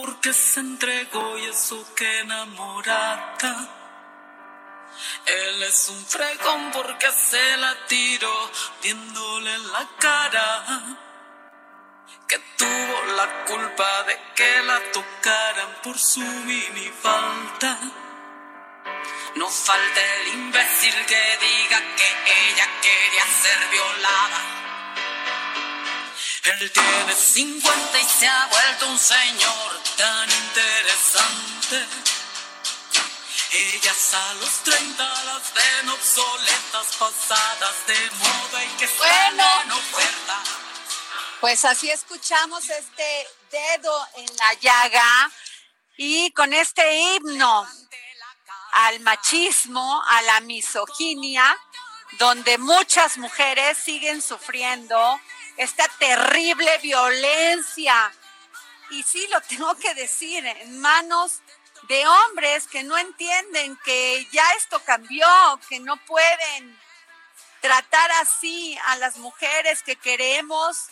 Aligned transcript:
Porque 0.00 0.32
se 0.32 0.60
entregó 0.60 1.38
y 1.38 1.46
eso 1.46 1.84
que 1.96 2.20
enamorada. 2.20 3.68
Él 5.26 5.62
es 5.62 5.88
un 5.88 6.06
fregón 6.06 6.70
porque 6.72 7.10
se 7.10 7.56
la 7.56 7.74
tiró 7.86 8.50
viéndole 8.82 9.58
la 9.58 9.88
cara. 9.98 10.96
Que 12.28 12.38
tuvo 12.56 12.96
la 13.16 13.44
culpa 13.46 14.02
de 14.04 14.20
que 14.36 14.62
la 14.62 14.80
tocaran 14.92 15.82
por 15.82 15.98
su 15.98 16.20
mini 16.20 16.90
falta. 17.02 17.78
No 19.34 19.48
falta 19.48 20.00
el 20.20 20.28
imbécil 20.28 20.94
que 21.06 21.22
diga 21.40 21.78
que 21.96 22.08
ella 22.46 22.68
quería 22.82 23.26
ser 23.42 23.68
violada. 23.70 24.67
Él 26.44 26.72
tiene 26.72 27.14
50 27.14 27.98
y 28.00 28.04
se 28.04 28.28
ha 28.28 28.46
vuelto 28.46 28.88
un 28.88 28.98
señor 28.98 29.82
tan 29.96 30.30
interesante. 30.30 31.86
Ellas 33.50 34.14
a 34.14 34.34
los 34.34 34.50
30 34.64 35.24
las 35.24 35.54
ven 35.54 35.88
obsoletas, 35.88 36.96
pasadas 36.98 37.86
de 37.86 38.10
moda 38.10 38.64
y 38.64 38.68
que 38.76 38.86
Bueno. 38.86 39.44
en 39.64 39.72
oferta. 39.72 40.42
Pues 41.40 41.64
así 41.64 41.90
escuchamos 41.90 42.68
este 42.68 43.28
dedo 43.50 44.06
en 44.16 44.26
la 44.36 44.54
llaga 44.54 45.30
y 45.96 46.30
con 46.32 46.52
este 46.52 46.98
himno 46.98 47.66
al 48.72 49.00
machismo, 49.00 50.02
a 50.06 50.22
la 50.22 50.40
misoginia, 50.40 51.56
donde 52.18 52.58
muchas 52.58 53.16
mujeres 53.18 53.78
siguen 53.78 54.20
sufriendo 54.20 55.20
esta 55.58 55.86
terrible 55.98 56.78
violencia. 56.78 58.10
Y 58.90 59.02
sí, 59.02 59.26
lo 59.28 59.40
tengo 59.42 59.74
que 59.74 59.92
decir, 59.94 60.46
en 60.46 60.80
manos 60.80 61.40
de 61.88 62.06
hombres 62.06 62.66
que 62.66 62.82
no 62.84 62.96
entienden 62.96 63.76
que 63.84 64.26
ya 64.32 64.44
esto 64.52 64.80
cambió, 64.84 65.26
que 65.68 65.80
no 65.80 65.96
pueden 66.06 66.78
tratar 67.60 68.10
así 68.22 68.78
a 68.86 68.96
las 68.96 69.18
mujeres 69.18 69.82
que 69.82 69.96
queremos 69.96 70.88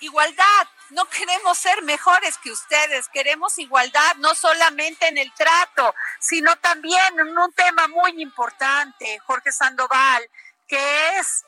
igualdad. 0.00 0.68
No 0.90 1.08
queremos 1.08 1.56
ser 1.56 1.82
mejores 1.82 2.36
que 2.38 2.50
ustedes, 2.50 3.08
queremos 3.08 3.58
igualdad, 3.58 4.16
no 4.16 4.34
solamente 4.34 5.08
en 5.08 5.18
el 5.18 5.32
trato, 5.34 5.94
sino 6.18 6.56
también 6.56 7.18
en 7.18 7.38
un 7.38 7.52
tema 7.52 7.88
muy 7.88 8.20
importante, 8.20 9.18
Jorge 9.20 9.52
Sandoval, 9.52 10.28
que 10.66 11.18
es 11.18 11.44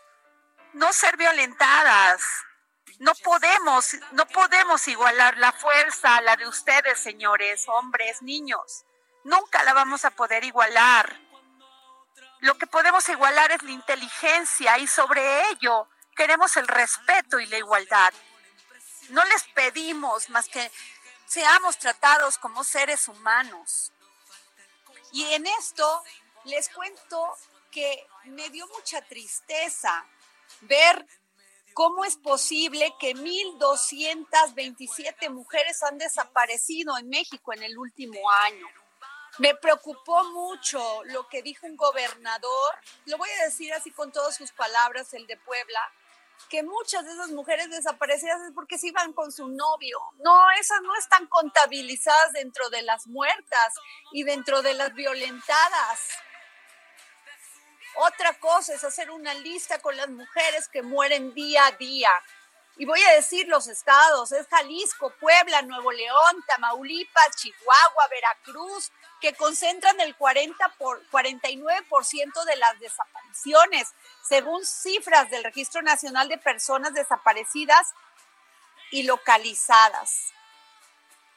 no 0.75 0.93
ser 0.93 1.17
violentadas. 1.17 2.23
No 2.99 3.15
podemos, 3.17 3.97
no 4.13 4.27
podemos 4.29 4.87
igualar 4.87 5.37
la 5.39 5.53
fuerza 5.53 6.17
a 6.17 6.21
la 6.21 6.37
de 6.37 6.47
ustedes, 6.47 7.01
señores, 7.01 7.65
hombres, 7.69 8.23
niños. 8.23 8.85
Nunca 9.25 9.63
la 9.65 9.73
vamos 9.73 10.05
a 10.05 10.11
poder 10.11 10.45
igualar. 10.45 11.19
Lo 12.41 12.57
que 12.59 12.67
podemos 12.67 13.09
igualar 13.09 13.53
es 13.53 13.63
la 13.63 13.71
inteligencia 13.71 14.79
y 14.79 14.87
sobre 14.87 15.49
ello 15.51 15.89
queremos 16.17 16.57
el 16.57 16.69
respeto 16.69 17.39
y 17.41 17.47
la 17.47 17.59
igualdad. 17.59 18.13
No 19.11 19.25
les 19.25 19.45
pedimos 19.55 20.29
más 20.31 20.49
que 20.49 20.71
seamos 21.27 21.79
tratados 21.79 22.39
como 22.39 22.63
seres 22.63 23.09
humanos. 23.09 23.93
Y 25.13 25.25
en 25.33 25.47
esto 25.47 26.05
les 26.45 26.69
cuento 26.69 27.37
que 27.71 28.07
me 28.25 28.51
dio 28.51 28.67
mucha 28.69 29.01
tristeza 29.03 30.05
ver 30.63 31.07
cómo 31.75 32.05
es 32.05 32.17
posible 32.17 32.93
que 32.99 33.15
1.227 33.15 35.31
mujeres 35.31 35.81
han 35.83 35.99
desaparecido 35.99 36.97
en 36.99 37.09
México 37.09 37.53
en 37.53 37.63
el 37.63 37.79
último 37.79 38.19
año. 38.31 38.67
Me 39.39 39.55
preocupó 39.55 40.25
mucho 40.25 41.05
lo 41.05 41.29
que 41.29 41.43
dijo 41.43 41.67
un 41.67 41.77
gobernador, 41.77 42.75
lo 43.07 43.17
voy 43.17 43.31
a 43.41 43.45
decir 43.45 43.73
así 43.73 43.91
con 43.91 44.13
todas 44.13 44.37
sus 44.37 44.53
palabras, 44.53 45.15
el 45.15 45.27
de 45.27 45.39
Puebla, 45.39 45.81
que 46.51 46.63
muchas 46.63 47.07
de 47.07 47.13
esas 47.13 47.31
mujeres 47.31 47.71
desaparecidas 47.71 48.43
es 48.43 48.53
porque 48.55 48.77
se 48.77 48.89
iban 48.89 49.15
con 49.15 49.33
su 49.33 49.49
novio. 49.49 49.99
No, 50.19 50.51
esas 50.61 50.83
no 50.83 50.95
están 50.97 51.27
contabilizadas 51.29 52.33
dentro 52.33 52.69
de 52.69 52.83
las 52.83 53.07
muertas 53.07 53.75
y 54.13 54.25
dentro 54.25 54.61
de 54.61 54.75
las 54.75 54.93
violentadas. 54.93 56.11
Otra 57.97 58.35
cosa 58.39 58.75
es 58.75 58.85
hacer 58.85 59.11
una 59.11 59.35
lista 59.35 59.81
con 59.81 59.97
las 59.97 60.09
mujeres 60.09 60.69
que 60.69 60.83
mueren 60.83 61.35
día 61.35 61.67
a 61.67 61.73
día. 61.73 62.11
Y 62.77 62.87
voy 62.87 63.03
a 63.03 63.13
decir 63.13 63.47
los 63.49 63.69
estados, 63.69 64.33
es 64.33 64.47
Jalisco, 64.49 65.13
Puebla, 65.21 65.61
Nuevo 65.63 65.93
León, 65.93 66.45
Tamaulipas, 66.47 67.37
Chihuahua, 67.37 68.09
Veracruz, 68.11 68.91
que 69.21 69.35
concentran 69.35 70.01
el 70.01 70.17
40 70.17 70.69
por, 70.79 71.07
49% 71.11 72.45
de 72.45 72.57
las 72.57 72.81
desapariciones, 72.81 73.93
según 74.27 74.65
cifras 74.65 75.29
del 75.31 75.45
Registro 75.45 75.83
Nacional 75.83 76.29
de 76.29 76.39
Personas 76.39 76.95
Desaparecidas 76.95 77.93
y 78.91 79.03
Localizadas. 79.03 80.33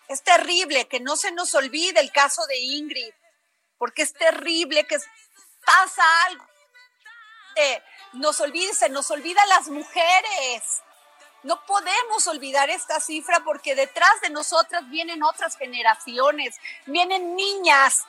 Es 0.07 0.23
terrible 0.23 0.87
que 0.87 1.01
no 1.01 1.17
se 1.17 1.31
nos 1.31 1.53
olvide 1.53 1.99
el 1.99 2.11
caso 2.11 2.45
de 2.47 2.59
Ingrid, 2.59 3.13
porque 3.77 4.03
es 4.03 4.13
terrible 4.13 4.85
que 4.85 4.97
pasa 5.65 6.03
algo. 6.27 6.45
Eh, 7.55 7.83
nos 8.13 8.39
olvide, 8.39 8.73
se 8.73 8.89
nos 8.89 9.09
olvida 9.11 9.45
las 9.47 9.67
mujeres. 9.67 10.81
No 11.43 11.63
podemos 11.65 12.27
olvidar 12.27 12.69
esta 12.69 12.99
cifra 12.99 13.41
porque 13.41 13.75
detrás 13.75 14.21
de 14.21 14.29
nosotras 14.29 14.89
vienen 14.89 15.23
otras 15.23 15.57
generaciones, 15.57 16.55
vienen 16.85 17.35
niñas 17.35 18.05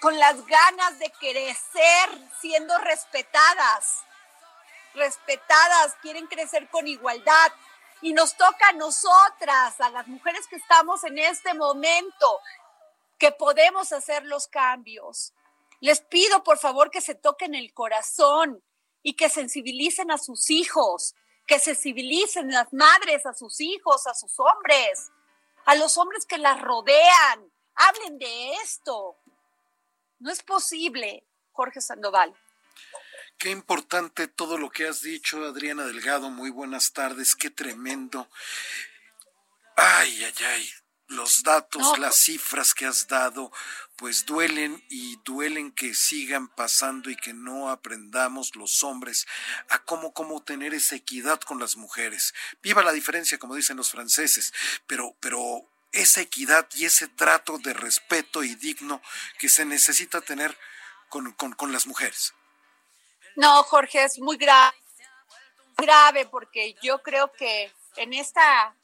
con 0.00 0.18
las 0.18 0.44
ganas 0.44 0.98
de 0.98 1.10
crecer 1.12 2.10
siendo 2.40 2.76
respetadas. 2.78 4.02
Respetadas, 4.94 5.94
quieren 6.02 6.26
crecer 6.26 6.68
con 6.68 6.86
igualdad. 6.86 7.52
Y 8.02 8.12
nos 8.12 8.36
toca 8.36 8.68
a 8.68 8.72
nosotras, 8.72 9.80
a 9.80 9.88
las 9.88 10.06
mujeres 10.06 10.46
que 10.46 10.56
estamos 10.56 11.04
en 11.04 11.18
este 11.18 11.54
momento, 11.54 12.40
que 13.18 13.32
podemos 13.32 13.92
hacer 13.92 14.26
los 14.26 14.46
cambios. 14.46 15.32
Les 15.84 16.00
pido 16.00 16.42
por 16.44 16.56
favor 16.56 16.90
que 16.90 17.02
se 17.02 17.14
toquen 17.14 17.54
el 17.54 17.74
corazón 17.74 18.64
y 19.02 19.16
que 19.16 19.28
sensibilicen 19.28 20.10
a 20.10 20.16
sus 20.16 20.48
hijos, 20.48 21.14
que 21.46 21.58
sensibilicen 21.58 22.50
las 22.50 22.72
madres 22.72 23.26
a 23.26 23.34
sus 23.34 23.60
hijos, 23.60 24.06
a 24.06 24.14
sus 24.14 24.32
hombres, 24.38 25.10
a 25.66 25.74
los 25.74 25.98
hombres 25.98 26.24
que 26.24 26.38
las 26.38 26.58
rodean. 26.62 27.52
Hablen 27.74 28.16
de 28.16 28.54
esto. 28.62 29.18
No 30.20 30.32
es 30.32 30.42
posible, 30.42 31.26
Jorge 31.52 31.82
Sandoval. 31.82 32.34
Qué 33.36 33.50
importante 33.50 34.26
todo 34.26 34.56
lo 34.56 34.70
que 34.70 34.88
has 34.88 35.02
dicho, 35.02 35.44
Adriana 35.44 35.84
Delgado. 35.84 36.30
Muy 36.30 36.48
buenas 36.48 36.94
tardes. 36.94 37.34
Qué 37.34 37.50
tremendo. 37.50 38.30
Ay, 39.76 40.24
ay, 40.24 40.44
ay. 40.46 40.83
Los 41.06 41.42
datos, 41.42 41.98
las 41.98 42.16
cifras 42.16 42.72
que 42.72 42.86
has 42.86 43.06
dado, 43.06 43.52
pues 43.96 44.24
duelen 44.24 44.82
y 44.88 45.16
duelen 45.24 45.70
que 45.70 45.94
sigan 45.94 46.48
pasando 46.48 47.10
y 47.10 47.16
que 47.16 47.34
no 47.34 47.70
aprendamos 47.70 48.56
los 48.56 48.82
hombres 48.82 49.26
a 49.68 49.80
cómo, 49.80 50.14
cómo 50.14 50.42
tener 50.42 50.72
esa 50.72 50.96
equidad 50.96 51.40
con 51.40 51.60
las 51.60 51.76
mujeres. 51.76 52.32
Viva 52.62 52.82
la 52.82 52.92
diferencia, 52.92 53.38
como 53.38 53.54
dicen 53.54 53.76
los 53.76 53.90
franceses, 53.90 54.54
pero, 54.86 55.14
pero 55.20 55.68
esa 55.92 56.22
equidad 56.22 56.66
y 56.74 56.86
ese 56.86 57.06
trato 57.08 57.58
de 57.58 57.74
respeto 57.74 58.42
y 58.42 58.54
digno 58.54 59.02
que 59.38 59.48
se 59.48 59.64
necesita 59.64 60.22
tener 60.22 60.56
con, 61.10 61.32
con 61.32 61.70
las 61.70 61.86
mujeres. 61.86 62.32
No, 63.36 63.62
Jorge, 63.64 64.04
es 64.04 64.18
muy 64.18 64.36
grave, 64.36 64.76
grave 65.76 66.26
porque 66.26 66.76
yo 66.82 67.02
creo 67.02 67.32
que 67.32 67.72
en 67.96 68.12
esta 68.12 68.74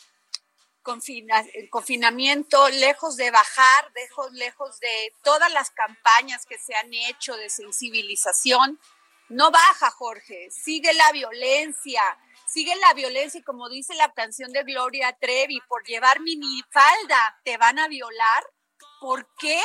confina, 0.83 1.45
confinamiento, 1.71 2.69
lejos 2.69 3.17
de 3.17 3.31
bajar, 3.31 3.93
lejos, 3.95 4.33
lejos 4.33 4.81
de 4.81 5.13
todas 5.23 5.53
las 5.53 5.71
campañas 5.71 6.47
que 6.47 6.59
se 6.59 6.75
han 6.75 6.93
hecho 6.93 7.37
de 7.37 7.51
sensibilización, 7.51 8.79
no 9.31 9.53
baja, 9.53 9.91
Jorge, 9.93 10.51
sigue 10.51 10.93
la 10.93 11.13
violencia, 11.13 12.03
sigue 12.49 12.75
la 12.77 12.95
violencia 12.95 13.39
y 13.39 13.45
como 13.45 13.69
dice 13.69 13.95
la 13.95 14.13
canción 14.13 14.53
de 14.53 14.65
Gloria 14.65 15.17
Trevi, 15.21 15.61
por 15.69 15.85
llevar 15.87 16.21
minifalda 16.21 17.41
te 17.45 17.57
van 17.57 17.79
a 17.79 17.87
violar. 17.87 18.45
¿Por 19.01 19.29
qué? 19.39 19.63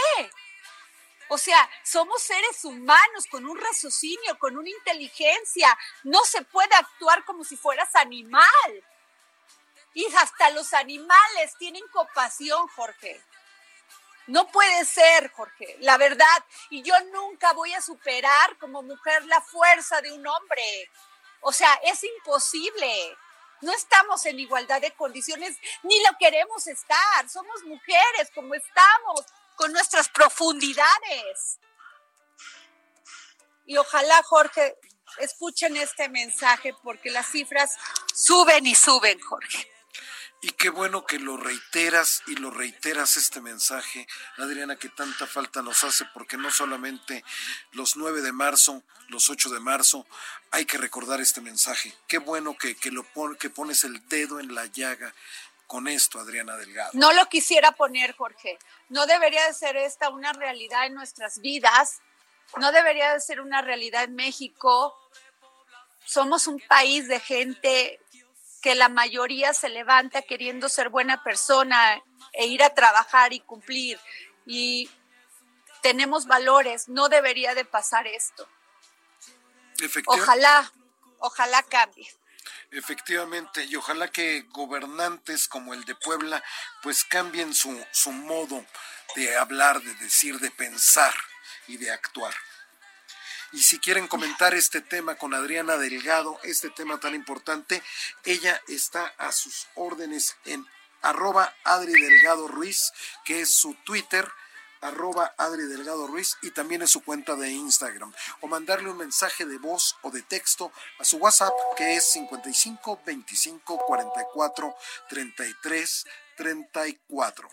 O 1.29 1.37
sea, 1.39 1.67
somos 1.83 2.21
seres 2.21 2.63
humanos 2.63 3.25
con 3.31 3.47
un 3.47 3.57
raciocinio, 3.59 4.37
con 4.37 4.55
una 4.55 4.69
inteligencia. 4.69 5.75
No 6.03 6.23
se 6.25 6.43
puede 6.43 6.75
actuar 6.75 7.25
como 7.25 7.43
si 7.43 7.57
fueras 7.57 7.95
animal. 7.95 8.85
Y 9.95 10.05
hasta 10.13 10.51
los 10.51 10.73
animales 10.73 11.55
tienen 11.57 11.87
compasión, 11.87 12.67
Jorge. 12.67 13.19
No 14.27 14.45
puede 14.47 14.83
ser, 14.85 15.31
Jorge, 15.31 15.77
la 15.79 15.97
verdad. 15.97 16.45
Y 16.69 16.83
yo 16.83 16.93
nunca 17.13 17.53
voy 17.53 17.73
a 17.73 17.81
superar 17.81 18.57
como 18.57 18.83
mujer 18.83 19.25
la 19.25 19.39
fuerza 19.41 20.01
de 20.01 20.11
un 20.11 20.27
hombre. 20.27 20.91
O 21.39 21.53
sea, 21.53 21.73
es 21.83 22.03
imposible. 22.03 23.17
No 23.61 23.71
estamos 23.71 24.25
en 24.25 24.39
igualdad 24.39 24.81
de 24.81 24.91
condiciones, 24.91 25.57
ni 25.83 26.03
lo 26.03 26.17
queremos 26.19 26.67
estar. 26.67 27.29
Somos 27.29 27.63
mujeres 27.63 28.29
como 28.35 28.53
estamos 28.53 29.25
con 29.55 29.71
nuestras 29.71 30.09
profundidades. 30.09 31.59
Y 33.65 33.77
ojalá, 33.77 34.21
Jorge, 34.23 34.77
escuchen 35.19 35.77
este 35.77 36.09
mensaje 36.09 36.75
porque 36.83 37.11
las 37.11 37.27
cifras 37.27 37.77
suben 38.13 38.65
y 38.65 38.75
suben, 38.75 39.19
Jorge. 39.21 39.74
Y 40.45 40.51
qué 40.51 40.69
bueno 40.69 41.07
que 41.07 41.17
lo 41.17 41.37
reiteras 41.37 42.21
y 42.27 42.35
lo 42.35 42.51
reiteras 42.51 43.17
este 43.17 43.41
mensaje, 43.41 44.07
Adriana, 44.37 44.75
que 44.75 44.89
tanta 44.89 45.25
falta 45.25 45.63
nos 45.63 45.83
hace, 45.83 46.05
porque 46.13 46.37
no 46.37 46.51
solamente 46.51 47.25
los 47.71 47.97
9 47.97 48.21
de 48.21 48.31
marzo, 48.31 48.83
los 49.07 49.31
8 49.31 49.49
de 49.49 49.59
marzo, 49.59 50.05
hay 50.51 50.65
que 50.65 50.77
recordar 50.77 51.19
este 51.19 51.41
mensaje. 51.41 51.95
Qué 52.07 52.19
bueno 52.19 52.55
que, 52.55 52.75
que, 52.75 52.91
lo 52.91 53.03
que 53.39 53.49
pones 53.49 53.85
el 53.85 54.07
dedo 54.07 54.39
en 54.39 54.53
la 54.53 54.67
llaga 54.67 55.15
con 55.65 55.87
esto, 55.87 56.19
Adriana 56.19 56.55
Delgado? 56.57 56.91
No 56.93 57.11
lo 57.11 57.25
quisiera 57.25 57.71
poner, 57.71 58.15
Jorge. 58.15 58.59
No 58.89 59.07
debería 59.07 59.47
de 59.47 59.53
ser 59.55 59.77
esta 59.77 60.09
una 60.09 60.31
realidad 60.31 60.85
en 60.85 60.93
nuestras 60.93 61.39
vidas. 61.39 62.01
No 62.57 62.71
debería 62.71 63.13
de 63.13 63.19
ser 63.19 63.41
una 63.41 63.63
realidad 63.63 64.03
en 64.03 64.13
México. 64.13 64.95
Somos 66.05 66.45
un 66.45 66.59
país 66.59 67.07
de 67.07 67.19
gente 67.19 67.99
que 68.65 68.73
la 68.73 68.89
mayoría 68.89 69.53
se 69.53 69.69
levanta 69.69 70.23
queriendo 70.23 70.69
ser 70.69 70.89
buena 70.89 71.23
persona 71.23 72.01
e 72.33 72.47
ir 72.47 72.63
a 72.63 72.73
trabajar 72.73 73.31
y 73.31 73.39
cumplir. 73.39 73.99
Y 74.47 74.89
tenemos 75.83 76.25
valores. 76.25 76.89
No 76.89 77.07
debería 77.07 77.53
de 77.53 77.63
pasar 77.63 78.07
esto. 78.07 78.49
Ojalá, 80.07 80.71
ojalá 81.19 81.61
cambie. 81.61 82.11
Efectivamente, 82.71 83.65
y 83.65 83.75
ojalá 83.75 84.07
que 84.07 84.47
gobernantes 84.49 85.47
como 85.47 85.75
el 85.75 85.85
de 85.85 85.93
Puebla 85.93 86.43
pues 86.81 87.03
cambien 87.03 87.53
su, 87.53 87.85
su 87.91 88.11
modo 88.11 88.65
de 89.15 89.37
hablar, 89.37 89.79
de 89.79 89.93
decir, 89.93 90.39
de 90.39 90.49
pensar 90.49 91.13
y 91.67 91.77
de 91.77 91.91
actuar. 91.91 92.33
Y 93.53 93.61
si 93.61 93.79
quieren 93.79 94.07
comentar 94.07 94.53
este 94.53 94.81
tema 94.81 95.15
con 95.15 95.33
Adriana 95.33 95.77
Delgado, 95.77 96.39
este 96.43 96.69
tema 96.69 96.99
tan 96.99 97.15
importante, 97.15 97.81
ella 98.23 98.61
está 98.67 99.05
a 99.17 99.31
sus 99.31 99.67
órdenes 99.75 100.35
en 100.45 100.65
arroba 101.01 101.53
Adri 101.63 101.93
Delgado 101.93 102.47
Ruiz, 102.47 102.91
que 103.23 103.41
es 103.41 103.49
su 103.49 103.75
Twitter, 103.85 104.27
arroba 104.81 105.33
Adri 105.37 105.63
Delgado 105.63 106.07
Ruiz 106.07 106.37
y 106.41 106.51
también 106.51 106.81
en 106.81 106.87
su 106.87 107.03
cuenta 107.03 107.35
de 107.35 107.49
Instagram. 107.49 108.13
O 108.41 108.47
mandarle 108.47 108.89
un 108.89 108.97
mensaje 108.97 109.45
de 109.45 109.57
voz 109.57 109.95
o 110.01 110.11
de 110.11 110.21
texto 110.21 110.71
a 110.99 111.05
su 111.05 111.17
WhatsApp 111.17 111.53
que 111.77 111.95
es 111.95 112.11
55 112.11 113.01
25 113.05 113.77
44 113.85 114.75
33 115.09 116.05
34. 116.37 117.49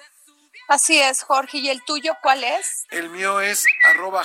Así 0.73 0.99
es, 0.99 1.23
Jorge. 1.23 1.59
¿Y 1.59 1.69
el 1.69 1.85
tuyo 1.85 2.17
cuál 2.23 2.43
es? 2.45 2.87
El 2.89 3.11
mío 3.11 3.43
es 3.43 3.67
arroba 3.85 4.25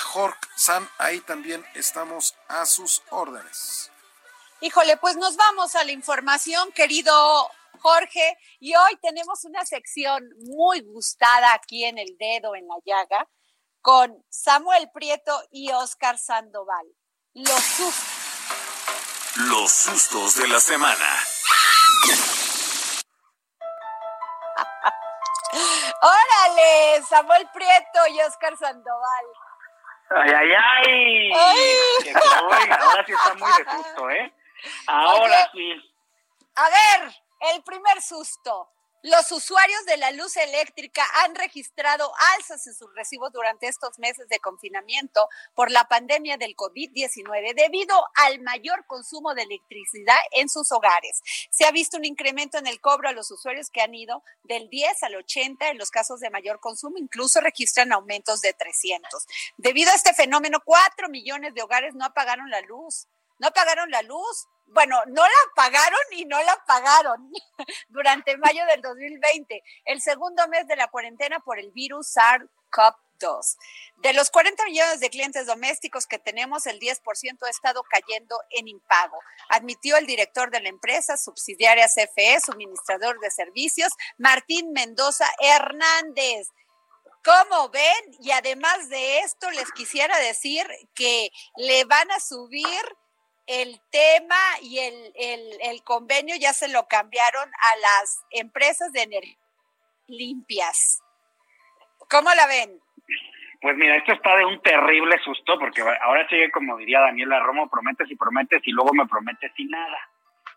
San. 0.55 0.89
Ahí 0.97 1.19
también 1.19 1.61
estamos 1.73 2.35
a 2.47 2.65
sus 2.65 3.01
órdenes. 3.09 3.91
Híjole, 4.61 4.95
pues 4.95 5.17
nos 5.17 5.35
vamos 5.35 5.75
a 5.75 5.83
la 5.83 5.91
información, 5.91 6.71
querido 6.71 7.51
Jorge, 7.79 8.37
y 8.61 8.73
hoy 8.77 8.97
tenemos 9.01 9.43
una 9.43 9.65
sección 9.65 10.23
muy 10.37 10.79
gustada 10.79 11.53
aquí 11.53 11.83
en 11.83 11.97
el 11.97 12.15
dedo, 12.17 12.55
en 12.55 12.65
la 12.65 12.75
llaga, 12.85 13.27
con 13.81 14.25
Samuel 14.29 14.89
Prieto 14.93 15.37
y 15.51 15.73
Oscar 15.73 16.17
Sandoval. 16.17 16.87
Los 17.33 17.61
sustos. 17.61 18.05
Los 19.35 19.69
sustos 19.69 20.35
de 20.35 20.47
la 20.47 20.61
semana. 20.61 21.19
Órale, 26.01 27.01
Samuel 27.03 27.49
Prieto 27.53 28.07
y 28.09 28.21
Oscar 28.21 28.57
Sandoval. 28.57 29.25
Ay, 30.09 30.31
ay, 30.31 30.51
ay. 30.51 31.31
ay. 31.33 32.13
ahora 32.71 33.05
sí 33.05 33.11
está 33.11 33.33
muy 33.33 33.51
de 33.51 33.71
susto, 33.71 34.09
¿eh? 34.09 34.33
Ahora 34.87 35.49
sí. 35.51 35.93
A 36.55 36.69
ver, 36.69 37.15
el 37.53 37.63
primer 37.63 38.01
susto. 38.01 38.69
Los 39.03 39.31
usuarios 39.31 39.85
de 39.85 39.97
la 39.97 40.09
luz 40.09 40.35
eléctrica 40.37 41.03
han 41.23 41.35
registrado 41.35 42.11
alzas 42.35 42.65
en 42.65 42.73
sus 42.73 42.91
recibos 42.95 43.31
durante 43.31 43.67
estos 43.67 43.99
meses 43.99 44.27
de 44.27 44.39
confinamiento 44.39 45.29
por 45.53 45.69
la 45.69 45.87
pandemia 45.87 46.37
del 46.37 46.55
COVID-19 46.55 47.53
debido 47.55 47.95
al 48.15 48.41
mayor 48.41 48.87
consumo 48.87 49.35
de 49.35 49.43
electricidad 49.43 50.17
en 50.31 50.49
sus 50.49 50.71
hogares. 50.71 51.21
Se 51.51 51.65
ha 51.65 51.71
visto 51.71 51.97
un 51.97 52.05
incremento 52.05 52.57
en 52.57 52.65
el 52.65 52.81
cobro 52.81 53.07
a 53.07 53.13
los 53.13 53.29
usuarios 53.29 53.69
que 53.69 53.81
han 53.81 53.93
ido 53.93 54.23
del 54.43 54.67
10 54.67 55.03
al 55.03 55.15
80 55.15 55.69
en 55.69 55.77
los 55.77 55.91
casos 55.91 56.19
de 56.19 56.31
mayor 56.31 56.59
consumo, 56.59 56.97
incluso 56.97 57.39
registran 57.39 57.93
aumentos 57.93 58.41
de 58.41 58.53
300. 58.53 59.27
Debido 59.57 59.91
a 59.91 59.95
este 59.95 60.15
fenómeno, 60.15 60.59
4 60.65 61.07
millones 61.09 61.53
de 61.53 61.61
hogares 61.61 61.93
no 61.93 62.03
apagaron 62.03 62.49
la 62.49 62.61
luz. 62.61 63.07
No 63.39 63.47
apagaron 63.47 63.89
la 63.91 64.01
luz 64.01 64.47
bueno, 64.67 65.01
no 65.07 65.23
la 65.23 65.53
pagaron 65.55 65.99
y 66.11 66.25
no 66.25 66.41
la 66.43 66.63
pagaron 66.65 67.31
durante 67.89 68.37
mayo 68.37 68.65
del 68.65 68.81
2020, 68.81 69.63
el 69.85 70.01
segundo 70.01 70.47
mes 70.49 70.67
de 70.67 70.75
la 70.75 70.87
cuarentena 70.87 71.39
por 71.39 71.59
el 71.59 71.71
virus 71.71 72.15
SARS-CoV-2. 72.15 73.57
De 73.97 74.13
los 74.13 74.29
40 74.29 74.65
millones 74.65 74.99
de 74.99 75.09
clientes 75.09 75.47
domésticos 75.47 76.05
que 76.05 76.19
tenemos, 76.19 76.67
el 76.67 76.79
10% 76.79 77.45
ha 77.45 77.49
estado 77.49 77.81
cayendo 77.89 78.37
en 78.51 78.67
impago, 78.67 79.17
admitió 79.49 79.97
el 79.97 80.05
director 80.05 80.51
de 80.51 80.59
la 80.59 80.69
empresa 80.69 81.17
subsidiaria 81.17 81.87
CFE, 81.87 82.39
suministrador 82.41 83.19
de 83.19 83.31
servicios, 83.31 83.91
Martín 84.17 84.71
Mendoza 84.73 85.25
Hernández. 85.39 86.49
¿Cómo 87.23 87.69
ven? 87.69 88.17
Y 88.19 88.31
además 88.31 88.89
de 88.89 89.19
esto, 89.19 89.49
les 89.51 89.71
quisiera 89.71 90.17
decir 90.19 90.67
que 90.93 91.31
le 91.57 91.83
van 91.85 92.09
a 92.11 92.19
subir 92.19 92.85
el 93.47 93.79
tema 93.91 94.35
y 94.61 94.79
el, 94.79 95.83
convenio 95.83 96.35
ya 96.39 96.51
se 96.51 96.67
lo 96.67 96.87
cambiaron 96.87 97.49
a 97.49 97.77
las 97.77 98.25
empresas 98.31 98.91
de 98.91 99.03
energía 99.03 99.37
limpias. 100.07 101.01
¿Cómo 102.09 102.29
la 102.35 102.47
ven? 102.47 102.79
Pues 103.61 103.75
mira, 103.75 103.95
esto 103.97 104.13
está 104.13 104.35
de 104.35 104.45
un 104.45 104.61
terrible 104.61 105.17
susto 105.23 105.57
porque 105.59 105.81
ahora 105.81 106.27
sigue 106.29 106.51
como 106.51 106.77
diría 106.77 107.01
Daniela 107.01 107.39
Romo, 107.39 107.69
prometes 107.69 108.09
y 108.11 108.15
prometes 108.15 108.61
y 108.65 108.71
luego 108.71 108.93
me 108.93 109.07
prometes 109.07 109.51
y 109.57 109.65
nada. 109.65 109.97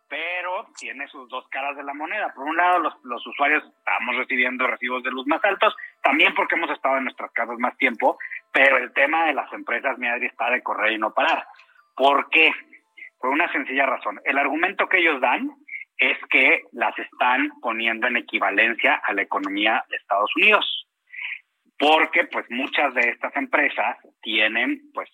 Pero 0.09 0.67
tiene 0.77 1.07
sus 1.07 1.29
dos 1.29 1.47
caras 1.49 1.77
de 1.77 1.85
la 1.85 1.95
moneda. 1.95 2.33
Por 2.35 2.45
un 2.45 2.57
lado, 2.57 2.81
los, 2.81 2.95
los 3.05 3.25
usuarios 3.25 3.63
estamos 3.65 4.17
recibiendo 4.17 4.67
recibos 4.67 5.05
de 5.05 5.11
luz 5.11 5.25
más 5.29 5.43
altos, 5.45 5.75
también 6.03 6.35
porque 6.35 6.57
hemos 6.57 6.71
estado 6.71 6.97
en 6.97 7.05
nuestras 7.05 7.31
casas 7.31 7.59
más 7.59 7.77
tiempo, 7.77 8.19
pero 8.53 8.77
el 8.79 8.93
tema 8.93 9.27
de 9.27 9.35
las 9.35 9.53
empresas, 9.53 9.99
mi 9.99 10.09
Adri, 10.09 10.27
está 10.27 10.51
de 10.51 10.63
correr 10.63 10.93
y 10.93 10.99
no 10.99 11.15
parar. 11.15 11.47
¿Por 11.95 12.29
qué? 12.31 12.53
Por 13.21 13.31
una 13.31 13.51
sencilla 13.53 13.87
razón. 13.87 14.21
El 14.25 14.39
argumento 14.39 14.89
que 14.89 14.99
ellos 14.99 15.21
dan 15.21 15.51
es 15.99 16.17
que 16.31 16.63
las 16.73 16.99
están 16.99 17.51
poniendo 17.61 18.07
en 18.07 18.17
equivalencia 18.17 18.95
a 19.05 19.13
la 19.13 19.23
economía 19.23 19.85
de 19.91 19.97
Estados 19.97 20.31
Unidos. 20.37 20.89
Porque 21.79 22.25
pues 22.25 22.47
muchas 22.51 22.95
de 22.95 23.11
estas 23.11 23.37
empresas 23.37 23.99
tienen 24.23 24.81
pues 24.95 25.11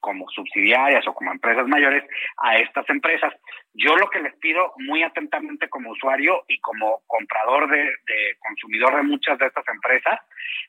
como 0.00 0.28
subsidiarias 0.30 1.06
o 1.08 1.14
como 1.14 1.32
empresas 1.32 1.66
mayores 1.66 2.04
a 2.38 2.58
estas 2.58 2.88
empresas. 2.88 3.32
Yo 3.74 3.96
lo 3.96 4.08
que 4.10 4.20
les 4.20 4.34
pido 4.36 4.72
muy 4.78 5.02
atentamente 5.02 5.68
como 5.68 5.90
usuario 5.90 6.44
y 6.48 6.60
como 6.60 7.02
comprador 7.06 7.68
de, 7.68 7.90
consumidor 8.38 8.96
de 8.96 9.02
muchas 9.02 9.38
de 9.38 9.46
estas 9.46 9.66
empresas 9.68 10.20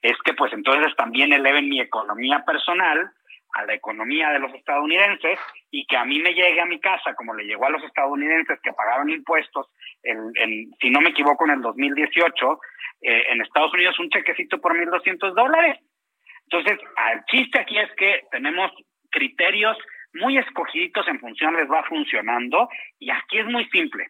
es 0.01 0.17
que 0.23 0.33
pues 0.33 0.51
entonces 0.53 0.95
también 0.95 1.31
eleven 1.31 1.69
mi 1.69 1.79
economía 1.79 2.43
personal 2.45 3.11
a 3.53 3.65
la 3.65 3.73
economía 3.73 4.29
de 4.29 4.39
los 4.39 4.53
estadounidenses 4.53 5.39
y 5.71 5.85
que 5.85 5.97
a 5.97 6.05
mí 6.05 6.19
me 6.19 6.33
llegue 6.33 6.61
a 6.61 6.65
mi 6.65 6.79
casa, 6.79 7.13
como 7.15 7.33
le 7.33 7.45
llegó 7.45 7.65
a 7.65 7.71
los 7.71 7.83
estadounidenses 7.83 8.59
que 8.61 8.73
pagaron 8.73 9.09
impuestos, 9.09 9.67
en, 10.03 10.31
en 10.35 10.71
si 10.79 10.89
no 10.89 11.01
me 11.01 11.09
equivoco, 11.09 11.45
en 11.45 11.51
el 11.51 11.61
2018, 11.61 12.59
eh, 13.01 13.23
en 13.29 13.41
Estados 13.41 13.73
Unidos 13.73 13.99
un 13.99 14.09
chequecito 14.09 14.59
por 14.59 14.77
1.200 14.77 15.33
dólares. 15.33 15.79
Entonces, 16.51 16.79
el 17.13 17.23
chiste 17.25 17.59
aquí 17.59 17.77
es 17.77 17.91
que 17.95 18.23
tenemos 18.31 18.71
criterios 19.11 19.77
muy 20.13 20.37
escogiditos 20.37 21.07
en 21.07 21.19
función 21.19 21.55
les 21.55 21.69
va 21.69 21.83
funcionando 21.83 22.69
y 22.97 23.11
aquí 23.11 23.39
es 23.39 23.45
muy 23.45 23.65
simple. 23.69 24.09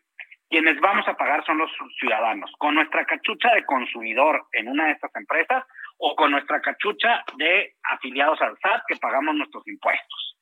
Quienes 0.49 0.79
vamos 0.79 1.07
a 1.07 1.15
pagar 1.15 1.45
son 1.45 1.59
los 1.59 1.69
ciudadanos, 1.99 2.51
con 2.57 2.75
nuestra 2.75 3.05
cachucha 3.05 3.53
de 3.53 3.65
consumidor 3.65 4.47
en 4.53 4.67
una 4.67 4.87
de 4.87 4.93
estas 4.93 5.15
empresas 5.15 5.63
o 5.99 6.15
con 6.15 6.31
nuestra 6.31 6.61
cachucha 6.61 7.23
de 7.37 7.75
afiliados 7.83 8.41
al 8.41 8.57
SAT 8.59 8.83
que 8.87 8.95
pagamos 8.95 9.35
nuestros 9.35 9.67
impuestos. 9.67 10.37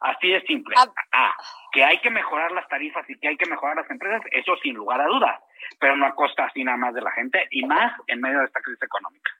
Así 0.00 0.30
de 0.30 0.40
simple. 0.42 0.74
Ah, 1.12 1.36
que 1.70 1.84
hay 1.84 1.98
que 2.00 2.10
mejorar 2.10 2.50
las 2.50 2.66
tarifas 2.66 3.08
y 3.08 3.18
que 3.20 3.28
hay 3.28 3.36
que 3.36 3.48
mejorar 3.48 3.76
las 3.76 3.90
empresas, 3.90 4.20
eso 4.32 4.56
sin 4.56 4.74
lugar 4.74 5.00
a 5.00 5.06
dudas, 5.06 5.40
pero 5.78 5.96
no 5.96 6.06
a 6.06 6.14
costa 6.14 6.46
así 6.46 6.64
nada 6.64 6.76
más 6.76 6.94
de 6.94 7.02
la 7.02 7.12
gente 7.12 7.46
y 7.50 7.64
más 7.64 7.92
en 8.08 8.20
medio 8.20 8.40
de 8.40 8.46
esta 8.46 8.60
crisis 8.60 8.82
económica. 8.82 9.30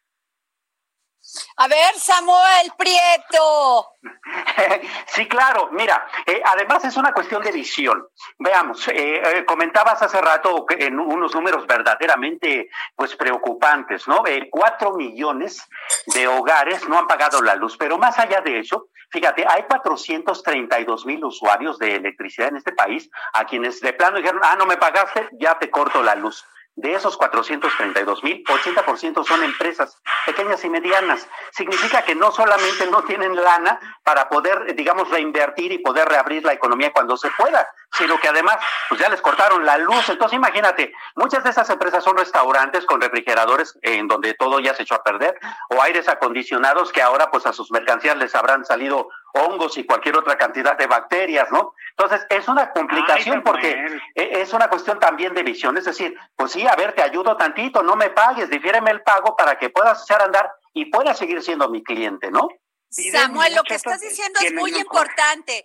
A 1.57 1.69
ver, 1.69 1.95
Samuel 1.97 2.73
Prieto. 2.76 3.93
sí, 5.07 5.26
claro. 5.29 5.69
Mira, 5.73 6.07
eh, 6.26 6.43
además 6.45 6.85
es 6.85 6.97
una 6.97 7.12
cuestión 7.12 7.43
de 7.43 7.52
visión. 7.52 8.07
Veamos, 8.38 8.88
eh, 8.88 9.23
eh, 9.25 9.45
comentabas 9.45 10.02
hace 10.02 10.21
rato 10.21 10.67
en 10.71 10.99
unos 10.99 11.35
números 11.35 11.67
verdaderamente, 11.67 12.69
pues, 12.97 13.14
preocupantes, 13.17 14.09
¿no? 14.09 14.23
cuatro 14.50 14.95
millones 14.95 15.69
de 16.07 16.26
hogares 16.26 16.88
no 16.88 16.99
han 16.99 17.07
pagado 17.07 17.41
la 17.43 17.55
luz, 17.55 17.76
pero 17.76 17.99
más 17.99 18.19
allá 18.19 18.41
de 18.41 18.59
eso, 18.59 18.88
fíjate, 19.11 19.45
hay 19.49 19.62
432 19.64 21.07
mil 21.07 21.25
usuarios 21.25 21.79
de 21.79 21.97
electricidad 21.97 22.49
en 22.49 22.57
este 22.57 22.73
país 22.73 23.09
a 23.33 23.45
quienes 23.45 23.81
de 23.81 23.93
plano 23.93 24.19
dijeron, 24.19 24.41
ah, 24.45 24.57
no 24.57 24.67
me 24.67 24.76
pagaste, 24.76 25.29
ya 25.33 25.59
te 25.59 25.71
corto 25.71 26.02
la 26.02 26.14
luz. 26.14 26.45
De 26.75 26.95
esos 26.95 27.19
432 27.19 28.25
mil, 28.25 28.43
80% 28.45 29.26
son 29.26 29.45
empresas 29.45 30.00
pequeñas 30.25 30.64
y 30.64 30.71
medianas. 30.71 31.29
Significa 31.50 32.02
que 32.02 32.14
no 32.14 32.33
solamente 32.33 32.87
no 32.91 33.02
tienen 33.02 33.37
lana 33.37 33.79
para 34.02 34.31
poder, 34.31 34.75
digamos, 34.75 35.11
reinvertir 35.11 35.71
y 35.71 35.79
poder 35.79 36.09
reabrir 36.09 36.45
la 36.45 36.55
economía 36.55 36.91
cuando 36.91 37.19
se 37.19 37.31
pueda, 37.33 37.69
sino 37.93 38.19
que 38.19 38.29
además, 38.29 38.57
pues 38.88 38.99
ya 39.00 39.11
les 39.11 39.21
cortaron 39.21 39.67
la 39.67 39.76
luz. 39.76 40.09
Entonces, 40.09 40.35
imagínate, 40.35 40.95
muchas 41.14 41.45
de 41.45 41.50
esas 41.50 41.69
empresas 41.69 42.02
son 42.02 42.17
restaurantes 42.17 42.87
con 42.87 43.02
refrigeradores 43.02 43.79
en 43.83 44.09
donde 44.09 44.33
todo 44.33 44.59
ya 44.59 44.75
se 44.75 44.85
echó 44.85 44.95
a 44.95 45.02
perder, 45.02 45.38
o 45.69 45.83
aires 45.83 46.09
acondicionados 46.09 46.91
que 46.91 47.02
ahora, 47.02 47.31
pues 47.31 47.45
a 47.45 47.52
sus 47.52 47.71
mercancías 47.71 48.17
les 48.17 48.35
habrán 48.35 48.64
salido 48.64 49.11
hongos 49.35 49.76
y 49.76 49.85
cualquier 49.85 50.17
otra 50.17 50.38
cantidad 50.38 50.76
de 50.76 50.87
bacterias, 50.87 51.50
¿no? 51.50 51.75
Entonces, 51.97 52.27
es 52.31 52.49
una 52.49 52.71
complicación 52.73 53.43
porque 53.43 54.01
e, 54.15 54.41
es 54.41 54.53
una 54.53 54.69
cuestión 54.69 54.99
también 54.99 55.35
de 55.35 55.43
visión. 55.43 55.77
Es 55.77 55.85
decir, 55.85 56.17
pues 56.37 56.53
sí, 56.53 56.67
a 56.67 56.75
ver, 56.75 56.95
te 56.95 57.03
ayudo 57.03 57.37
tantito, 57.37 57.83
no 57.83 57.97
me 57.97 58.11
pagues, 58.11 58.51
difiéreme 58.51 58.91
el 58.91 59.03
pago 59.03 59.37
para 59.37 59.59
que 59.59 59.71
puedas 59.71 60.03
echar 60.03 60.23
a 60.23 60.25
andar 60.25 60.51
y 60.73 60.87
puedas 60.87 61.19
seguir 61.19 61.43
siendo 61.43 61.69
mi 61.69 61.83
cliente, 61.83 62.31
¿no? 62.31 62.49
Samuel, 62.89 63.55
lo 63.55 63.63
que 63.63 63.75
estás 63.75 64.01
diciendo 64.01 64.41
es 64.43 64.53
muy 64.53 64.75
importante. 64.77 65.65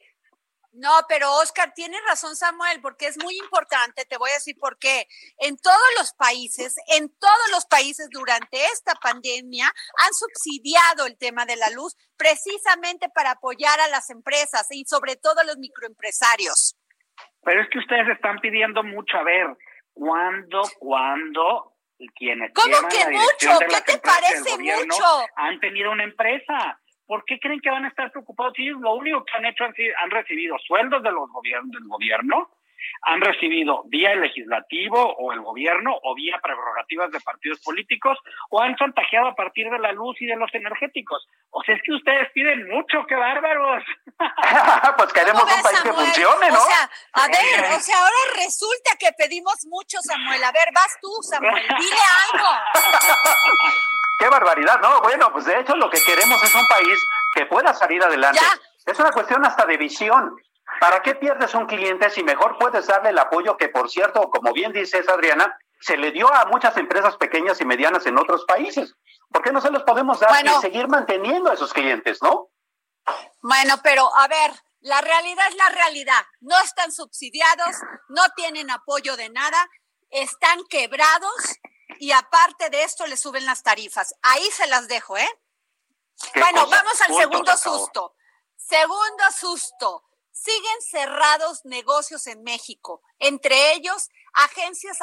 No, 0.77 0.91
pero 1.09 1.33
Oscar, 1.41 1.73
tiene 1.73 1.97
razón 2.07 2.35
Samuel, 2.35 2.79
porque 2.81 3.07
es 3.07 3.17
muy 3.23 3.35
importante, 3.37 4.05
te 4.05 4.17
voy 4.17 4.29
a 4.29 4.35
decir 4.35 4.55
por 4.59 4.77
qué. 4.77 5.07
En 5.39 5.57
todos 5.57 5.89
los 5.97 6.13
países, 6.13 6.75
en 6.95 7.09
todos 7.17 7.51
los 7.51 7.65
países 7.65 8.07
durante 8.11 8.63
esta 8.65 8.93
pandemia 8.93 9.65
han 9.65 10.13
subsidiado 10.13 11.07
el 11.07 11.17
tema 11.17 11.47
de 11.47 11.55
la 11.55 11.71
luz 11.71 11.95
precisamente 12.15 13.09
para 13.09 13.31
apoyar 13.31 13.79
a 13.79 13.87
las 13.87 14.11
empresas 14.11 14.67
y 14.69 14.85
sobre 14.85 15.15
todo 15.15 15.41
a 15.41 15.45
los 15.45 15.57
microempresarios. 15.57 16.77
Pero 17.43 17.63
es 17.63 17.69
que 17.71 17.79
ustedes 17.79 18.09
están 18.09 18.39
pidiendo 18.39 18.83
mucho, 18.83 19.17
a 19.17 19.23
ver, 19.23 19.47
¿cuándo, 19.93 20.61
cuándo 20.77 21.73
quienes 22.15 22.51
¿Cómo 22.53 22.87
que 22.87 23.03
mucho? 23.09 23.59
¿Qué 23.67 23.93
te 23.93 23.97
parece 23.97 24.57
mucho? 24.59 25.03
Han 25.37 25.59
tenido 25.59 25.91
una 25.91 26.03
empresa 26.03 26.79
¿por 27.07 27.25
qué 27.25 27.39
creen 27.39 27.61
que 27.61 27.71
van 27.71 27.85
a 27.85 27.89
estar 27.89 28.11
preocupados? 28.11 28.53
Si 28.55 28.65
lo 28.65 28.93
único 28.95 29.25
que 29.25 29.37
han 29.37 29.45
hecho 29.45 29.63
han, 29.63 29.73
han 30.03 30.11
recibido 30.11 30.57
sueldos 30.59 31.01
de 31.01 31.11
los 31.11 31.29
gobiernos, 31.31 31.71
del 31.71 31.87
gobierno, 31.87 32.49
han 33.03 33.21
recibido 33.21 33.83
vía 33.85 34.11
el 34.11 34.21
legislativo 34.21 35.15
o 35.17 35.31
el 35.31 35.41
gobierno 35.41 35.97
o 36.03 36.15
vía 36.15 36.39
prerrogativas 36.41 37.11
de 37.11 37.19
partidos 37.21 37.59
políticos 37.59 38.17
o 38.49 38.61
han 38.61 38.75
chantajeado 38.75 39.27
a 39.27 39.35
partir 39.35 39.69
de 39.69 39.79
la 39.79 39.91
luz 39.91 40.19
y 40.21 40.25
de 40.25 40.35
los 40.35 40.53
energéticos. 40.53 41.27
O 41.51 41.63
sea, 41.63 41.75
es 41.75 41.81
que 41.83 41.93
ustedes 41.93 42.29
piden 42.33 42.67
mucho, 42.69 43.05
qué 43.07 43.15
bárbaros. 43.15 43.83
pues 44.97 45.13
queremos 45.13 45.43
un 45.43 45.63
país 45.63 45.81
que 45.81 45.93
funcione, 45.93 46.49
¿no? 46.49 46.59
O 46.59 46.65
sea, 46.65 46.89
a 47.13 47.27
ver, 47.27 47.75
o 47.75 47.79
sea, 47.79 47.99
ahora 47.99 48.15
resulta 48.35 48.91
que 48.99 49.11
pedimos 49.17 49.65
mucho, 49.65 49.97
Samuel. 50.01 50.43
A 50.43 50.51
ver, 50.51 50.67
vas 50.73 50.97
tú, 51.01 51.09
Samuel, 51.21 51.63
dile 51.63 52.01
algo. 52.31 52.47
Qué 54.17 54.27
barbaridad, 54.29 54.79
¿no? 54.81 55.01
Bueno, 55.01 55.31
pues 55.31 55.45
de 55.45 55.59
hecho 55.59 55.75
lo 55.75 55.89
que 55.89 56.01
queremos 56.01 56.41
es 56.43 56.55
un 56.55 56.67
país 56.67 57.05
que 57.35 57.45
pueda 57.45 57.73
salir 57.73 58.01
adelante. 58.03 58.39
Es 58.85 58.99
una 58.99 59.11
cuestión 59.11 59.45
hasta 59.45 59.65
de 59.65 59.77
visión. 59.77 60.35
¿Para 60.79 61.01
qué 61.01 61.15
pierdes 61.15 61.53
un 61.53 61.65
cliente 61.65 62.09
si 62.09 62.23
mejor 62.23 62.57
puedes 62.59 62.87
darle 62.87 63.09
el 63.09 63.19
apoyo 63.19 63.57
que, 63.57 63.69
por 63.69 63.89
cierto, 63.89 64.29
como 64.29 64.53
bien 64.53 64.73
dices, 64.73 65.07
Adriana, 65.07 65.57
se 65.79 65.97
le 65.97 66.11
dio 66.11 66.31
a 66.33 66.45
muchas 66.45 66.75
empresas 66.77 67.15
pequeñas 67.17 67.61
y 67.61 67.65
medianas 67.65 68.05
en 68.05 68.17
otros 68.17 68.45
países? 68.45 68.95
¿Por 69.31 69.41
qué 69.41 69.51
no 69.51 69.61
se 69.61 69.71
los 69.71 69.83
podemos 69.83 70.19
dar 70.19 70.45
y 70.45 70.49
seguir 70.61 70.87
manteniendo 70.87 71.49
a 71.49 71.53
esos 71.53 71.73
clientes, 71.73 72.21
no? 72.21 72.49
Bueno, 73.41 73.75
pero 73.83 74.09
a 74.17 74.27
ver, 74.27 74.51
la 74.81 75.01
realidad 75.01 75.47
es 75.49 75.55
la 75.55 75.69
realidad. 75.69 76.25
No 76.41 76.57
están 76.63 76.91
subsidiados, 76.91 77.75
no 78.09 78.23
tienen 78.35 78.69
apoyo 78.71 79.15
de 79.15 79.29
nada, 79.29 79.69
están 80.09 80.63
quebrados 80.69 81.59
y 81.99 82.11
aparte 82.11 82.69
de 82.69 82.83
esto 82.83 83.05
le 83.07 83.17
suben 83.17 83.45
las 83.45 83.63
tarifas. 83.63 84.15
Ahí 84.21 84.49
se 84.51 84.67
las 84.67 84.87
dejo, 84.87 85.17
¿eh? 85.17 85.39
Bueno, 86.35 86.67
vamos 86.67 87.01
al 87.01 87.15
segundo 87.15 87.57
susto. 87.57 88.15
Segundo 88.55 89.23
susto. 89.37 90.03
Siguen 90.43 90.81
cerrados 90.81 91.65
negocios 91.65 92.27
en 92.27 92.43
México, 92.43 93.01
entre 93.19 93.73
ellos 93.73 94.09
agencias 94.33 94.99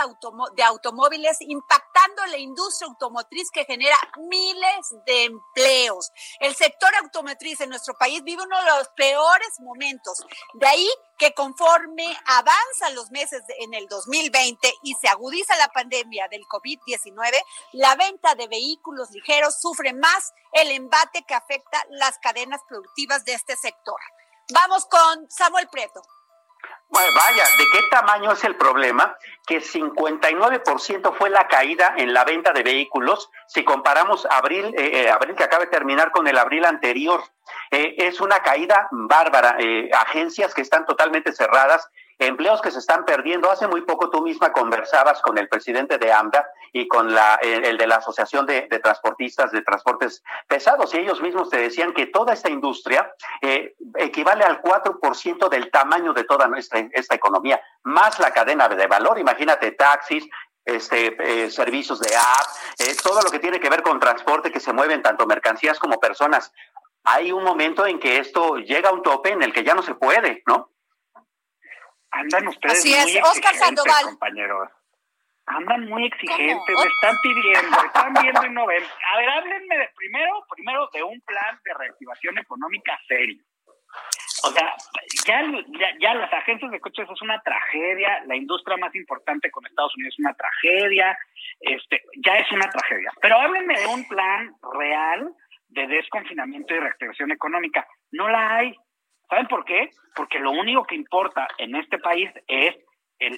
de 0.54 0.62
automóviles, 0.62 1.36
impactando 1.40 2.26
la 2.26 2.38
industria 2.38 2.88
automotriz 2.88 3.50
que 3.50 3.64
genera 3.64 3.96
miles 4.16 4.94
de 5.06 5.24
empleos. 5.24 6.12
El 6.38 6.54
sector 6.54 6.94
automotriz 7.02 7.60
en 7.60 7.70
nuestro 7.70 7.94
país 7.94 8.22
vive 8.22 8.44
uno 8.44 8.56
de 8.58 8.78
los 8.78 8.88
peores 8.90 9.58
momentos. 9.58 10.24
De 10.54 10.68
ahí 10.68 10.88
que 11.18 11.34
conforme 11.34 12.16
avanzan 12.26 12.94
los 12.94 13.10
meses 13.10 13.42
en 13.58 13.74
el 13.74 13.88
2020 13.88 14.72
y 14.84 14.94
se 14.94 15.08
agudiza 15.08 15.56
la 15.56 15.68
pandemia 15.68 16.28
del 16.28 16.44
COVID-19, 16.44 17.42
la 17.72 17.96
venta 17.96 18.36
de 18.36 18.46
vehículos 18.46 19.10
ligeros 19.10 19.60
sufre 19.60 19.92
más 19.94 20.32
el 20.52 20.70
embate 20.70 21.24
que 21.26 21.34
afecta 21.34 21.84
las 21.90 22.18
cadenas 22.18 22.60
productivas 22.68 23.24
de 23.24 23.34
este 23.34 23.56
sector. 23.56 23.98
Vamos 24.52 24.86
con 24.86 25.30
Samuel 25.30 25.68
Prieto. 25.70 26.02
Vaya, 26.90 27.44
¿de 27.58 27.64
qué 27.72 27.88
tamaño 27.90 28.32
es 28.32 28.44
el 28.44 28.56
problema? 28.56 29.16
Que 29.46 29.60
59% 29.60 31.14
fue 31.16 31.28
la 31.28 31.48
caída 31.48 31.94
en 31.96 32.14
la 32.14 32.24
venta 32.24 32.52
de 32.52 32.62
vehículos 32.62 33.30
si 33.48 33.64
comparamos 33.64 34.26
abril, 34.26 34.66
eh, 34.78 35.02
eh, 35.02 35.10
abril 35.10 35.34
que 35.34 35.42
acaba 35.42 35.64
de 35.64 35.70
terminar 35.70 36.12
con 36.12 36.28
el 36.28 36.38
abril 36.38 36.64
anterior. 36.64 37.24
Eh, 37.70 37.96
es 37.98 38.20
una 38.20 38.40
caída 38.40 38.88
bárbara. 38.92 39.56
agencias 39.98 40.54
que 40.54 40.62
están 40.62 40.86
totalmente 40.86 41.32
cerradas 41.32 41.90
empleos 42.18 42.60
que 42.60 42.70
se 42.70 42.78
están 42.78 43.04
perdiendo. 43.04 43.50
Hace 43.50 43.66
muy 43.66 43.82
poco 43.82 44.10
tú 44.10 44.22
misma 44.22 44.52
conversabas 44.52 45.20
con 45.20 45.38
el 45.38 45.48
presidente 45.48 45.98
de 45.98 46.12
AMDA 46.12 46.46
y 46.72 46.88
con 46.88 47.14
la, 47.14 47.36
el, 47.42 47.76
de 47.76 47.86
la 47.86 47.96
Asociación 47.96 48.46
de, 48.46 48.62
Transportistas 48.82 49.52
de 49.52 49.62
Transportes 49.62 50.22
Pesados 50.48 50.94
y 50.94 50.98
ellos 50.98 51.20
mismos 51.20 51.50
te 51.50 51.58
decían 51.58 51.92
que 51.92 52.06
toda 52.06 52.32
esta 52.32 52.50
industria 52.50 53.12
eh, 53.40 53.74
equivale 53.96 54.44
al 54.44 54.60
4% 54.60 55.48
del 55.48 55.70
tamaño 55.70 56.12
de 56.12 56.24
toda 56.24 56.48
nuestra 56.48 56.80
esta 56.92 57.14
economía, 57.14 57.60
más 57.82 58.18
la 58.18 58.32
cadena 58.32 58.68
de 58.68 58.86
valor. 58.86 59.18
Imagínate 59.18 59.72
taxis, 59.72 60.28
este, 60.64 61.44
eh, 61.44 61.50
servicios 61.50 62.00
de 62.00 62.14
app, 62.16 62.46
eh, 62.78 62.96
todo 63.02 63.20
lo 63.22 63.30
que 63.30 63.38
tiene 63.38 63.60
que 63.60 63.68
ver 63.68 63.82
con 63.82 64.00
transporte 64.00 64.50
que 64.50 64.60
se 64.60 64.72
mueven 64.72 65.02
tanto 65.02 65.26
mercancías 65.26 65.78
como 65.78 66.00
personas. 66.00 66.52
Hay 67.04 67.32
un 67.32 67.44
momento 67.44 67.86
en 67.86 67.98
que 67.98 68.18
esto 68.18 68.56
llega 68.56 68.88
a 68.88 68.92
un 68.92 69.02
tope 69.02 69.30
en 69.30 69.42
el 69.42 69.52
que 69.52 69.62
ya 69.62 69.74
no 69.74 69.82
se 69.82 69.94
puede, 69.94 70.42
¿no? 70.46 70.70
Andan 72.14 72.48
ustedes 72.48 72.84
muy 72.84 72.94
exigentes, 72.94 73.84
compañeros. 74.04 74.68
Andan 75.46 75.84
muy 75.86 76.06
exigentes, 76.06 76.76
están 76.94 77.16
pidiendo, 77.22 77.84
están 77.84 78.14
viendo 78.14 78.46
y 78.46 78.50
no 78.50 78.66
ven. 78.66 78.82
A 78.82 79.18
ver, 79.18 79.28
háblenme 79.28 79.76
de, 79.76 79.88
primero, 79.96 80.46
primero 80.50 80.88
de 80.92 81.02
un 81.02 81.20
plan 81.20 81.60
de 81.64 81.74
reactivación 81.74 82.38
económica 82.38 82.98
serio. 83.06 83.42
O 84.44 84.50
sea, 84.50 84.74
ya, 85.26 85.42
ya, 86.00 86.14
las 86.14 86.32
agencias 86.32 86.70
de 86.70 86.80
coches 86.80 87.08
es 87.10 87.22
una 87.22 87.40
tragedia, 87.40 88.22
la 88.26 88.36
industria 88.36 88.76
más 88.76 88.94
importante 88.94 89.50
con 89.50 89.66
Estados 89.66 89.94
Unidos 89.96 90.14
es 90.14 90.20
una 90.20 90.34
tragedia, 90.34 91.18
este, 91.60 92.02
ya 92.24 92.36
es 92.38 92.50
una 92.52 92.68
tragedia. 92.68 93.10
Pero 93.20 93.40
háblenme 93.40 93.78
de 93.78 93.86
un 93.86 94.06
plan 94.06 94.54
real 94.78 95.30
de 95.68 95.86
desconfinamiento 95.86 96.74
y 96.74 96.78
reactivación 96.78 97.32
económica. 97.32 97.86
No 98.12 98.28
la 98.28 98.56
hay. 98.56 98.76
¿Saben 99.28 99.46
por 99.48 99.64
qué? 99.64 99.90
Porque 100.14 100.38
lo 100.38 100.50
único 100.50 100.84
que 100.84 100.94
importa 100.94 101.48
en 101.58 101.74
este 101.76 101.98
país 101.98 102.30
es 102.46 102.74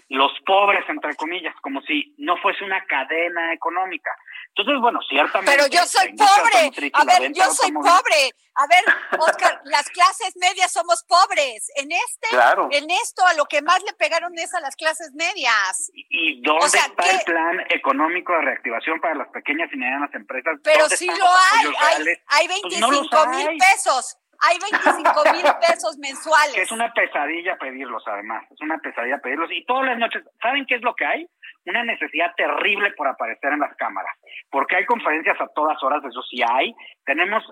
los 0.09 0.33
pobres, 0.45 0.85
entre 0.88 1.14
comillas, 1.16 1.55
como 1.61 1.81
si 1.83 2.14
no 2.19 2.37
fuese 2.38 2.64
una 2.64 2.85
cadena 2.87 3.52
económica. 3.52 4.11
Entonces, 4.49 4.81
bueno, 4.81 5.00
ciertamente. 5.09 5.52
Pero 5.52 5.69
yo 5.69 5.85
soy 5.85 6.12
pobre. 6.14 6.90
A 6.93 7.05
ver, 7.05 7.33
yo 7.33 7.45
soy 7.50 7.73
pobre. 7.73 8.33
A 8.55 8.66
ver, 8.66 8.85
Oscar, 9.21 9.61
las 9.64 9.88
clases 9.90 10.35
medias 10.37 10.73
somos 10.73 11.05
pobres. 11.05 11.71
En 11.76 11.93
este, 11.93 12.28
en 12.71 12.90
esto, 12.90 13.25
a 13.26 13.35
lo 13.35 13.45
que 13.45 13.61
más 13.61 13.83
le 13.83 13.93
pegaron 13.93 14.33
es 14.38 14.55
a 14.55 14.61
las 14.61 14.75
clases 14.76 15.12
medias. 15.12 15.90
¿Y 15.93 16.40
dónde 16.43 16.66
está 16.66 17.11
el 17.11 17.21
plan 17.25 17.61
económico 17.69 18.33
de 18.33 18.43
reactivación 18.43 18.99
para 19.00 19.14
las 19.14 19.28
pequeñas 19.28 19.69
y 19.73 19.76
medianas 19.76 20.12
empresas? 20.14 20.59
Pero 20.64 20.88
sí 20.88 21.07
lo 21.07 21.26
hay. 21.26 21.66
Hay, 21.78 22.07
hay 22.28 22.49
25 22.49 23.09
pues 23.11 23.28
mil 23.28 23.59
pesos 23.59 24.19
hay 24.40 24.59
25 24.59 25.23
mil 25.33 25.47
pesos 25.61 25.99
mensuales. 25.99 26.57
es 26.57 26.73
una 26.73 26.93
pesadilla 26.93 27.57
pedirlos, 27.57 28.02
además. 28.07 28.45
Es 28.50 28.61
una 28.61 28.78
pesadilla 28.78 29.19
pedirlos. 29.19 29.50
Y 29.52 29.64
todas 29.64 29.87
las 29.87 29.99
noches, 29.99 30.23
¿saben 30.40 30.66
qué 30.66 30.76
es 30.76 30.83
lo 30.83 30.95
que 30.95 31.07
hay? 31.07 31.26
Una 31.66 31.85
necesidad 31.85 32.35
terrible 32.37 32.93
por 32.93 33.09
aparecer 33.09 33.52
en 33.52 33.61
las 33.61 33.75
cámaras. 33.76 34.16
Porque 34.50 34.76
hay 34.76 34.85
conferencias 34.87 35.40
a 35.40 35.49
todas 35.49 35.83
horas, 35.83 36.05
eso 36.05 36.23
sí 36.23 36.40
hay. 36.49 36.75
Tenemos, 37.05 37.45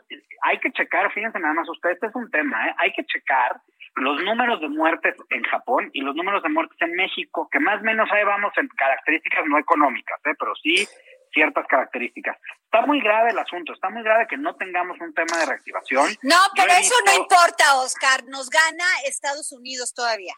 hay 0.42 0.58
que 0.58 0.70
checar, 0.72 1.12
fíjense 1.12 1.38
nada 1.38 1.54
más 1.54 1.68
ustedes, 1.68 1.94
este 1.96 2.06
es 2.06 2.14
un 2.14 2.30
tema, 2.30 2.68
¿eh? 2.68 2.74
Hay 2.78 2.92
que 2.92 3.04
checar 3.04 3.60
los 3.96 4.22
números 4.22 4.60
de 4.60 4.68
muertes 4.68 5.14
en 5.30 5.42
Japón 5.44 5.90
y 5.92 6.00
los 6.00 6.14
números 6.16 6.42
de 6.42 6.48
muertes 6.48 6.76
en 6.80 6.94
México, 6.94 7.48
que 7.50 7.60
más 7.60 7.80
o 7.80 7.84
menos 7.84 8.10
ahí 8.10 8.24
vamos 8.24 8.52
en 8.56 8.68
características 8.68 9.44
no 9.46 9.58
económicas, 9.58 10.20
¿eh? 10.26 10.34
pero 10.38 10.54
sí 10.56 10.86
ciertas 11.34 11.66
características. 11.66 12.38
Está 12.64 12.86
muy 12.86 13.00
grave 13.00 13.32
el 13.32 13.38
asunto, 13.38 13.74
está 13.74 13.90
muy 13.90 14.02
grave 14.02 14.26
que 14.28 14.38
no 14.38 14.54
tengamos 14.56 14.98
un 15.00 15.12
tema 15.12 15.36
de 15.38 15.46
reactivación. 15.46 16.16
No, 16.22 16.38
pero 16.56 16.72
eso 16.72 16.94
no 17.04 17.12
importa, 17.12 17.76
Oscar, 17.82 18.24
nos 18.28 18.48
gana 18.48 18.84
Estados 19.06 19.52
Unidos 19.52 19.92
todavía. 19.92 20.34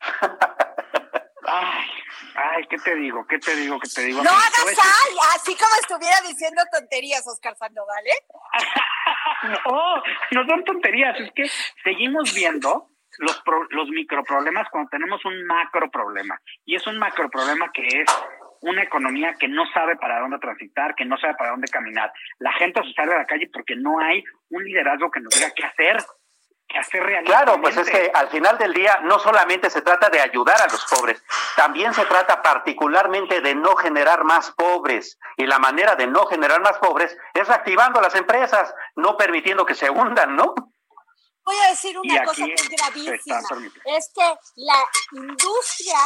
Ay, 1.46 1.88
ay, 2.36 2.66
¿qué 2.70 2.78
te 2.78 2.94
digo? 2.94 3.26
¿Qué 3.26 3.38
te 3.38 3.54
digo? 3.54 3.78
¿Qué 3.78 3.88
te 3.88 4.00
digo? 4.02 4.22
No 4.22 4.30
hagas 4.30 4.64
ay, 4.66 5.16
así 5.34 5.54
como 5.54 5.74
estuviera 5.78 6.16
diciendo 6.26 6.62
tonterías, 6.72 7.22
Oscar 7.26 7.54
Sandoval, 7.54 8.06
¿eh? 8.06 8.26
no, 9.66 10.02
no 10.30 10.46
son 10.46 10.64
tonterías, 10.64 11.20
es 11.20 11.30
que 11.34 11.44
seguimos 11.82 12.32
viendo 12.34 12.88
los, 13.18 13.42
los 13.70 13.88
microproblemas 13.88 14.68
cuando 14.70 14.90
tenemos 14.90 15.24
un 15.24 15.44
macro 15.46 15.90
problema. 15.90 16.40
Y 16.64 16.76
es 16.76 16.86
un 16.86 16.98
macro 16.98 17.28
problema 17.30 17.70
que 17.72 17.86
es 17.86 18.08
una 18.64 18.82
economía 18.82 19.34
que 19.38 19.48
no 19.48 19.64
sabe 19.72 19.96
para 19.96 20.20
dónde 20.20 20.38
transitar, 20.38 20.94
que 20.94 21.04
no 21.04 21.18
sabe 21.18 21.34
para 21.34 21.50
dónde 21.50 21.68
caminar. 21.68 22.12
La 22.38 22.52
gente 22.54 22.82
se 22.82 22.92
sale 22.94 23.14
a 23.14 23.18
la 23.18 23.26
calle 23.26 23.48
porque 23.52 23.76
no 23.76 23.98
hay 24.00 24.24
un 24.50 24.64
liderazgo 24.64 25.10
que 25.10 25.20
nos 25.20 25.34
diga 25.34 25.50
qué 25.54 25.64
hacer, 25.64 25.98
qué 26.66 26.78
hacer 26.78 27.02
realmente. 27.02 27.30
Claro, 27.30 27.60
pues 27.60 27.76
es 27.76 27.90
que 27.90 28.10
al 28.14 28.28
final 28.28 28.56
del 28.56 28.72
día 28.72 29.00
no 29.02 29.18
solamente 29.18 29.68
se 29.68 29.82
trata 29.82 30.08
de 30.08 30.20
ayudar 30.20 30.60
a 30.62 30.72
los 30.72 30.82
pobres, 30.86 31.22
también 31.56 31.92
se 31.92 32.06
trata 32.06 32.40
particularmente 32.40 33.42
de 33.42 33.54
no 33.54 33.76
generar 33.76 34.24
más 34.24 34.50
pobres. 34.52 35.18
Y 35.36 35.46
la 35.46 35.58
manera 35.58 35.94
de 35.94 36.06
no 36.06 36.24
generar 36.24 36.62
más 36.62 36.78
pobres 36.78 37.16
es 37.34 37.50
activando 37.50 38.00
las 38.00 38.14
empresas, 38.14 38.74
no 38.96 39.18
permitiendo 39.18 39.66
que 39.66 39.74
se 39.74 39.90
hundan, 39.90 40.36
¿no? 40.36 40.54
Voy 41.44 41.56
a 41.66 41.68
decir 41.68 41.98
una 41.98 42.24
cosa 42.24 42.46
que 42.46 42.54
es 42.54 42.68
gravísima. 42.70 43.40
Es 43.84 44.10
que 44.14 44.34
la 44.56 44.82
industria 45.12 45.98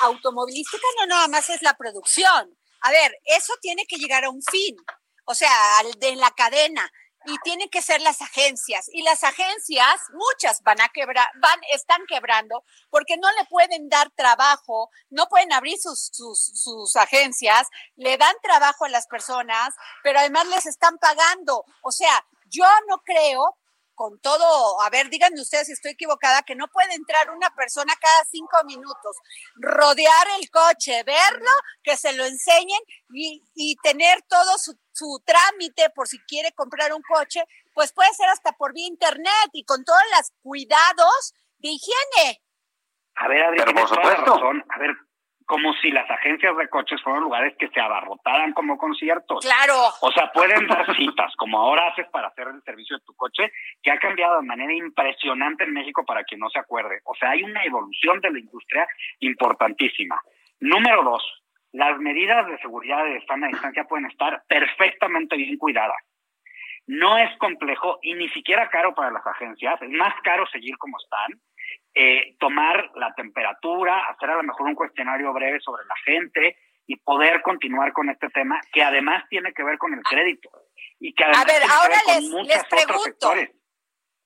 automovilística 0.00 0.86
no 0.98 1.06
nada 1.06 1.28
más 1.28 1.48
es 1.50 1.62
la 1.62 1.74
producción. 1.74 2.56
A 2.82 2.90
ver, 2.90 3.18
eso 3.24 3.54
tiene 3.60 3.86
que 3.86 3.96
llegar 3.96 4.24
a 4.24 4.30
un 4.30 4.42
fin, 4.42 4.76
o 5.24 5.34
sea, 5.34 5.50
de 5.98 6.16
la 6.16 6.30
cadena 6.30 6.90
y 7.26 7.38
tienen 7.38 7.68
que 7.68 7.82
ser 7.82 8.00
las 8.00 8.22
agencias 8.22 8.88
y 8.92 9.02
las 9.02 9.24
agencias 9.24 10.00
muchas 10.12 10.62
van 10.62 10.80
a 10.80 10.88
quebrar 10.88 11.28
van 11.40 11.58
están 11.72 12.00
quebrando 12.06 12.64
porque 12.90 13.16
no 13.16 13.28
le 13.32 13.44
pueden 13.46 13.88
dar 13.88 14.10
trabajo 14.10 14.90
no 15.10 15.26
pueden 15.26 15.52
abrir 15.52 15.78
sus, 15.78 16.10
sus, 16.12 16.38
sus 16.38 16.94
agencias 16.96 17.68
le 17.96 18.16
dan 18.16 18.34
trabajo 18.42 18.84
a 18.84 18.90
las 18.90 19.06
personas 19.06 19.74
pero 20.02 20.20
además 20.20 20.46
les 20.48 20.66
están 20.66 20.98
pagando 20.98 21.64
o 21.82 21.90
sea 21.90 22.24
yo 22.48 22.66
no 22.88 22.98
creo 23.04 23.56
con 23.96 24.20
todo, 24.20 24.80
a 24.82 24.90
ver, 24.90 25.08
díganme 25.08 25.40
ustedes 25.40 25.66
si 25.66 25.72
estoy 25.72 25.92
equivocada, 25.92 26.42
que 26.42 26.54
no 26.54 26.68
puede 26.68 26.94
entrar 26.94 27.30
una 27.30 27.50
persona 27.56 27.92
cada 28.00 28.24
cinco 28.30 28.58
minutos, 28.64 29.16
rodear 29.56 30.26
el 30.38 30.48
coche, 30.50 31.02
verlo, 31.02 31.50
que 31.82 31.96
se 31.96 32.12
lo 32.12 32.24
enseñen 32.24 32.78
y, 33.12 33.42
y 33.54 33.74
tener 33.82 34.22
todo 34.28 34.58
su, 34.58 34.78
su, 34.92 35.20
trámite 35.24 35.90
por 35.90 36.06
si 36.06 36.18
quiere 36.20 36.52
comprar 36.52 36.92
un 36.92 37.02
coche, 37.02 37.42
pues 37.74 37.92
puede 37.92 38.12
ser 38.14 38.28
hasta 38.28 38.52
por 38.52 38.74
vía 38.74 38.86
internet 38.86 39.50
y 39.52 39.64
con 39.64 39.82
todos 39.84 40.02
los 40.16 40.30
cuidados 40.42 41.34
de 41.58 41.70
higiene. 41.70 42.42
A 43.16 43.28
ver, 43.28 43.42
Adri, 43.42 43.72
por 43.72 43.88
supuesto. 43.88 44.34
razón. 44.34 44.64
A 44.68 44.78
ver, 44.78 44.90
como 45.46 45.72
si 45.74 45.90
las 45.90 46.10
agencias 46.10 46.56
de 46.56 46.68
coches 46.68 47.00
fueran 47.02 47.22
lugares 47.22 47.54
que 47.56 47.68
se 47.68 47.80
abarrotaran 47.80 48.52
como 48.52 48.76
conciertos. 48.76 49.44
Claro. 49.44 49.74
O 50.00 50.10
sea, 50.10 50.30
pueden 50.32 50.66
dar 50.66 50.94
citas, 50.96 51.32
como 51.36 51.58
ahora 51.58 51.88
haces 51.88 52.06
para 52.10 52.28
hacer 52.28 52.48
el 52.48 52.62
servicio 52.62 52.98
de 52.98 53.04
tu 53.04 53.14
coche, 53.14 53.52
que 53.80 53.92
ha 53.92 53.98
cambiado 53.98 54.40
de 54.40 54.46
manera 54.46 54.72
impresionante 54.74 55.64
en 55.64 55.72
México 55.72 56.04
para 56.04 56.24
quien 56.24 56.40
no 56.40 56.50
se 56.50 56.58
acuerde. 56.58 57.00
O 57.04 57.14
sea, 57.14 57.30
hay 57.30 57.44
una 57.44 57.64
evolución 57.64 58.20
de 58.20 58.32
la 58.32 58.40
industria 58.40 58.88
importantísima. 59.20 60.20
Número 60.58 61.04
dos, 61.04 61.22
las 61.72 61.98
medidas 62.00 62.46
de 62.48 62.58
seguridad 62.58 63.04
de 63.04 63.24
sana 63.26 63.46
distancia 63.46 63.84
pueden 63.84 64.06
estar 64.06 64.42
perfectamente 64.48 65.36
bien 65.36 65.56
cuidadas. 65.58 66.02
No 66.88 67.18
es 67.18 67.36
complejo 67.38 67.98
y 68.02 68.14
ni 68.14 68.28
siquiera 68.30 68.68
caro 68.68 68.94
para 68.94 69.10
las 69.10 69.26
agencias, 69.26 69.80
es 69.82 69.90
más 69.90 70.14
caro 70.22 70.46
seguir 70.46 70.76
como 70.78 70.96
están 70.98 71.40
eh, 71.98 72.36
tomar 72.38 72.90
la 72.96 73.14
temperatura, 73.14 74.10
hacer 74.10 74.28
a 74.28 74.36
lo 74.36 74.42
mejor 74.42 74.66
un 74.66 74.74
cuestionario 74.74 75.32
breve 75.32 75.58
sobre 75.60 75.82
la 75.86 75.94
gente 76.04 76.58
y 76.86 76.96
poder 76.96 77.40
continuar 77.40 77.94
con 77.94 78.10
este 78.10 78.28
tema 78.28 78.60
que 78.70 78.82
además 78.82 79.24
tiene 79.30 79.54
que 79.54 79.64
ver 79.64 79.78
con 79.78 79.94
el 79.94 80.02
crédito 80.02 80.50
y 81.00 81.14
que 81.14 81.24
además 81.24 81.42
a 81.42 81.46
ver, 81.46 81.62
tiene 81.62 81.72
ahora 81.72 81.96
que 82.04 82.12
ver 82.12 82.22
les, 82.22 82.30
con 82.30 82.40
muchos 82.40 82.54
les 82.54 82.64
pregunto, 82.64 83.32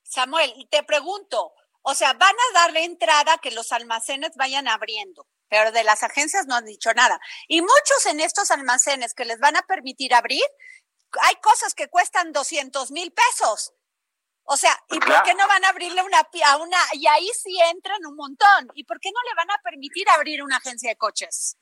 Samuel, 0.03 0.53
te 0.69 0.83
pregunto, 0.83 1.53
o 1.83 1.95
sea, 1.95 2.13
van 2.15 2.35
a 2.35 2.61
darle 2.61 2.83
entrada 2.83 3.39
que 3.39 3.53
los 3.53 3.71
almacenes 3.71 4.33
vayan 4.35 4.67
abriendo, 4.67 5.29
pero 5.49 5.71
de 5.71 5.85
las 5.85 6.03
agencias 6.03 6.49
no 6.49 6.57
han 6.57 6.65
dicho 6.65 6.93
nada. 6.95 7.21
Y 7.47 7.61
muchos 7.61 8.07
en 8.07 8.19
estos 8.19 8.51
almacenes 8.51 9.15
que 9.15 9.25
les 9.25 9.39
van 9.39 9.57
a 9.57 9.63
permitir 9.63 10.13
abrir, 10.13 10.43
hay 11.23 11.37
cosas 11.37 11.75
que 11.75 11.87
cuestan 11.87 12.33
200 12.33 12.91
mil 12.91 13.13
pesos. 13.13 13.75
O 14.53 14.57
sea, 14.57 14.77
¿y 14.89 14.99
por 14.99 15.23
qué 15.23 15.33
no 15.35 15.47
van 15.47 15.65
a 15.65 15.69
abrirle 15.69 16.03
una 16.03 16.19
a 16.19 16.57
una 16.57 16.79
y 16.95 17.07
ahí 17.07 17.31
sí 17.41 17.57
entran 17.71 18.05
un 18.05 18.17
montón? 18.17 18.69
¿Y 18.75 18.83
por 18.83 18.99
qué 18.99 19.13
no 19.13 19.23
le 19.23 19.35
van 19.37 19.49
a 19.49 19.59
permitir 19.63 20.11
abrir 20.11 20.43
una 20.43 20.57
agencia 20.57 20.91
de 20.91 20.97
coches? 20.97 21.57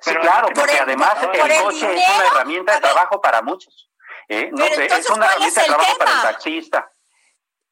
Sí, 0.00 0.14
claro, 0.14 0.46
porque 0.54 0.78
además 0.78 1.16
el, 1.24 1.62
coche 1.62 1.92
es 1.92 2.08
una 2.08 2.26
herramienta 2.28 2.74
de 2.74 2.80
trabajo 2.82 3.20
para 3.20 3.42
muchos. 3.42 3.90
¿eh? 4.28 4.48
No 4.52 4.64
sé, 4.64 4.86
es 4.86 5.10
una 5.10 5.26
herramienta 5.26 5.60
de 5.60 5.66
trabajo 5.66 5.98
para 5.98 6.12
el 6.12 6.22
taxista. 6.22 6.92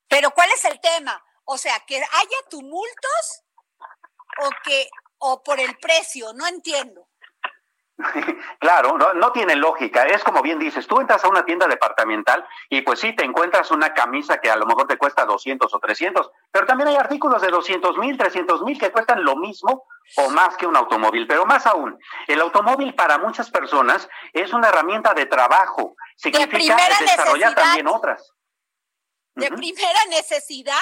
Pero 0.09 0.33
¿cuál 0.33 0.51
es 0.51 0.65
el 0.65 0.81
tema? 0.81 1.25
O 1.45 1.57
sea, 1.57 1.79
que 1.87 1.95
haya 1.95 2.39
tumultos 2.51 3.45
o 4.43 4.51
que 4.65 4.91
o 5.19 5.41
por 5.41 5.61
el 5.61 5.79
precio, 5.79 6.33
no 6.33 6.49
entiendo. 6.49 7.08
Claro, 8.61 8.97
no, 8.97 9.33
tiene 9.33 9.57
lógica. 9.57 10.05
Es 10.05 10.23
como 10.23 10.43
bien 10.43 10.59
dices, 10.59 10.87
tú 10.87 11.01
entras 11.01 11.25
a 11.25 11.29
una 11.29 11.45
tienda 11.45 11.67
departamental 11.67 12.47
y 12.69 12.83
pues 12.83 13.01
sí, 13.01 13.15
te 13.15 13.25
encuentras 13.25 13.71
una 13.71 13.95
camisa 13.95 14.39
que 14.39 14.51
a 14.51 14.57
lo 14.57 14.67
mejor 14.67 14.87
te 14.87 14.97
cuesta 14.97 15.25
200 15.25 15.73
o 15.73 15.79
300, 15.79 16.31
pero 16.51 16.67
también 16.67 16.89
hay 16.89 16.97
artículos 16.97 17.43
de 17.43 17.49
200 17.49 17.99
mil, 17.99 18.17
300 18.17 18.63
mil 18.63 18.79
que 18.79 18.93
cuestan 18.93 19.25
lo 19.25 19.37
mismo 19.37 19.87
o 20.17 20.31
más 20.31 20.57
que 20.57 20.67
un 20.67 20.77
automóvil. 20.77 21.27
Pero 21.27 21.45
más 21.47 21.67
aún, 21.67 21.99
el 22.27 22.41
automóvil 22.41 22.95
para 22.95 23.19
muchas 23.19 23.51
personas 23.51 24.09
es 24.33 24.53
una 24.53 24.69
herramienta 24.69 25.15
de 25.15 25.27
trabajo. 25.27 25.95
Significa 26.17 26.77
desarrollar 27.01 27.55
también 27.55 27.89
otras. 27.89 28.33
De 29.35 29.51
primera 29.51 30.05
necesidad. 30.11 30.75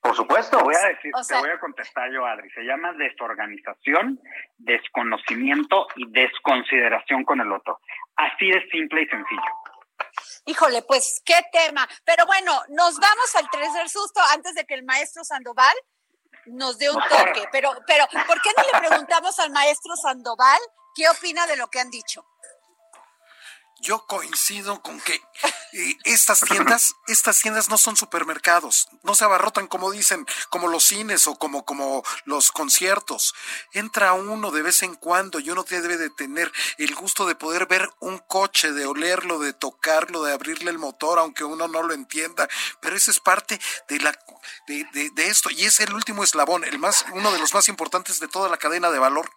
Por 0.00 0.14
supuesto. 0.14 0.58
Te 0.58 0.64
voy 0.64 0.74
a 0.74 0.88
decir, 0.88 1.12
te 1.28 1.34
voy 1.34 1.50
a 1.50 1.58
contestar 1.58 2.10
yo, 2.12 2.24
Adri. 2.24 2.48
Se 2.50 2.62
llama 2.62 2.92
desorganización, 2.92 4.20
desconocimiento 4.58 5.88
y 5.96 6.10
desconsideración 6.10 7.24
con 7.24 7.40
el 7.40 7.52
otro. 7.52 7.80
Así 8.16 8.48
de 8.48 8.68
simple 8.70 9.02
y 9.02 9.06
sencillo. 9.06 9.42
Híjole, 10.46 10.82
pues 10.82 11.22
qué 11.24 11.34
tema. 11.52 11.88
Pero 12.04 12.24
bueno, 12.26 12.52
nos 12.68 12.98
vamos 12.98 13.34
al 13.36 13.50
tercer 13.50 13.88
susto 13.88 14.20
antes 14.32 14.54
de 14.54 14.64
que 14.64 14.74
el 14.74 14.84
maestro 14.84 15.24
Sandoval 15.24 15.74
nos 16.46 16.78
dé 16.78 16.88
un 16.90 17.02
toque. 17.02 17.48
Pero, 17.50 17.70
pero, 17.86 18.06
¿por 18.26 18.40
qué 18.40 18.50
no 18.56 18.62
le 18.62 18.88
preguntamos 18.88 19.38
al 19.40 19.50
maestro 19.50 19.96
Sandoval 19.96 20.60
qué 20.94 21.08
opina 21.08 21.46
de 21.46 21.56
lo 21.56 21.68
que 21.68 21.80
han 21.80 21.90
dicho? 21.90 22.24
Yo 23.78 24.06
coincido 24.06 24.80
con 24.80 24.98
que 25.00 25.14
eh, 25.72 25.96
estas 26.04 26.40
tiendas, 26.40 26.94
estas 27.08 27.40
tiendas 27.40 27.68
no 27.68 27.76
son 27.76 27.94
supermercados, 27.94 28.88
no 29.02 29.14
se 29.14 29.24
abarrotan 29.24 29.66
como 29.66 29.90
dicen, 29.90 30.26
como 30.48 30.68
los 30.68 30.84
cines 30.84 31.26
o 31.26 31.36
como, 31.36 31.66
como 31.66 32.02
los 32.24 32.52
conciertos. 32.52 33.34
Entra 33.72 34.14
uno 34.14 34.50
de 34.50 34.62
vez 34.62 34.82
en 34.82 34.94
cuando 34.94 35.40
y 35.40 35.50
uno 35.50 35.62
debe 35.62 35.98
de 35.98 36.08
tener 36.08 36.50
el 36.78 36.94
gusto 36.94 37.26
de 37.26 37.34
poder 37.34 37.66
ver 37.66 37.86
un 38.00 38.18
coche, 38.18 38.72
de 38.72 38.86
olerlo, 38.86 39.38
de 39.38 39.52
tocarlo, 39.52 40.24
de 40.24 40.32
abrirle 40.32 40.70
el 40.70 40.78
motor, 40.78 41.18
aunque 41.18 41.44
uno 41.44 41.68
no 41.68 41.82
lo 41.82 41.92
entienda. 41.92 42.48
Pero 42.80 42.96
eso 42.96 43.10
es 43.10 43.20
parte 43.20 43.60
de 43.88 44.00
la 44.00 44.18
de, 44.68 45.10
de, 45.10 45.26
esto 45.26 45.50
y 45.50 45.66
es 45.66 45.80
el 45.80 45.92
último 45.92 46.24
eslabón, 46.24 46.64
el 46.64 46.78
más, 46.78 47.04
uno 47.12 47.30
de 47.30 47.38
los 47.38 47.52
más 47.52 47.68
importantes 47.68 48.20
de 48.20 48.28
toda 48.28 48.48
la 48.48 48.56
cadena 48.56 48.90
de 48.90 48.98
valor. 48.98 49.30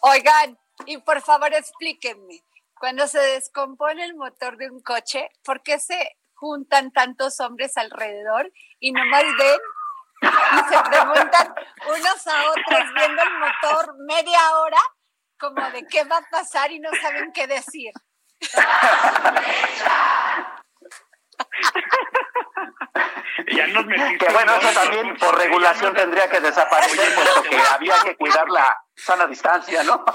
Oigan, 0.00 0.58
y 0.86 0.98
por 0.98 1.22
favor 1.22 1.54
explíquenme 1.54 2.42
cuando 2.78 3.06
se 3.06 3.18
descompone 3.18 4.04
el 4.04 4.14
motor 4.14 4.56
de 4.56 4.70
un 4.70 4.80
coche, 4.80 5.28
¿por 5.44 5.62
qué 5.62 5.78
se 5.78 6.16
juntan 6.34 6.92
tantos 6.92 7.40
hombres 7.40 7.76
alrededor 7.76 8.50
y 8.78 8.92
nomás 8.92 9.22
ven 9.22 9.60
y 10.22 10.72
se 10.72 10.82
preguntan 10.82 11.54
unos 11.88 12.26
a 12.26 12.50
otros 12.50 12.94
viendo 12.94 13.22
el 13.22 13.38
motor 13.38 13.94
media 14.06 14.58
hora 14.58 14.80
como 15.38 15.70
de 15.70 15.86
qué 15.86 16.04
va 16.04 16.18
a 16.18 16.26
pasar 16.30 16.70
y 16.70 16.80
no 16.80 16.90
saben 17.00 17.32
qué 17.32 17.46
decir? 17.46 17.92
ya 23.48 23.66
nos 23.68 23.86
que 23.86 24.32
bueno, 24.32 24.56
eso 24.56 24.80
también 24.80 25.16
por 25.16 25.38
regulación 25.38 25.94
tendría 25.94 26.28
que 26.28 26.40
desaparecer, 26.40 27.14
puesto 27.14 27.42
que 27.42 27.58
había 27.58 27.94
que 28.04 28.16
cuidar 28.16 28.48
la 28.48 28.76
sana 28.94 29.26
distancia, 29.26 29.82
¿no? 29.84 30.04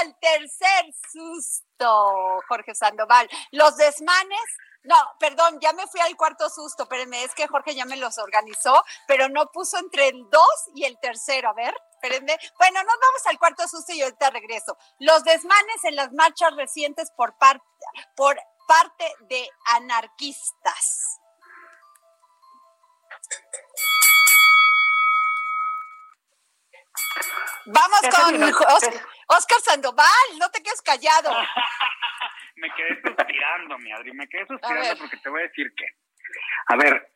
Al 0.00 0.18
tercer 0.18 0.92
susto, 1.12 2.40
Jorge 2.48 2.74
Sandoval. 2.74 3.28
Los 3.52 3.76
desmanes 3.76 4.40
no, 4.86 4.96
perdón, 5.18 5.58
ya 5.60 5.72
me 5.72 5.86
fui 5.88 6.00
al 6.00 6.16
cuarto 6.16 6.48
susto, 6.48 6.84
espérenme, 6.84 7.24
es 7.24 7.34
que 7.34 7.48
Jorge 7.48 7.74
ya 7.74 7.84
me 7.84 7.96
los 7.96 8.18
organizó, 8.18 8.84
pero 9.08 9.28
no 9.28 9.46
puso 9.46 9.78
entre 9.78 10.08
el 10.08 10.30
dos 10.30 10.70
y 10.76 10.84
el 10.84 10.96
tercero. 11.00 11.50
A 11.50 11.54
ver, 11.54 11.74
espérenme. 11.90 12.38
Bueno, 12.56 12.80
nos 12.84 12.94
vamos 12.94 13.26
al 13.26 13.38
cuarto 13.38 13.66
susto 13.66 13.92
y 13.92 14.02
ahorita 14.02 14.30
regreso. 14.30 14.78
Los 15.00 15.24
desmanes 15.24 15.82
en 15.82 15.96
las 15.96 16.12
marchas 16.12 16.54
recientes 16.54 17.10
por, 17.16 17.36
parte 17.36 17.64
por 18.14 18.38
parte 18.68 19.12
de 19.28 19.48
anarquistas. 19.74 21.18
Vamos 27.66 28.00
con 28.14 28.40
Oscar, 29.28 29.60
Sandoval, 29.60 30.28
no 30.38 30.48
te 30.50 30.62
quedes 30.62 30.82
callado. 30.82 31.30
me 32.56 32.70
quedé 32.70 33.00
suspirando, 33.02 33.78
mi 33.78 33.92
Adri, 33.92 34.12
me 34.12 34.28
quedé 34.28 34.46
suspirando 34.46 34.98
porque 34.98 35.16
te 35.18 35.28
voy 35.28 35.40
a 35.40 35.46
decir 35.46 35.72
que, 35.76 35.84
a 36.68 36.76
ver, 36.76 37.12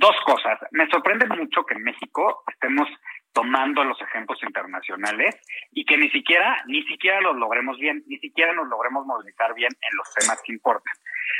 dos 0.00 0.16
cosas. 0.24 0.58
Me 0.72 0.88
sorprende 0.88 1.26
mucho 1.26 1.64
que 1.64 1.74
en 1.74 1.82
México 1.82 2.42
estemos 2.48 2.88
tomando 3.32 3.84
los 3.84 4.00
ejemplos 4.00 4.42
internacionales 4.42 5.36
y 5.70 5.84
que 5.84 5.96
ni 5.96 6.10
siquiera, 6.10 6.62
ni 6.66 6.82
siquiera 6.84 7.20
los 7.20 7.36
logremos 7.36 7.78
bien, 7.78 8.02
ni 8.06 8.18
siquiera 8.18 8.52
nos 8.52 8.68
logremos 8.68 9.06
movilizar 9.06 9.54
bien 9.54 9.70
en 9.80 9.96
los 9.96 10.12
temas 10.14 10.40
que 10.44 10.52
importan. 10.52 10.94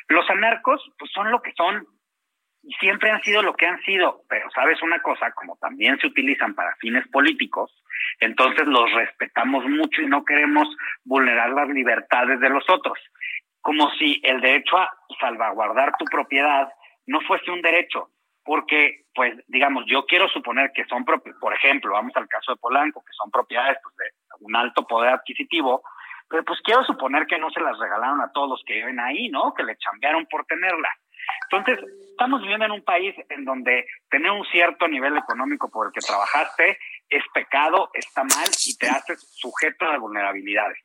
Los 0.09 0.29
anarcos, 0.31 0.83
pues 0.99 1.11
son 1.13 1.31
lo 1.31 1.43
que 1.43 1.53
son, 1.57 1.87
y 2.63 2.73
siempre 2.75 3.11
han 3.11 3.23
sido 3.23 3.43
lo 3.43 3.55
que 3.55 3.67
han 3.67 3.81
sido, 3.83 4.23
pero 4.29 4.51
sabes 4.51 4.81
una 4.83 5.01
cosa, 5.03 5.33
como 5.33 5.57
también 5.57 5.99
se 5.99 6.07
utilizan 6.07 6.55
para 6.55 6.77
fines 6.77 7.07
políticos, 7.09 7.75
entonces 8.21 8.67
los 8.67 8.93
respetamos 8.93 9.65
mucho 9.67 10.03
y 10.03 10.07
no 10.07 10.25
queremos 10.25 10.69
vulnerar 11.05 11.51
las 11.51 11.69
libertades 11.69 12.41
de 12.41 12.51
los 12.51 12.69
otros, 12.69 12.99
como 13.61 13.91
si 13.93 14.21
el 14.25 14.41
derecho 14.41 14.79
a 14.79 14.91
salvaguardar 15.21 15.93
tu 15.99 16.05
propiedad 16.07 16.69
no 17.07 17.21
fuese 17.23 17.51
un 17.51 17.63
derecho, 17.63 18.11
porque, 18.45 19.05
pues, 19.15 19.35
digamos, 19.49 19.85
yo 19.87 20.07
quiero 20.07 20.29
suponer 20.29 20.71
que 20.75 20.85
son, 20.87 21.05
por 21.05 21.55
ejemplo, 21.55 21.93
vamos 21.93 22.13
al 22.17 22.29
caso 22.29 22.53
de 22.53 22.59
Polanco, 22.59 23.03
que 23.05 23.13
son 23.13 23.31
propiedades 23.31 23.79
pues, 23.83 23.95
de 23.97 24.45
un 24.45 24.57
alto 24.57 24.87
poder 24.87 25.13
adquisitivo, 25.13 25.83
pero 26.29 26.45
pues 26.45 26.61
quiero 26.63 26.85
suponer 26.85 27.27
que 27.27 27.39
no 27.39 27.51
se 27.51 27.61
las 27.61 27.79
regalaron 27.79 28.21
a 28.21 28.31
todos 28.33 28.51
los 28.51 28.63
que 28.65 28.75
viven 28.75 29.01
ahí, 29.01 29.29
¿no? 29.29 29.53
Que 29.53 29.65
le 29.65 29.77
chambearon 29.77 30.27
por 30.27 30.47
tenerla. 30.47 30.89
Entonces, 31.51 31.85
estamos 32.11 32.41
viviendo 32.41 32.67
en 32.67 32.73
un 32.73 32.85
país 32.85 33.15
en 33.29 33.45
donde 33.45 33.87
tener 34.09 34.31
un 34.31 34.45
cierto 34.47 34.87
nivel 34.87 35.17
económico 35.17 35.69
por 35.69 35.89
el 35.89 35.93
que 35.93 36.01
trabajaste 36.01 36.79
es 37.11 37.25
pecado, 37.35 37.91
está 37.93 38.23
mal 38.23 38.49
y 38.67 38.77
te 38.77 38.89
haces 38.89 39.21
sujeto 39.37 39.91
de 39.91 39.99
vulnerabilidades. 39.99 40.79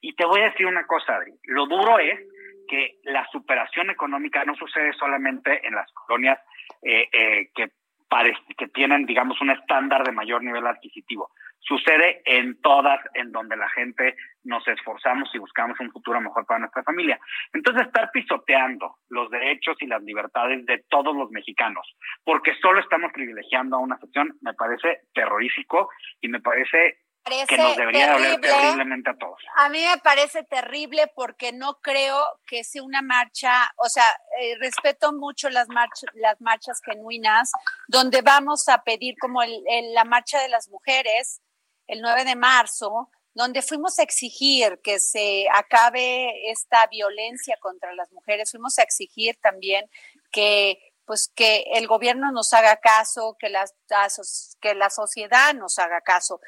Y 0.00 0.14
te 0.14 0.24
voy 0.24 0.40
a 0.40 0.50
decir 0.50 0.66
una 0.66 0.86
cosa. 0.86 1.20
Lo 1.44 1.66
duro 1.66 1.98
es 1.98 2.18
que 2.68 2.98
la 3.04 3.26
superación 3.30 3.90
económica 3.90 4.44
no 4.44 4.54
sucede 4.54 4.92
solamente 4.94 5.66
en 5.66 5.74
las 5.74 5.90
colonias 5.92 6.38
eh, 6.82 7.08
eh, 7.12 7.50
que, 7.54 7.70
que 8.56 8.68
tienen, 8.68 9.06
digamos, 9.06 9.40
un 9.40 9.50
estándar 9.50 10.04
de 10.04 10.12
mayor 10.12 10.42
nivel 10.42 10.66
adquisitivo 10.66 11.30
sucede 11.60 12.22
en 12.24 12.60
todas 12.60 13.00
en 13.14 13.32
donde 13.32 13.56
la 13.56 13.68
gente 13.68 14.16
nos 14.44 14.66
esforzamos 14.68 15.28
y 15.34 15.38
buscamos 15.38 15.78
un 15.80 15.90
futuro 15.90 16.20
mejor 16.20 16.46
para 16.46 16.60
nuestra 16.60 16.82
familia. 16.82 17.18
Entonces, 17.52 17.86
estar 17.86 18.10
pisoteando 18.10 18.96
los 19.08 19.30
derechos 19.30 19.76
y 19.80 19.86
las 19.86 20.02
libertades 20.02 20.64
de 20.66 20.84
todos 20.88 21.14
los 21.14 21.30
mexicanos, 21.30 21.86
porque 22.24 22.54
solo 22.60 22.80
estamos 22.80 23.12
privilegiando 23.12 23.76
a 23.76 23.80
una 23.80 23.98
sección, 23.98 24.36
me 24.40 24.54
parece 24.54 25.02
terrorífico 25.12 25.90
y 26.20 26.28
me 26.28 26.40
parece 26.40 26.98
que 27.46 27.56
nos 27.58 27.76
debería 27.76 28.12
doler 28.12 28.40
terriblemente 28.40 29.10
a 29.10 29.14
todos. 29.14 29.38
A 29.56 29.68
mí 29.68 29.84
me 29.84 29.98
parece 29.98 30.42
terrible 30.44 31.10
porque 31.14 31.52
no 31.52 31.74
creo 31.82 32.18
que 32.46 32.64
sea 32.64 32.82
una 32.82 33.02
marcha, 33.02 33.72
o 33.76 33.88
sea, 33.88 34.04
eh, 34.40 34.56
respeto 34.58 35.12
mucho 35.12 35.50
las, 35.50 35.68
marchas 35.68 36.10
las 36.14 36.40
marchas 36.40 36.80
genuinas, 36.84 37.52
donde 37.88 38.22
vamos 38.22 38.68
a 38.68 38.82
pedir 38.82 39.16
como 39.20 39.40
la 39.42 40.04
marcha 40.04 40.40
de 40.40 40.48
las 40.48 40.68
mujeres, 40.70 41.42
el 41.86 42.00
9 42.00 42.24
de 42.24 42.36
marzo, 42.36 43.10
donde 43.34 43.62
fuimos 43.62 43.98
a 43.98 44.02
exigir 44.02 44.80
que 44.82 44.98
se 44.98 45.46
acabe 45.52 46.50
esta 46.50 46.86
violencia 46.88 47.56
contra 47.60 47.94
las 47.94 48.10
mujeres, 48.12 48.50
fuimos 48.50 48.78
a 48.78 48.82
exigir 48.82 49.38
también 49.40 49.88
que 50.30 50.78
pues 51.04 51.28
que 51.34 51.64
el 51.74 51.88
gobierno 51.88 52.30
nos 52.30 52.52
haga 52.52 52.76
caso, 52.76 53.36
que 53.36 53.48
la, 53.48 53.64
que 54.60 54.74
la 54.76 54.90
sociedad 54.90 55.54
nos 55.54 55.80
haga 55.80 56.00
caso. 56.02 56.40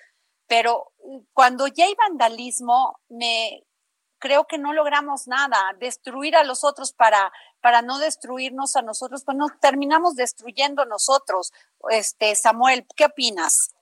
Pero 0.46 0.92
cuando 1.32 1.66
ya 1.66 1.84
hay 1.84 1.94
vandalismo, 1.96 3.00
me 3.08 3.64
creo 4.22 4.46
que 4.46 4.58
no 4.58 4.72
logramos 4.72 5.26
nada. 5.26 5.58
Destruir 5.80 6.36
a 6.36 6.44
los 6.44 6.62
otros 6.62 6.92
para, 6.92 7.32
para 7.60 7.82
no 7.82 7.98
destruirnos 7.98 8.76
a 8.76 8.82
nosotros, 8.82 9.24
pues 9.24 9.36
nos 9.36 9.58
terminamos 9.58 10.14
destruyendo 10.14 10.84
nosotros. 10.84 11.52
Este, 11.90 12.36
Samuel, 12.36 12.86
¿qué 12.94 13.06
opinas? 13.06 13.74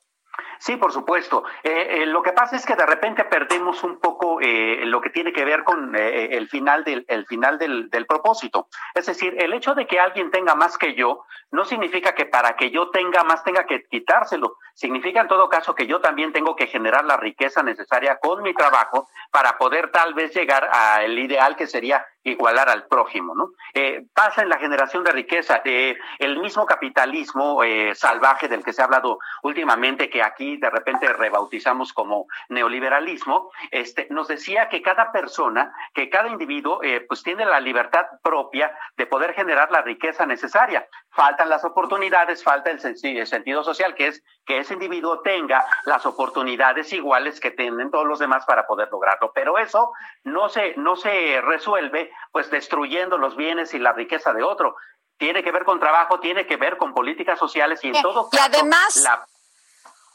Sí, 0.60 0.76
por 0.76 0.92
supuesto. 0.92 1.42
Eh, 1.62 2.02
eh, 2.02 2.06
lo 2.06 2.22
que 2.22 2.32
pasa 2.32 2.54
es 2.54 2.66
que 2.66 2.76
de 2.76 2.84
repente 2.84 3.24
perdemos 3.24 3.82
un 3.82 3.98
poco 3.98 4.42
eh, 4.42 4.82
lo 4.84 5.00
que 5.00 5.08
tiene 5.08 5.32
que 5.32 5.46
ver 5.46 5.64
con 5.64 5.96
el 5.96 6.48
final, 6.50 6.84
del, 6.84 7.06
el 7.08 7.24
final 7.24 7.56
del, 7.58 7.88
del, 7.88 8.04
propósito. 8.04 8.68
Es 8.94 9.06
decir, 9.06 9.34
el 9.38 9.54
hecho 9.54 9.74
de 9.74 9.86
que 9.86 9.98
alguien 9.98 10.30
tenga 10.30 10.54
más 10.54 10.76
que 10.76 10.94
yo 10.94 11.24
no 11.50 11.64
significa 11.64 12.14
que 12.14 12.26
para 12.26 12.56
que 12.56 12.70
yo 12.70 12.90
tenga 12.90 13.24
más 13.24 13.42
tenga 13.42 13.64
que 13.64 13.84
quitárselo. 13.84 14.58
Significa 14.74 15.22
en 15.22 15.28
todo 15.28 15.48
caso 15.48 15.74
que 15.74 15.86
yo 15.86 16.02
también 16.02 16.30
tengo 16.30 16.54
que 16.54 16.66
generar 16.66 17.06
la 17.06 17.16
riqueza 17.16 17.62
necesaria 17.62 18.18
con 18.18 18.42
mi 18.42 18.52
trabajo 18.52 19.08
para 19.30 19.56
poder 19.56 19.90
tal 19.90 20.12
vez 20.12 20.34
llegar 20.34 20.68
al 20.70 21.18
ideal 21.18 21.56
que 21.56 21.68
sería 21.68 22.04
igualar 22.22 22.68
al 22.68 22.86
prójimo, 22.86 23.34
¿no? 23.34 23.52
Eh, 23.74 24.04
pasa 24.14 24.42
en 24.42 24.48
la 24.48 24.58
generación 24.58 25.04
de 25.04 25.12
riqueza. 25.12 25.62
Eh, 25.64 25.96
el 26.18 26.38
mismo 26.38 26.66
capitalismo 26.66 27.64
eh, 27.64 27.94
salvaje 27.94 28.48
del 28.48 28.62
que 28.62 28.72
se 28.72 28.82
ha 28.82 28.84
hablado 28.84 29.18
últimamente, 29.42 30.10
que 30.10 30.22
aquí 30.22 30.56
de 30.58 30.70
repente 30.70 31.12
rebautizamos 31.12 31.92
como 31.92 32.26
neoliberalismo, 32.48 33.50
este, 33.70 34.06
nos 34.10 34.28
decía 34.28 34.68
que 34.68 34.82
cada 34.82 35.12
persona, 35.12 35.72
que 35.94 36.10
cada 36.10 36.28
individuo, 36.28 36.80
pues 37.08 37.22
tiene 37.22 37.44
la 37.44 37.60
libertad 37.60 38.06
propia 38.22 38.76
de 38.96 39.06
poder 39.06 39.34
generar 39.34 39.70
la 39.70 39.82
riqueza 39.82 40.26
necesaria. 40.26 40.86
Faltan 41.20 41.50
las 41.50 41.62
oportunidades, 41.66 42.42
falta 42.42 42.70
el, 42.70 42.80
sentido 42.80 43.62
social, 43.62 43.94
que 43.94 44.06
es 44.06 44.22
que 44.46 44.56
ese 44.56 44.72
individuo 44.72 45.20
tenga 45.20 45.66
las 45.84 46.06
oportunidades 46.06 46.90
iguales 46.94 47.40
que 47.40 47.50
tienen 47.50 47.90
todos 47.90 48.06
los 48.06 48.20
demás 48.20 48.46
para 48.46 48.66
poder 48.66 48.88
lograrlo. 48.90 49.30
Pero 49.34 49.58
eso 49.58 49.92
no 50.24 50.48
se, 50.48 50.72
no 50.78 50.96
se 50.96 51.42
resuelve 51.42 52.10
pues 52.32 52.50
destruyendo 52.50 53.18
los 53.18 53.36
bienes 53.36 53.74
y 53.74 53.78
la 53.78 53.92
riqueza 53.92 54.32
de 54.32 54.42
otro. 54.42 54.76
Tiene 55.18 55.44
que 55.44 55.52
ver 55.52 55.64
con 55.64 55.78
trabajo, 55.78 56.20
tiene 56.20 56.46
que 56.46 56.56
ver 56.56 56.78
con 56.78 56.94
políticas 56.94 57.38
sociales 57.38 57.80
y 57.82 57.88
en 57.88 58.00
todo 58.00 58.30
caso. 58.30 58.42
Y 58.42 58.56
además, 58.56 59.04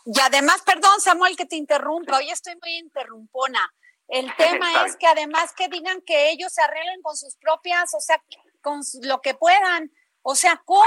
y 0.05 0.19
además, 0.21 0.63
perdón 0.63 0.99
Samuel 1.01 1.37
que 1.37 1.45
te 1.45 1.55
interrumpa, 1.55 2.17
hoy 2.17 2.31
estoy 2.31 2.55
muy 2.59 2.79
interrumpona. 2.79 3.71
El 4.07 4.35
tema 4.37 4.83
es 4.87 4.95
que 4.95 5.05
además 5.05 5.53
que 5.53 5.67
digan 5.67 6.01
que 6.01 6.31
ellos 6.31 6.51
se 6.51 6.63
arreglen 6.63 7.03
con 7.03 7.15
sus 7.15 7.35
propias, 7.35 7.93
o 7.93 7.99
sea, 7.99 8.19
con 8.61 8.81
lo 9.03 9.21
que 9.21 9.35
puedan. 9.35 9.91
O 10.27 10.33
sea, 10.33 10.59
¿cómo? 10.65 10.83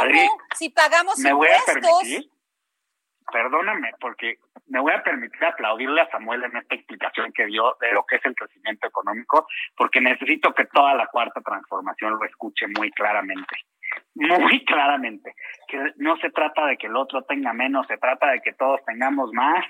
si 0.57 0.69
pagamos 0.69 1.17
¿me 1.21 1.31
impuestos. 1.31 2.03
perdóname, 3.33 3.93
porque 4.01 4.39
me 4.67 4.81
voy 4.81 4.93
a 4.93 5.05
permitir 5.05 5.45
aplaudirle 5.45 6.01
a 6.01 6.11
Samuel 6.11 6.43
en 6.43 6.57
esta 6.57 6.75
explicación 6.75 7.33
que 7.33 7.47
dio 7.47 7.77
de 7.81 7.93
lo 7.93 8.05
que 8.05 8.17
es 8.17 8.25
el 8.25 8.35
crecimiento 8.35 8.89
económico, 8.89 9.47
porque 9.77 10.01
necesito 10.01 10.53
que 10.53 10.65
toda 10.67 10.93
la 10.95 11.07
cuarta 11.07 11.41
transformación 11.41 12.19
lo 12.19 12.25
escuche 12.25 12.67
muy 12.67 12.91
claramente. 12.91 13.55
Muy 14.17 14.65
claramente. 14.65 15.37
Que 15.69 15.93
no 15.99 16.17
se 16.17 16.31
trata 16.31 16.67
de 16.67 16.77
que 16.77 16.89
el 16.89 16.97
otro 16.97 17.23
tenga 17.23 17.53
menos, 17.53 17.87
se 17.87 17.97
trata 17.97 18.33
de 18.33 18.41
que 18.41 18.55
todos 18.55 18.85
tengamos 18.87 19.31
más. 19.33 19.65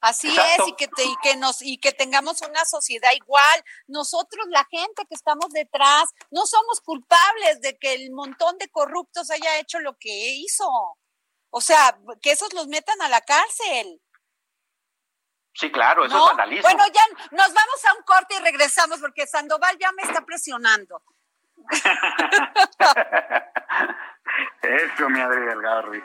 Así 0.00 0.28
es, 0.28 0.66
y 0.66 0.74
que, 0.76 0.84
y 0.84 1.16
que 1.22 1.36
nos 1.36 1.60
y 1.60 1.78
que 1.78 1.92
tengamos 1.92 2.40
una 2.40 2.64
sociedad 2.64 3.10
igual. 3.14 3.64
Nosotros, 3.86 4.46
la 4.48 4.66
gente 4.70 5.04
que 5.06 5.14
estamos 5.14 5.50
detrás, 5.50 6.04
no 6.30 6.46
somos 6.46 6.80
culpables 6.80 7.60
de 7.60 7.76
que 7.78 7.92
el 7.94 8.10
montón 8.10 8.56
de 8.58 8.70
corruptos 8.70 9.30
haya 9.30 9.58
hecho 9.58 9.78
lo 9.80 9.98
que 9.98 10.10
hizo. 10.10 10.66
O 11.50 11.60
sea, 11.60 11.98
que 12.22 12.32
esos 12.32 12.54
los 12.54 12.68
metan 12.68 13.02
a 13.02 13.08
la 13.08 13.20
cárcel. 13.20 14.00
Sí, 15.52 15.70
claro, 15.70 16.06
eso 16.06 16.16
es 16.16 16.24
vandalismo. 16.24 16.62
Bueno, 16.62 16.84
ya 16.92 17.02
nos 17.32 17.52
vamos 17.52 17.84
a 17.84 17.94
un 17.94 18.02
corte 18.04 18.36
y 18.36 18.38
regresamos 18.38 19.00
porque 19.00 19.26
Sandoval 19.26 19.76
ya 19.78 19.92
me 19.92 20.02
está 20.02 20.24
presionando. 20.24 21.02
eso, 24.62 25.10
mi 25.10 25.20
Adri 25.20 25.44
Delgado 25.44 25.82
Ruiz. 25.82 26.04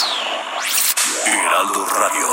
Heraldo 1.25 1.85
Radio. 1.85 2.27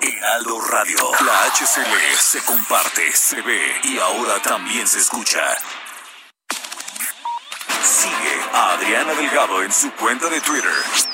Heraldo 0.00 0.60
Radio. 0.60 0.96
La 1.20 1.44
HCL 1.46 2.16
se 2.18 2.44
comparte, 2.44 3.12
se 3.12 3.40
ve 3.42 3.80
y 3.84 3.98
ahora 3.98 4.40
también 4.42 4.86
se 4.86 4.98
escucha. 4.98 5.40
Sigue 7.82 8.40
a 8.52 8.72
Adriana 8.72 9.14
Delgado 9.14 9.62
en 9.62 9.72
su 9.72 9.90
cuenta 9.92 10.28
de 10.28 10.40
Twitter. 10.40 11.13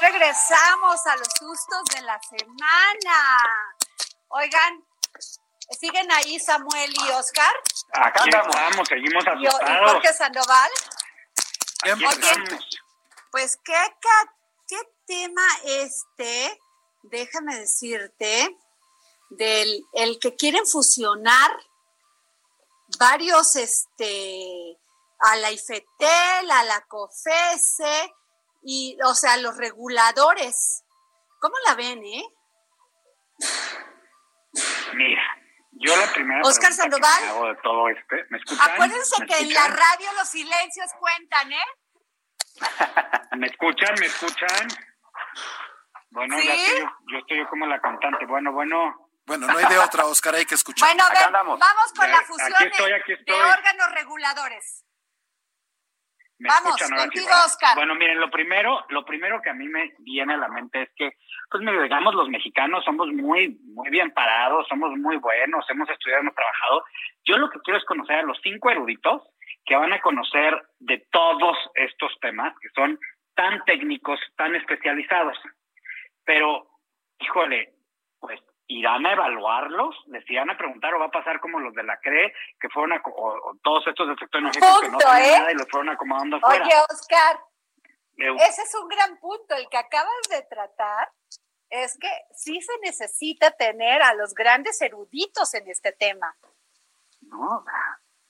regresamos 0.00 1.06
a 1.06 1.16
los 1.16 1.28
sustos 1.38 1.84
de 1.94 2.02
la 2.02 2.20
semana. 2.22 3.18
Oigan, 4.28 4.84
¿siguen 5.78 6.10
ahí 6.12 6.38
Samuel 6.38 6.92
y 6.92 7.10
Oscar? 7.10 7.54
Aquí 7.92 8.28
estamos, 8.28 8.88
seguimos 8.88 9.26
asustados. 9.26 9.70
¿Y, 9.70 9.90
Jorge 9.90 10.12
Sandoval? 10.14 10.70
estamos. 11.84 12.66
Pues, 13.30 13.58
¿qué, 13.64 13.96
¿qué 14.66 14.80
tema 15.06 15.46
este? 15.64 16.60
Déjame 17.02 17.56
decirte, 17.58 18.56
del 19.30 19.84
el 19.94 20.18
que 20.18 20.34
quieren 20.34 20.66
fusionar 20.66 21.50
varios, 22.98 23.56
este, 23.56 24.78
a 25.20 25.36
la 25.36 25.50
IFETEL, 25.50 26.50
a 26.50 26.64
la 26.64 26.80
COFESE, 26.86 28.14
y, 28.62 28.98
o 29.04 29.14
sea, 29.14 29.36
los 29.36 29.56
reguladores. 29.56 30.84
¿Cómo 31.40 31.54
la 31.66 31.74
ven, 31.74 32.02
eh? 32.04 32.24
Mira, 34.94 35.22
yo 35.72 35.96
la 35.96 36.12
primera 36.12 36.42
Oscar 36.42 36.72
Sandoval. 36.72 37.20
Que 37.20 37.28
hago 37.28 37.46
de 37.46 37.54
todo 37.62 37.88
este, 37.88 38.24
¿me 38.30 38.38
escuchan? 38.38 38.70
Acuérdense 38.70 39.26
que 39.26 39.38
en 39.38 39.54
la 39.54 39.68
radio 39.68 40.12
los 40.14 40.28
silencios 40.28 40.90
cuentan, 40.98 41.52
¿eh? 41.52 41.66
¿Me 43.36 43.46
escuchan? 43.46 43.94
¿Me 44.00 44.06
escuchan? 44.06 44.68
Bueno, 46.10 46.36
ya 46.40 46.54
estoy 46.54 46.80
yo, 46.80 46.90
yo 47.12 47.18
estoy 47.18 47.38
yo 47.38 47.48
como 47.48 47.66
la 47.66 47.80
cantante. 47.80 48.26
Bueno, 48.26 48.52
bueno. 48.52 49.10
Bueno, 49.26 49.46
no 49.46 49.58
hay 49.58 49.66
de 49.66 49.78
otra, 49.78 50.06
Oscar, 50.06 50.34
hay 50.34 50.46
que 50.46 50.54
escuchar. 50.54 50.88
Bueno, 50.88 51.04
a 51.04 51.10
ver, 51.10 51.30
vamos 51.30 51.92
con 51.94 52.10
la 52.10 52.22
fusión 52.22 52.70
de 53.26 53.32
órganos 53.34 53.92
reguladores. 53.92 54.84
Vamos, 56.40 56.76
contigo, 56.80 57.26
Oscar. 57.44 57.74
Bueno, 57.74 57.96
miren, 57.96 58.20
lo 58.20 58.30
primero, 58.30 58.84
lo 58.90 59.04
primero 59.04 59.42
que 59.42 59.50
a 59.50 59.54
mí 59.54 59.66
me 59.68 59.94
viene 59.98 60.34
a 60.34 60.36
la 60.36 60.48
mente 60.48 60.82
es 60.82 60.90
que, 60.94 61.12
pues, 61.50 61.64
digamos, 61.82 62.14
los 62.14 62.28
mexicanos 62.28 62.84
somos 62.84 63.08
muy, 63.08 63.58
muy 63.64 63.90
bien 63.90 64.12
parados, 64.12 64.66
somos 64.68 64.96
muy 64.96 65.16
buenos, 65.16 65.68
hemos 65.68 65.88
estudiado, 65.90 66.22
hemos 66.22 66.34
trabajado. 66.34 66.84
Yo 67.24 67.38
lo 67.38 67.50
que 67.50 67.58
quiero 67.60 67.78
es 67.78 67.84
conocer 67.84 68.16
a 68.16 68.22
los 68.22 68.38
cinco 68.42 68.70
eruditos 68.70 69.22
que 69.64 69.76
van 69.76 69.92
a 69.92 70.00
conocer 70.00 70.62
de 70.78 71.04
todos 71.10 71.56
estos 71.74 72.12
temas 72.20 72.54
que 72.60 72.68
son 72.70 72.98
tan 73.34 73.64
técnicos, 73.64 74.20
tan 74.36 74.54
especializados. 74.54 75.36
Pero, 76.24 76.68
híjole, 77.18 77.77
irán 78.68 79.06
a 79.06 79.12
evaluarlos, 79.12 79.96
les 80.06 80.28
irán 80.30 80.50
a 80.50 80.56
preguntar 80.56 80.94
o 80.94 81.00
va 81.00 81.06
a 81.06 81.10
pasar 81.10 81.40
como 81.40 81.58
los 81.58 81.74
de 81.74 81.82
la 81.82 81.98
CRE, 81.98 82.32
que 82.60 82.68
fueron 82.68 82.92
a, 82.92 83.02
o, 83.04 83.56
todos 83.62 83.86
estos 83.86 84.06
del 84.06 84.18
sector 84.18 84.40
energético 84.40 84.80
que 84.80 84.88
no 84.90 84.98
¿eh? 84.98 85.38
nada 85.38 85.52
y 85.52 85.54
los 85.54 85.68
fueron 85.70 85.88
acomodando 85.88 86.36
afuera. 86.36 86.64
Oye, 86.64 86.74
Oscar, 86.90 87.40
ese 88.16 88.62
es 88.62 88.74
un 88.74 88.88
gran 88.88 89.18
punto, 89.18 89.54
el 89.54 89.68
que 89.68 89.78
acabas 89.78 90.28
de 90.30 90.42
tratar, 90.42 91.08
es 91.70 91.98
que 91.98 92.10
sí 92.34 92.60
se 92.60 92.72
necesita 92.82 93.50
tener 93.52 94.02
a 94.02 94.14
los 94.14 94.34
grandes 94.34 94.80
eruditos 94.82 95.54
en 95.54 95.68
este 95.68 95.92
tema. 95.92 96.34
No, 97.22 97.64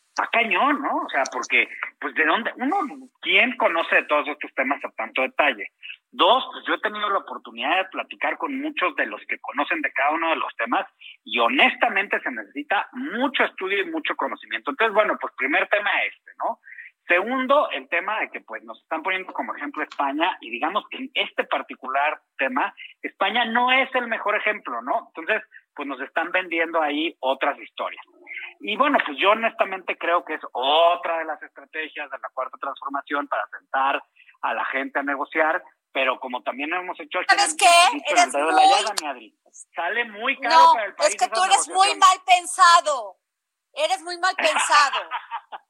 está 0.08 0.28
cañón, 0.30 0.82
¿no? 0.82 1.04
O 1.04 1.08
sea, 1.08 1.22
porque 1.32 1.68
pues 2.00 2.14
de 2.14 2.24
dónde, 2.24 2.52
uno, 2.56 3.08
¿quién 3.20 3.56
conoce 3.56 3.96
de 3.96 4.04
todos 4.04 4.28
estos 4.28 4.52
temas 4.54 4.84
a 4.84 4.90
tanto 4.90 5.22
detalle? 5.22 5.72
Dos, 6.18 6.44
pues 6.52 6.64
yo 6.66 6.74
he 6.74 6.80
tenido 6.80 7.08
la 7.10 7.18
oportunidad 7.18 7.76
de 7.76 7.90
platicar 7.90 8.36
con 8.38 8.60
muchos 8.60 8.92
de 8.96 9.06
los 9.06 9.24
que 9.28 9.38
conocen 9.38 9.80
de 9.82 9.92
cada 9.92 10.10
uno 10.10 10.30
de 10.30 10.36
los 10.36 10.52
temas 10.56 10.84
y 11.22 11.38
honestamente 11.38 12.18
se 12.18 12.32
necesita 12.32 12.88
mucho 12.90 13.44
estudio 13.44 13.82
y 13.82 13.90
mucho 13.92 14.16
conocimiento. 14.16 14.72
Entonces, 14.72 14.92
bueno, 14.92 15.16
pues 15.20 15.32
primer 15.36 15.68
tema 15.68 15.90
este, 16.02 16.32
¿no? 16.42 16.58
Segundo, 17.06 17.70
el 17.70 17.88
tema 17.88 18.18
de 18.18 18.30
que 18.30 18.40
pues 18.40 18.64
nos 18.64 18.82
están 18.82 19.04
poniendo 19.04 19.32
como 19.32 19.54
ejemplo 19.54 19.84
España 19.84 20.36
y 20.40 20.50
digamos 20.50 20.84
que 20.90 20.96
en 20.96 21.10
este 21.14 21.44
particular 21.44 22.20
tema, 22.36 22.74
España 23.00 23.44
no 23.44 23.70
es 23.70 23.88
el 23.94 24.08
mejor 24.08 24.34
ejemplo, 24.34 24.82
¿no? 24.82 25.12
Entonces, 25.14 25.48
pues 25.72 25.86
nos 25.86 26.00
están 26.00 26.32
vendiendo 26.32 26.82
ahí 26.82 27.16
otras 27.20 27.56
historias. 27.60 28.04
Y 28.58 28.76
bueno, 28.76 28.98
pues 29.06 29.16
yo 29.18 29.30
honestamente 29.30 29.96
creo 29.96 30.24
que 30.24 30.34
es 30.34 30.42
otra 30.50 31.18
de 31.18 31.26
las 31.26 31.40
estrategias 31.40 32.10
de 32.10 32.18
la 32.18 32.28
cuarta 32.34 32.58
transformación 32.58 33.28
para 33.28 33.46
sentar 33.56 34.02
a 34.42 34.54
la 34.54 34.64
gente 34.66 34.98
a 34.98 35.02
negociar, 35.02 35.62
pero 35.92 36.18
como 36.20 36.42
también 36.42 36.72
hemos 36.72 36.98
hecho 37.00 37.18
aquí 37.18 37.34
¿Sabes 37.34 37.56
qué? 37.56 37.66
Eres 38.10 38.34
muy... 38.34 39.34
Sale 39.74 40.04
muy 40.04 40.38
caro 40.38 40.72
para 40.74 40.86
el 40.86 40.94
país. 40.94 41.10
Es 41.10 41.16
que 41.16 41.28
tú 41.28 41.42
eres 41.42 41.68
muy 41.68 41.94
mal 41.96 42.22
pensado. 42.24 43.18
Eres 43.72 44.00
muy 44.02 44.18
mal 44.18 44.34
pensado. 44.36 45.00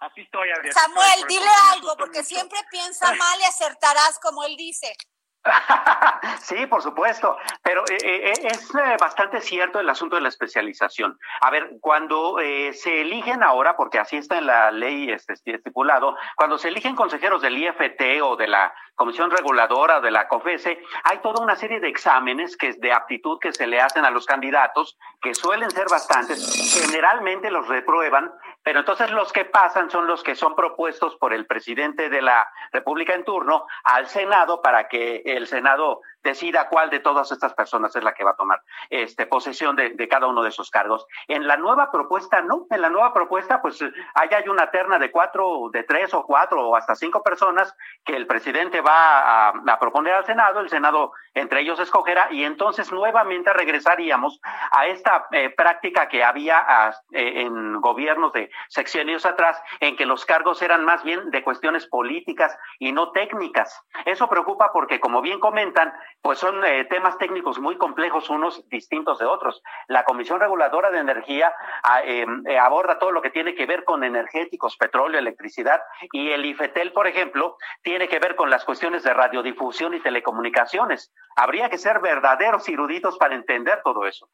Así 0.00 0.22
estoy, 0.22 0.50
Adrián. 0.50 0.74
Samuel, 0.74 1.24
dile 1.28 1.50
algo, 1.72 1.96
porque 1.96 2.22
siempre 2.22 2.58
piensa 2.70 3.14
mal 3.14 3.40
y 3.40 3.44
acertarás, 3.44 4.18
como 4.18 4.44
él 4.44 4.56
dice. 4.56 4.94
sí, 6.40 6.66
por 6.66 6.82
supuesto, 6.82 7.36
pero 7.62 7.82
eh, 7.90 7.98
eh, 8.02 8.32
eh, 8.32 8.48
es 8.50 8.72
bastante 8.98 9.40
cierto 9.40 9.78
el 9.78 9.88
asunto 9.88 10.16
de 10.16 10.22
la 10.22 10.28
especialización. 10.28 11.18
A 11.40 11.50
ver, 11.50 11.76
cuando 11.80 12.36
se 12.72 13.02
eligen 13.02 13.42
ahora, 13.42 13.76
porque 13.76 13.98
así 13.98 14.16
está 14.16 14.38
en 14.38 14.46
la 14.46 14.70
ley 14.70 15.10
este, 15.10 15.34
estipulado, 15.44 16.16
cuando 16.36 16.58
se 16.58 16.68
eligen 16.68 16.96
consejeros 16.96 17.42
del 17.42 17.58
IFT 17.58 18.22
o 18.22 18.36
de 18.36 18.48
la 18.48 18.74
Comisión 18.94 19.30
Reguladora 19.30 20.00
de 20.00 20.10
la 20.10 20.28
COFESE, 20.28 20.80
hay 21.02 21.18
toda 21.18 21.42
una 21.42 21.56
serie 21.56 21.80
de 21.80 21.88
exámenes 21.88 22.56
que 22.56 22.72
de 22.74 22.92
aptitud 22.92 23.38
que 23.40 23.52
se 23.52 23.66
le 23.66 23.80
hacen 23.80 24.04
a 24.04 24.10
los 24.10 24.24
candidatos, 24.24 24.98
que 25.20 25.34
suelen 25.34 25.70
ser 25.70 25.86
bastantes, 25.90 26.80
generalmente 26.80 27.50
los 27.50 27.66
reprueban, 27.68 28.32
pero 28.64 28.80
entonces 28.80 29.10
los 29.10 29.32
que 29.32 29.44
pasan 29.44 29.90
son 29.90 30.06
los 30.06 30.24
que 30.24 30.34
son 30.34 30.56
propuestos 30.56 31.14
por 31.16 31.34
el 31.34 31.46
presidente 31.46 32.08
de 32.08 32.22
la 32.22 32.50
República 32.72 33.14
en 33.14 33.24
turno 33.24 33.66
al 33.84 34.08
Senado 34.08 34.62
para 34.62 34.88
que 34.88 35.22
el 35.24 35.46
Senado 35.46 36.00
decida 36.24 36.68
cuál 36.68 36.90
de 36.90 37.00
todas 37.00 37.30
estas 37.30 37.54
personas 37.54 37.94
es 37.94 38.02
la 38.02 38.14
que 38.14 38.24
va 38.24 38.32
a 38.32 38.36
tomar 38.36 38.62
este, 38.90 39.26
posesión 39.26 39.76
de, 39.76 40.08
cada 40.08 40.26
uno 40.26 40.42
de 40.42 40.48
esos 40.48 40.70
cargos. 40.70 41.06
En 41.28 41.46
la 41.46 41.56
nueva 41.56 41.92
propuesta, 41.92 42.40
no, 42.40 42.66
en 42.70 42.80
la 42.80 42.88
nueva 42.88 43.12
propuesta, 43.12 43.60
pues 43.60 43.80
ahí 44.14 44.28
hay 44.34 44.48
una 44.48 44.70
terna 44.70 44.98
de 44.98 45.10
cuatro, 45.10 45.68
de 45.72 45.84
tres 45.84 46.12
o 46.14 46.24
cuatro 46.24 46.68
o 46.68 46.76
hasta 46.76 46.94
cinco 46.94 47.22
personas 47.22 47.74
que 48.04 48.16
el 48.16 48.26
presidente 48.26 48.80
va 48.80 49.50
a, 49.50 49.78
proponer 49.78 50.14
al 50.14 50.24
Senado, 50.24 50.60
el 50.60 50.70
Senado 50.70 51.12
entre 51.34 51.60
ellos 51.60 51.78
escogerá 51.80 52.28
y 52.30 52.44
entonces 52.44 52.90
nuevamente 52.92 53.52
regresaríamos 53.52 54.40
a 54.70 54.86
esta 54.86 55.26
eh, 55.32 55.50
práctica 55.50 56.08
que 56.08 56.22
había 56.22 56.58
ah, 56.58 56.94
eh, 57.12 57.42
en 57.42 57.80
gobiernos 57.80 58.32
de 58.32 58.50
secciones 58.68 59.26
atrás, 59.26 59.60
en 59.80 59.96
que 59.96 60.06
los 60.06 60.24
cargos 60.24 60.62
eran 60.62 60.84
más 60.84 61.02
bien 61.02 61.30
de 61.30 61.42
cuestiones 61.42 61.86
políticas 61.86 62.56
y 62.78 62.92
no 62.92 63.10
técnicas. 63.10 63.82
Eso 64.04 64.28
preocupa 64.28 64.70
porque, 64.72 65.00
como 65.00 65.20
bien 65.20 65.40
comentan, 65.40 65.92
pues 66.24 66.38
son 66.38 66.64
eh, 66.64 66.86
temas 66.86 67.18
técnicos 67.18 67.58
muy 67.58 67.76
complejos 67.76 68.30
unos 68.30 68.66
distintos 68.70 69.18
de 69.18 69.26
otros. 69.26 69.62
La 69.88 70.04
Comisión 70.04 70.40
Reguladora 70.40 70.90
de 70.90 70.98
Energía 70.98 71.54
ah, 71.82 72.00
em, 72.02 72.42
eh, 72.46 72.58
aborda 72.58 72.98
todo 72.98 73.12
lo 73.12 73.20
que 73.20 73.28
tiene 73.28 73.54
que 73.54 73.66
ver 73.66 73.84
con 73.84 74.02
energéticos, 74.02 74.78
petróleo, 74.78 75.18
electricidad, 75.18 75.82
y 76.12 76.30
el 76.30 76.46
IFETEL, 76.46 76.94
por 76.94 77.06
ejemplo, 77.06 77.58
tiene 77.82 78.08
que 78.08 78.20
ver 78.20 78.36
con 78.36 78.48
las 78.48 78.64
cuestiones 78.64 79.02
de 79.02 79.12
radiodifusión 79.12 79.92
y 79.92 80.00
telecomunicaciones. 80.00 81.12
Habría 81.36 81.68
que 81.68 81.76
ser 81.76 82.00
verdaderos 82.00 82.66
eruditos 82.70 83.18
para 83.18 83.34
entender 83.34 83.82
todo 83.84 84.06
eso. 84.06 84.26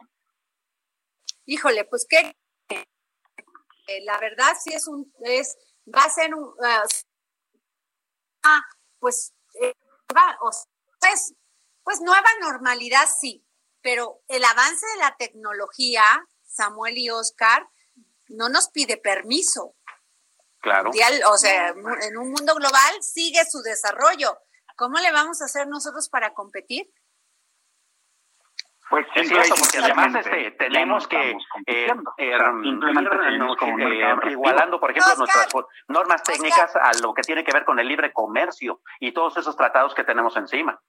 Híjole, 1.44 1.87
pues 1.87 2.07
qué 2.09 2.37
eh, 2.68 4.05
la 4.05 4.16
verdad 4.18 4.53
sí 4.61 4.72
es 4.72 4.87
un 4.87 5.12
es 5.24 5.59
va 5.92 6.05
a 6.05 6.09
ser 6.09 6.37
un 6.37 6.55
ah, 8.44 8.61
pues 9.00 9.35
va, 10.16 10.38
o, 10.40 10.50
pues 11.00 11.35
pues 11.90 12.03
nueva 12.03 12.29
normalidad 12.40 13.09
sí, 13.20 13.44
pero 13.83 14.20
el 14.29 14.44
avance 14.44 14.87
de 14.87 14.98
la 14.98 15.16
tecnología, 15.16 16.05
Samuel 16.44 16.96
y 16.96 17.11
Oscar, 17.11 17.66
no 18.29 18.48
nos 18.48 18.68
pide 18.68 18.96
permiso. 18.96 19.74
Claro. 20.61 20.92
o 21.26 21.37
sea, 21.37 21.70
en 21.70 22.16
un 22.16 22.31
mundo 22.31 22.55
global 22.55 23.03
sigue 23.03 23.44
su 23.44 23.61
desarrollo. 23.62 24.38
¿Cómo 24.76 25.00
le 25.00 25.11
vamos 25.11 25.42
a 25.42 25.46
hacer 25.46 25.66
nosotros 25.66 26.09
para 26.09 26.33
competir? 26.33 26.88
Pues 28.88 29.07
sí, 29.12 29.29
porque 29.33 29.79
además 29.79 30.14
este, 30.14 30.50
tenemos 30.53 31.09
que 31.09 31.31
eh, 31.66 31.92
eh, 32.18 32.38
igualando, 34.31 34.79
por 34.79 34.92
ejemplo, 34.92 35.16
nuestras 35.16 35.48
normas 35.88 36.22
técnicas 36.22 36.76
a 36.76 36.92
lo 37.03 37.14
que 37.14 37.22
tiene 37.22 37.42
que 37.42 37.53
ver 37.53 37.64
con 37.64 37.81
el 37.81 37.88
libre 37.88 38.12
comercio 38.12 38.81
y 39.00 39.11
todos 39.11 39.37
esos 39.38 39.57
tratados 39.57 39.92
que 39.92 40.05
tenemos 40.05 40.37
encima. 40.37 40.81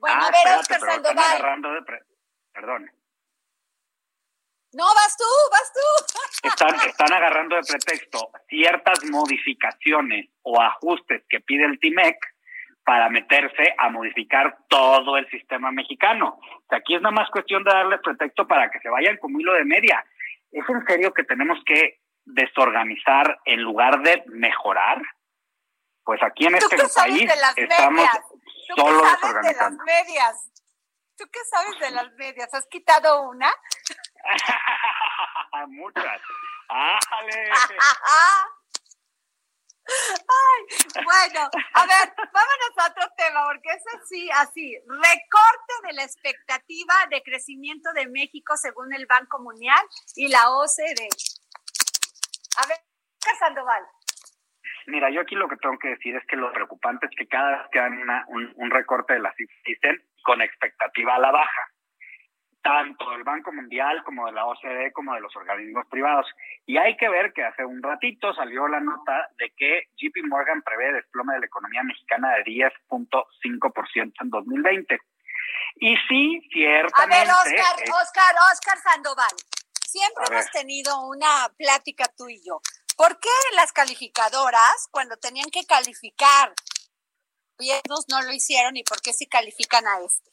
Bueno, 0.00 0.18
ah, 0.20 0.26
a 0.26 0.30
ver, 0.30 0.58
Oscar 0.58 0.80
Sandoval. 0.80 1.84
Perdón. 2.52 2.90
No, 4.72 4.84
vas 4.84 5.16
tú, 5.16 5.24
vas 5.50 5.72
tú. 5.72 6.18
Están, 6.48 6.74
están 6.88 7.12
agarrando 7.12 7.56
de 7.56 7.62
pretexto 7.62 8.30
ciertas 8.48 9.04
modificaciones 9.04 10.30
o 10.42 10.58
ajustes 10.60 11.22
que 11.28 11.40
pide 11.40 11.66
el 11.66 11.78
TIMEC 11.78 12.16
para 12.82 13.10
meterse 13.10 13.74
a 13.76 13.90
modificar 13.90 14.56
todo 14.68 15.18
el 15.18 15.28
sistema 15.28 15.70
mexicano. 15.70 16.38
O 16.40 16.64
sea, 16.68 16.78
aquí 16.78 16.94
es 16.94 17.02
nada 17.02 17.14
más 17.14 17.28
cuestión 17.30 17.62
de 17.62 17.70
darle 17.70 17.98
pretexto 17.98 18.48
para 18.48 18.70
que 18.70 18.80
se 18.80 18.88
vayan 18.88 19.18
como 19.18 19.38
hilo 19.38 19.52
de 19.52 19.64
media. 19.64 20.02
¿Es 20.50 20.66
en 20.66 20.86
serio 20.86 21.12
que 21.12 21.24
tenemos 21.24 21.58
que 21.66 22.00
desorganizar 22.24 23.38
en 23.44 23.60
lugar 23.60 24.00
de 24.02 24.22
mejorar? 24.28 25.02
Pues 26.04 26.22
aquí 26.22 26.46
en 26.46 26.54
este 26.54 26.76
país 26.94 27.30
estamos, 27.56 28.08
¿Tú 28.76 28.84
qué 28.84 29.16
sabes 29.20 29.42
de 29.42 29.54
las 29.54 29.72
medias? 29.72 30.50
¿Tú 31.16 31.24
qué 31.32 31.40
sabes 31.50 31.80
de 31.80 31.90
las 31.90 32.12
medias? 32.14 32.54
¿Has 32.54 32.66
quitado 32.66 33.28
una? 33.28 33.52
Muchas. 35.68 36.20
¡Ájale! 36.68 37.50
Ay, 39.90 41.04
bueno, 41.04 41.50
a 41.74 41.86
ver, 41.86 42.14
vámonos 42.16 42.70
a 42.76 42.86
otro 42.90 43.12
tema, 43.16 43.44
porque 43.44 43.70
es 43.70 43.82
así, 44.00 44.30
así, 44.30 44.78
recorte 44.86 45.74
de 45.84 45.92
la 45.94 46.04
expectativa 46.04 46.94
de 47.10 47.22
crecimiento 47.22 47.92
de 47.94 48.06
México 48.06 48.56
según 48.56 48.94
el 48.94 49.06
Banco 49.06 49.40
Mundial 49.40 49.84
y 50.14 50.28
la 50.28 50.48
OCDE. 50.50 51.08
A 52.58 52.66
ver, 52.66 52.78
Sandoval. 53.38 53.82
Mira, 54.86 55.10
yo 55.10 55.20
aquí 55.20 55.34
lo 55.34 55.48
que 55.48 55.56
tengo 55.56 55.78
que 55.78 55.88
decir 55.88 56.16
es 56.16 56.26
que 56.26 56.36
lo 56.36 56.52
preocupante 56.52 57.06
es 57.06 57.12
que 57.16 57.26
cada 57.26 57.58
vez 57.58 57.66
que 57.72 57.78
dan 57.78 57.98
un, 58.28 58.70
recorte 58.70 59.14
de 59.14 59.20
la 59.20 59.34
dicen 59.64 60.02
con 60.22 60.42
expectativa 60.42 61.14
a 61.14 61.18
la 61.18 61.30
baja, 61.30 61.68
tanto 62.62 63.10
del 63.10 63.24
Banco 63.24 63.52
Mundial 63.52 64.02
como 64.04 64.26
de 64.26 64.32
la 64.32 64.46
OCDE 64.46 64.92
como 64.92 65.14
de 65.14 65.20
los 65.20 65.34
organismos 65.34 65.86
privados. 65.88 66.26
Y 66.66 66.76
hay 66.76 66.96
que 66.96 67.08
ver 67.08 67.32
que 67.32 67.44
hace 67.44 67.64
un 67.64 67.82
ratito 67.82 68.34
salió 68.34 68.68
la 68.68 68.80
nota 68.80 69.28
de 69.38 69.50
que 69.56 69.84
JP 69.96 70.26
Morgan 70.28 70.62
prevé 70.62 70.92
desplome 70.92 71.34
de 71.34 71.40
la 71.40 71.46
economía 71.46 71.82
mexicana 71.82 72.34
de 72.36 72.44
10.5% 72.44 74.12
en 74.20 74.30
2020. 74.30 74.98
Y 75.76 75.96
sí, 76.08 76.40
ciertamente... 76.52 77.16
A 77.16 77.24
ver, 77.24 77.28
Oscar, 77.28 77.96
Oscar, 78.02 78.34
Oscar 78.52 78.78
Sandoval, 78.78 79.34
siempre 79.90 80.24
hemos 80.30 80.50
tenido 80.50 81.08
una 81.08 81.48
plática 81.56 82.04
tú 82.16 82.28
y 82.28 82.40
yo. 82.44 82.60
¿Por 83.00 83.18
qué 83.18 83.30
las 83.56 83.72
calificadoras, 83.72 84.88
cuando 84.90 85.16
tenían 85.16 85.48
que 85.50 85.64
calificar, 85.64 86.52
gobiernos 87.56 88.04
no 88.10 88.20
lo 88.20 88.30
hicieron 88.30 88.76
y 88.76 88.82
por 88.82 89.00
qué 89.00 89.14
sí 89.14 89.26
califican 89.26 89.86
a 89.86 90.04
este? 90.04 90.28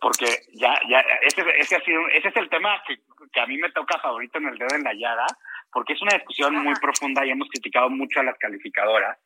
Porque 0.00 0.46
ya, 0.54 0.78
ya, 0.88 1.00
ese, 1.22 1.42
ese, 1.58 1.74
ha 1.74 1.80
sido, 1.80 2.06
ese 2.10 2.28
es 2.28 2.36
el 2.36 2.48
tema 2.48 2.80
que, 2.86 3.40
a 3.40 3.46
mí 3.48 3.58
me 3.58 3.72
toca 3.72 3.98
favorito 3.98 4.38
en 4.38 4.46
el 4.46 4.58
dedo 4.58 4.76
en 4.76 4.84
la 4.84 4.94
llaga, 4.94 5.26
porque 5.72 5.94
es 5.94 6.02
una 6.02 6.14
discusión 6.14 6.54
muy 6.62 6.76
profunda 6.76 7.26
y 7.26 7.30
hemos 7.30 7.48
criticado 7.48 7.90
mucho 7.90 8.20
a 8.20 8.22
las 8.22 8.38
calificadoras 8.38 9.18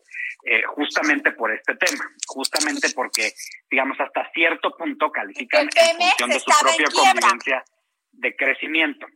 eh, 0.46 0.62
justamente 0.62 1.32
por 1.32 1.52
este 1.52 1.74
tema, 1.74 2.10
justamente 2.26 2.88
porque, 2.94 3.34
digamos, 3.70 4.00
hasta 4.00 4.30
cierto 4.32 4.74
punto 4.78 5.12
califican 5.12 5.68
en 5.76 5.96
función 5.98 6.30
de 6.30 6.40
su 6.40 6.50
propia 6.58 6.86
convivencia 6.86 7.62
de 8.12 8.34
crecimiento. 8.34 9.06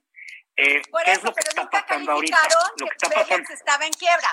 Eh, 0.56 0.82
¿Qué 1.04 1.12
es 1.12 1.24
lo 1.24 1.32
que 1.32 1.40
está 1.40 1.68
pasando 1.68 2.12
ahorita? 2.12 2.38
Lo 2.78 2.86
que 2.86 2.92
está 2.92 3.08
pasando 3.10 3.52
estaba 3.52 3.84
en 3.86 3.92
quiebra. 3.92 4.28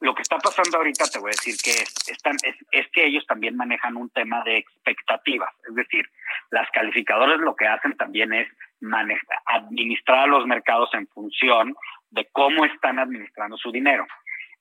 Lo 0.00 0.14
que 0.14 0.22
está 0.22 0.38
pasando 0.38 0.76
ahorita, 0.76 1.06
te 1.06 1.18
voy 1.18 1.30
a 1.30 1.38
decir 1.38 1.56
que 1.62 1.70
es, 1.70 1.94
están, 2.08 2.36
es, 2.42 2.86
que 2.92 3.06
ellos 3.06 3.24
también 3.26 3.56
manejan 3.56 3.96
un 3.96 4.10
tema 4.10 4.42
de 4.44 4.58
expectativas. 4.58 5.50
Es 5.68 5.74
decir, 5.74 6.04
las 6.50 6.70
calificadoras 6.70 7.38
lo 7.40 7.56
que 7.56 7.66
hacen 7.66 7.96
también 7.96 8.32
es 8.32 8.48
manejar, 8.80 9.38
administrar 9.46 10.28
los 10.28 10.46
mercados 10.46 10.90
en 10.92 11.08
función 11.08 11.74
de 12.10 12.28
cómo 12.32 12.64
están 12.64 12.98
administrando 12.98 13.56
su 13.56 13.72
dinero. 13.72 14.06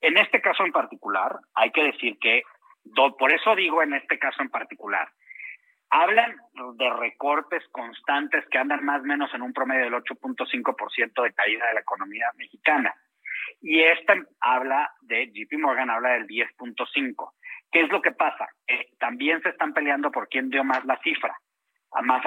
En 0.01 0.17
este 0.17 0.41
caso 0.41 0.65
en 0.65 0.71
particular, 0.71 1.35
hay 1.55 1.71
que 1.71 1.83
decir 1.83 2.17
que, 2.19 2.43
por 2.95 3.31
eso 3.31 3.55
digo 3.55 3.83
en 3.83 3.93
este 3.93 4.17
caso 4.17 4.41
en 4.41 4.49
particular, 4.49 5.09
hablan 5.93 6.35
de 6.75 6.89
recortes 6.89 7.63
constantes 7.71 8.43
que 8.49 8.57
andan 8.57 8.83
más 8.83 9.01
o 9.01 9.05
menos 9.05 9.31
en 9.35 9.43
un 9.43 9.53
promedio 9.53 9.83
del 9.83 9.93
8.5% 9.93 11.23
de 11.23 11.33
caída 11.33 11.67
de 11.67 11.73
la 11.75 11.81
economía 11.81 12.25
mexicana. 12.35 12.95
Y 13.61 13.79
esta 13.79 14.15
habla 14.39 14.91
de, 15.01 15.31
JP 15.31 15.59
Morgan 15.59 15.91
habla 15.91 16.13
del 16.13 16.25
10.5. 16.25 17.33
¿Qué 17.71 17.81
es 17.81 17.91
lo 17.91 18.01
que 18.01 18.11
pasa? 18.11 18.47
Eh, 18.67 18.89
también 18.97 19.41
se 19.43 19.49
están 19.49 19.73
peleando 19.73 20.09
por 20.09 20.27
quién 20.29 20.49
dio 20.49 20.63
más 20.63 20.83
la 20.85 20.99
cifra, 21.03 21.37
a 21.91 22.01
más 22.01 22.23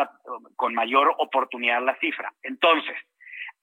con 0.55 0.73
mayor 0.73 1.13
oportunidad 1.19 1.83
la 1.83 1.99
cifra. 1.99 2.33
Entonces, 2.45 2.97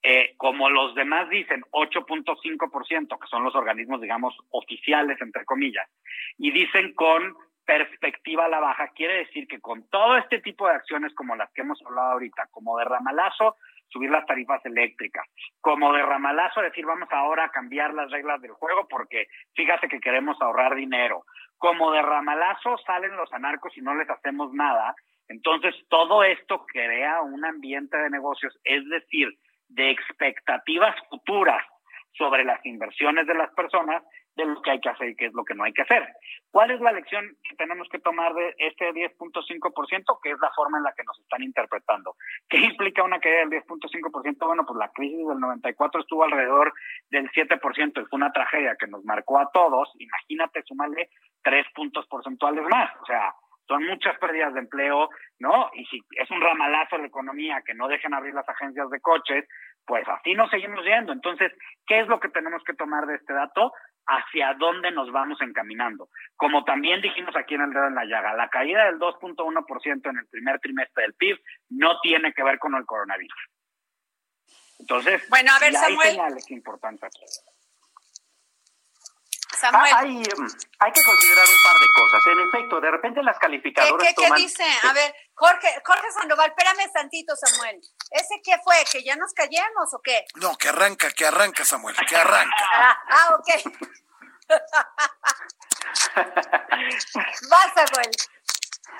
eh, 0.02 0.34
como 0.36 0.68
los 0.68 0.94
demás 0.94 1.30
dicen 1.30 1.62
8.5%, 1.70 3.18
que 3.18 3.26
son 3.26 3.42
los 3.42 3.54
organismos, 3.54 4.02
digamos, 4.02 4.36
oficiales, 4.50 5.18
entre 5.22 5.46
comillas, 5.46 5.88
y 6.36 6.50
dicen 6.50 6.92
con 6.92 7.34
perspectiva 7.64 8.44
a 8.44 8.48
la 8.48 8.60
baja, 8.60 8.88
quiere 8.88 9.18
decir 9.18 9.46
que 9.48 9.60
con 9.60 9.88
todo 9.88 10.16
este 10.16 10.40
tipo 10.40 10.66
de 10.68 10.74
acciones 10.74 11.14
como 11.14 11.36
las 11.36 11.50
que 11.52 11.62
hemos 11.62 11.80
hablado 11.84 12.12
ahorita, 12.12 12.48
como 12.50 12.78
de 12.78 12.84
ramalazo, 12.84 13.56
subir 13.88 14.10
las 14.10 14.26
tarifas 14.26 14.64
eléctricas, 14.64 15.26
como 15.60 15.92
de 15.92 16.02
ramalazo, 16.02 16.60
decir 16.60 16.84
vamos 16.84 17.08
ahora 17.10 17.44
a 17.44 17.50
cambiar 17.50 17.94
las 17.94 18.10
reglas 18.10 18.40
del 18.40 18.52
juego 18.52 18.86
porque 18.88 19.28
fíjate 19.54 19.88
que 19.88 20.00
queremos 20.00 20.40
ahorrar 20.40 20.74
dinero, 20.74 21.24
como 21.58 21.92
de 21.92 22.02
ramalazo 22.02 22.76
salen 22.78 23.16
los 23.16 23.32
anarcos 23.32 23.76
y 23.76 23.80
no 23.80 23.94
les 23.94 24.08
hacemos 24.10 24.52
nada, 24.52 24.94
entonces 25.28 25.74
todo 25.88 26.22
esto 26.22 26.66
crea 26.66 27.22
un 27.22 27.44
ambiente 27.44 27.96
de 27.96 28.10
negocios, 28.10 28.58
es 28.64 28.86
decir, 28.88 29.28
de 29.68 29.90
expectativas 29.90 30.94
futuras 31.08 31.64
sobre 32.12 32.44
las 32.44 32.64
inversiones 32.66 33.26
de 33.26 33.34
las 33.34 33.50
personas 33.54 34.02
de 34.36 34.44
lo 34.44 34.60
que 34.62 34.72
hay 34.72 34.80
que 34.80 34.88
hacer 34.88 35.08
y 35.08 35.16
qué 35.16 35.26
es 35.26 35.34
lo 35.34 35.44
que 35.44 35.54
no 35.54 35.64
hay 35.64 35.72
que 35.72 35.82
hacer. 35.82 36.06
¿Cuál 36.50 36.70
es 36.70 36.80
la 36.80 36.92
lección 36.92 37.36
que 37.42 37.56
tenemos 37.56 37.88
que 37.88 37.98
tomar 37.98 38.34
de 38.34 38.54
este 38.58 38.92
10.5%? 38.92 40.18
Que 40.22 40.30
es 40.30 40.38
la 40.40 40.50
forma 40.54 40.78
en 40.78 40.84
la 40.84 40.92
que 40.92 41.04
nos 41.04 41.18
están 41.20 41.42
interpretando. 41.42 42.16
¿Qué 42.48 42.58
implica 42.58 43.02
una 43.02 43.20
caída 43.20 43.38
del 43.38 43.62
10.5%? 43.62 44.46
Bueno, 44.46 44.64
pues 44.66 44.78
la 44.78 44.90
crisis 44.90 45.26
del 45.26 45.40
94 45.40 46.00
estuvo 46.00 46.24
alrededor 46.24 46.72
del 47.10 47.30
7% 47.30 48.02
y 48.02 48.06
fue 48.06 48.16
una 48.16 48.32
tragedia 48.32 48.76
que 48.78 48.86
nos 48.86 49.04
marcó 49.04 49.38
a 49.38 49.50
todos. 49.52 49.90
Imagínate, 49.98 50.62
sumarle 50.62 51.10
tres 51.42 51.66
puntos 51.74 52.06
porcentuales 52.06 52.64
más. 52.68 52.90
O 53.02 53.06
sea, 53.06 53.34
son 53.66 53.86
muchas 53.86 54.18
pérdidas 54.18 54.52
de 54.54 54.60
empleo, 54.60 55.08
¿no? 55.38 55.70
Y 55.74 55.84
si 55.86 56.00
es 56.18 56.30
un 56.30 56.40
ramalazo 56.40 56.98
la 56.98 57.06
economía 57.06 57.62
que 57.64 57.74
no 57.74 57.88
dejan 57.88 58.14
abrir 58.14 58.34
las 58.34 58.48
agencias 58.48 58.90
de 58.90 59.00
coches, 59.00 59.46
pues 59.86 60.06
así 60.08 60.34
nos 60.34 60.50
seguimos 60.50 60.84
yendo. 60.84 61.12
Entonces, 61.12 61.52
¿qué 61.86 62.00
es 62.00 62.08
lo 62.08 62.20
que 62.20 62.28
tenemos 62.28 62.62
que 62.64 62.74
tomar 62.74 63.06
de 63.06 63.16
este 63.16 63.32
dato? 63.32 63.72
Hacia 64.06 64.54
dónde 64.54 64.90
nos 64.90 65.10
vamos 65.10 65.40
encaminando. 65.40 66.08
Como 66.36 66.64
también 66.64 67.00
dijimos 67.00 67.34
aquí 67.36 67.54
en 67.54 67.62
el 67.62 67.72
dedo 67.72 67.86
en 67.86 67.94
la 67.94 68.04
llaga, 68.04 68.34
la 68.34 68.48
caída 68.48 68.84
del 68.84 68.98
2.1% 68.98 70.10
en 70.10 70.18
el 70.18 70.26
primer 70.26 70.60
trimestre 70.60 71.04
del 71.04 71.14
PIB 71.14 71.40
no 71.70 72.00
tiene 72.00 72.32
que 72.32 72.42
ver 72.42 72.58
con 72.58 72.74
el 72.74 72.84
coronavirus. 72.84 73.48
Entonces, 74.78 75.28
bueno, 75.30 75.52
a 75.52 75.58
ver, 75.58 75.74
hay 75.76 75.96
señales 75.96 76.50
importantes 76.50 77.04
aquí. 77.04 77.24
Ah, 79.62 79.82
hay, 80.00 80.22
hay, 80.78 80.92
que 80.92 81.02
considerar 81.02 81.46
un 81.46 81.62
par 81.64 81.80
de 81.80 81.86
cosas. 81.96 82.26
En 82.26 82.40
efecto, 82.40 82.80
de 82.80 82.90
repente 82.90 83.22
las 83.22 83.38
calificadoras. 83.38 84.08
¿Qué, 84.08 84.14
qué, 84.14 84.28
¿qué 84.28 84.42
dice? 84.42 84.64
A 84.82 84.92
ver, 84.92 85.14
Jorge, 85.36 85.82
Jorge 85.84 86.12
Sandoval, 86.12 86.50
espérame 86.50 86.88
tantito, 86.92 87.34
Samuel. 87.36 87.80
¿Ese 88.10 88.40
qué 88.42 88.56
fue? 88.62 88.76
¿Que 88.90 89.02
ya 89.02 89.16
nos 89.16 89.32
callemos 89.32 89.92
o 89.92 90.00
qué? 90.02 90.24
No, 90.36 90.56
que 90.56 90.68
arranca, 90.68 91.10
que 91.10 91.26
arranca, 91.26 91.64
Samuel, 91.64 91.96
que 92.08 92.16
arranca. 92.16 92.64
ah, 92.72 92.96
ah 93.10 93.36
ok. 93.36 93.48
Va, 97.50 97.72
Samuel. 97.74 98.10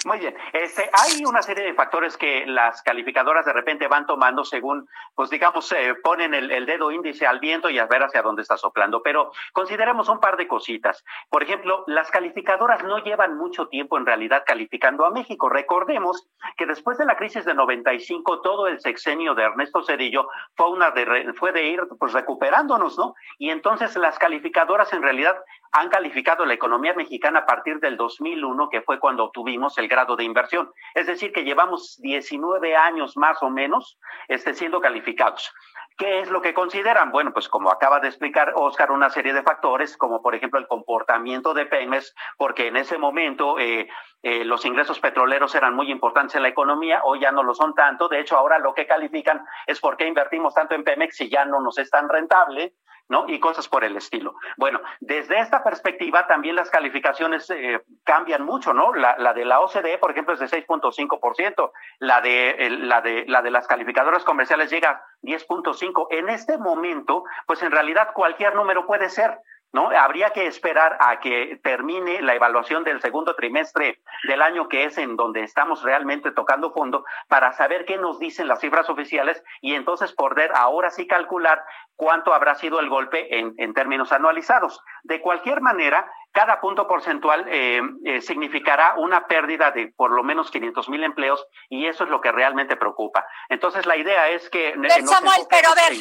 Muy 0.05 0.18
bien. 0.18 0.35
Este, 0.53 0.91
hay 0.93 1.24
una 1.24 1.43
serie 1.43 1.64
de 1.64 1.74
factores 1.74 2.16
que 2.16 2.47
las 2.47 2.82
calificadoras 2.82 3.45
de 3.45 3.53
repente 3.53 3.89
van 3.89 4.07
tomando 4.07 4.45
según, 4.45 4.89
pues 5.14 5.30
digamos, 5.30 5.70
eh, 5.72 5.95
ponen 6.03 6.35
el, 6.35 6.66
dedo 6.66 6.91
índice 6.91 7.26
al 7.26 7.41
viento 7.41 7.70
y 7.70 7.78
a 7.78 7.87
ver 7.87 8.03
hacia 8.03 8.22
dónde 8.22 8.43
está 8.43 8.57
soplando. 8.57 9.03
Pero 9.03 9.32
consideremos 9.53 10.09
un 10.09 10.20
par 10.20 10.37
de 10.37 10.47
cositas. 10.47 11.05
Por 11.28 11.43
ejemplo, 11.43 11.85
las 11.87 12.11
calificadoras 12.11 12.82
no 12.85 12.99
llevan 12.99 13.37
mucho 13.37 13.68
tiempo 13.68 13.99
en 13.99 14.07
realidad 14.07 14.45
calificando 14.47 15.05
a 15.05 15.11
México. 15.11 15.49
Recordemos 15.49 16.28
que 16.57 16.66
después 16.66 16.99
de 16.99 17.07
la 17.07 17.16
crisis 17.16 17.45
de 17.45 17.55
95, 17.55 18.41
todo 18.41 18.66
el 18.66 18.80
sexenio 18.80 19.35
de 19.35 19.45
Ernesto 19.45 19.82
Cedillo 19.82 20.28
fue, 20.55 20.70
una 20.70 20.91
de, 20.91 21.32
fue 21.35 21.53
de 21.53 21.68
ir 21.68 21.80
pues 21.99 22.12
recuperándonos, 22.12 22.99
¿no? 22.99 23.14
Y 23.39 23.51
entonces 23.51 23.97
las 23.97 24.18
calificadoras 24.18 24.93
en 24.93 25.03
realidad 25.03 25.37
han 25.77 25.89
calificado 25.89 26.47
la 26.47 26.55
economía 26.55 26.95
mexicana 26.95 27.41
a 27.41 27.47
partir 27.47 27.81
del 27.81 27.97
2001, 27.97 28.68
que 28.68 28.83
fue 28.83 29.01
cuando 29.01 29.33
tuvimos 29.33 29.77
el 29.77 29.89
grado 29.89 30.14
de 30.14 30.22
inversión. 30.22 30.70
Es 30.95 31.09
decir, 31.09 31.33
que 31.33 31.43
llevamos 31.43 31.99
19 32.01 32.77
años 32.77 33.16
más 33.16 33.43
o 33.43 33.51
menos 33.51 33.99
este, 34.29 34.55
siendo 34.55 34.81
calificados. 34.81 35.53
¿Qué 35.97 36.20
es 36.20 36.31
lo 36.31 36.43
que 36.43 36.55
consideran? 36.55 37.11
Bueno, 37.11 37.33
pues 37.33 37.49
como 37.49 37.70
acaba 37.70 37.99
de 37.99 38.07
explicar 38.07 38.53
Oscar, 38.55 38.93
una 38.93 39.11
serie 39.11 39.33
de 39.33 39.43
factores, 39.43 39.97
como 39.97 40.22
por 40.22 40.37
ejemplo 40.37 40.61
el 40.61 40.68
comportamiento 40.68 41.55
de 41.55 41.66
Pemex, 41.66 42.14
porque 42.37 42.68
en 42.68 42.77
ese 42.77 42.97
momento 42.97 43.59
eh, 43.59 43.89
eh, 44.22 44.45
los 44.45 44.64
ingresos 44.64 45.01
petroleros 45.01 45.57
eran 45.57 45.75
muy 45.75 45.91
importantes 45.91 46.37
en 46.37 46.43
la 46.43 46.49
economía, 46.49 47.01
hoy 47.03 47.18
ya 47.18 47.33
no 47.33 47.43
lo 47.43 47.53
son 47.53 47.75
tanto. 47.75 48.09
De 48.09 48.20
hecho, 48.20 48.37
ahora 48.37 48.61
lo 48.61 48.75
que 48.75 48.87
califican 48.87 49.45
es 49.66 49.81
por 49.81 49.97
qué 49.97 50.07
invertimos 50.07 50.55
tanto 50.55 50.77
en 50.77 50.85
Pemex 50.85 51.16
si 51.16 51.29
ya 51.29 51.45
no 51.45 51.61
nos 51.61 51.79
es 51.79 51.91
tan 51.91 52.09
rentable. 52.09 52.75
¿No? 53.09 53.29
Y 53.29 53.39
cosas 53.39 53.69
por 53.69 53.85
el 53.85 53.97
estilo. 53.97 54.35
Bueno, 54.57 54.81
desde 55.01 55.39
esta 55.39 55.63
perspectiva 55.63 56.27
también 56.27 56.57
las 56.57 56.71
calificaciones 56.71 57.49
eh, 57.51 57.83
cambian 58.05 58.45
mucho, 58.45 58.73
¿no? 58.73 58.95
La, 58.95 59.17
la, 59.19 59.35
de 59.35 59.45
la 59.45 59.61
OCDE, 59.61 59.99
por 59.99 60.11
ejemplo, 60.11 60.35
es 60.35 60.41
de 60.41 60.47
6.5%, 60.47 61.71
la 61.99 62.21
de, 62.21 62.71
la, 62.71 63.01
de, 63.01 63.25
la 63.27 63.43
de 63.43 63.51
las 63.51 63.67
calificadoras 63.67 64.25
comerciales 64.25 64.71
llega 64.71 64.91
a 64.91 65.03
10.5%. 65.23 66.07
En 66.11 66.29
este 66.29 66.59
momento, 66.59 67.25
pues 67.47 67.63
en 67.63 67.73
realidad 67.73 68.09
cualquier 68.15 68.55
número 68.55 68.87
puede 68.87 69.09
ser, 69.11 69.39
¿no? 69.75 69.91
Habría 69.91 70.31
que 70.31 70.47
esperar 70.47 70.97
a 71.01 71.18
que 71.18 71.59
termine 71.62 72.22
la 72.22 72.37
evaluación 72.37 72.85
del 72.85 73.03
segundo 73.03 73.35
trimestre 73.35 74.01
del 74.29 74.41
año, 74.41 74.68
que 74.68 74.85
es 74.85 74.97
en 74.99 75.16
donde 75.16 75.43
estamos 75.43 75.83
realmente 75.83 76.31
tocando 76.31 76.72
fondo, 76.72 77.05
para 77.27 77.53
saber 77.53 77.85
qué 77.85 77.99
nos 77.99 78.20
dicen 78.20 78.47
las 78.47 78.61
cifras 78.61 78.89
oficiales 78.89 79.43
y 79.61 79.75
entonces 79.75 80.12
poder 80.12 80.53
ahora 80.55 80.91
sí 80.91 81.09
calcular 81.09 81.61
cuánto 81.97 82.33
habrá 82.33 82.55
sido 82.55 82.79
el 82.79 82.89
golpe 82.89 83.37
en, 83.37 83.53
en 83.59 83.75
términos 83.75 84.12
anualizados. 84.12 84.81
De 85.03 85.20
cualquier 85.20 85.61
manera, 85.61 86.09
cada 86.31 86.61
punto 86.61 86.87
porcentual 86.87 87.45
eh, 87.49 87.83
eh, 88.05 88.20
significará 88.20 88.95
una 88.97 89.27
pérdida 89.27 89.72
de 89.72 89.93
por 89.97 90.12
lo 90.12 90.22
menos 90.22 90.53
500 90.53 90.89
mil 90.89 91.03
empleos 91.03 91.45
y 91.68 91.87
eso 91.87 92.05
es 92.05 92.11
lo 92.11 92.20
que 92.20 92.31
realmente 92.31 92.77
preocupa. 92.77 93.27
Entonces, 93.49 93.87
la 93.87 93.97
idea 93.97 94.29
es 94.29 94.49
que... 94.51 94.72
Samuel, 95.05 95.47
pero 95.51 95.70
a 95.70 95.75
ver, 95.75 95.95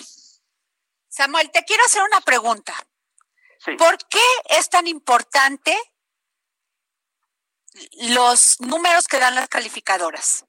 Samuel, 1.07 1.49
te 1.51 1.63
quiero 1.63 1.83
hacer 1.85 2.03
una 2.03 2.21
pregunta. 2.21 2.73
¿Por 3.65 3.97
qué 4.09 4.19
es 4.49 4.69
tan 4.69 4.87
importante 4.87 5.75
los 8.01 8.59
números 8.61 9.07
que 9.07 9.19
dan 9.19 9.35
las 9.35 9.47
calificadoras? 9.47 10.45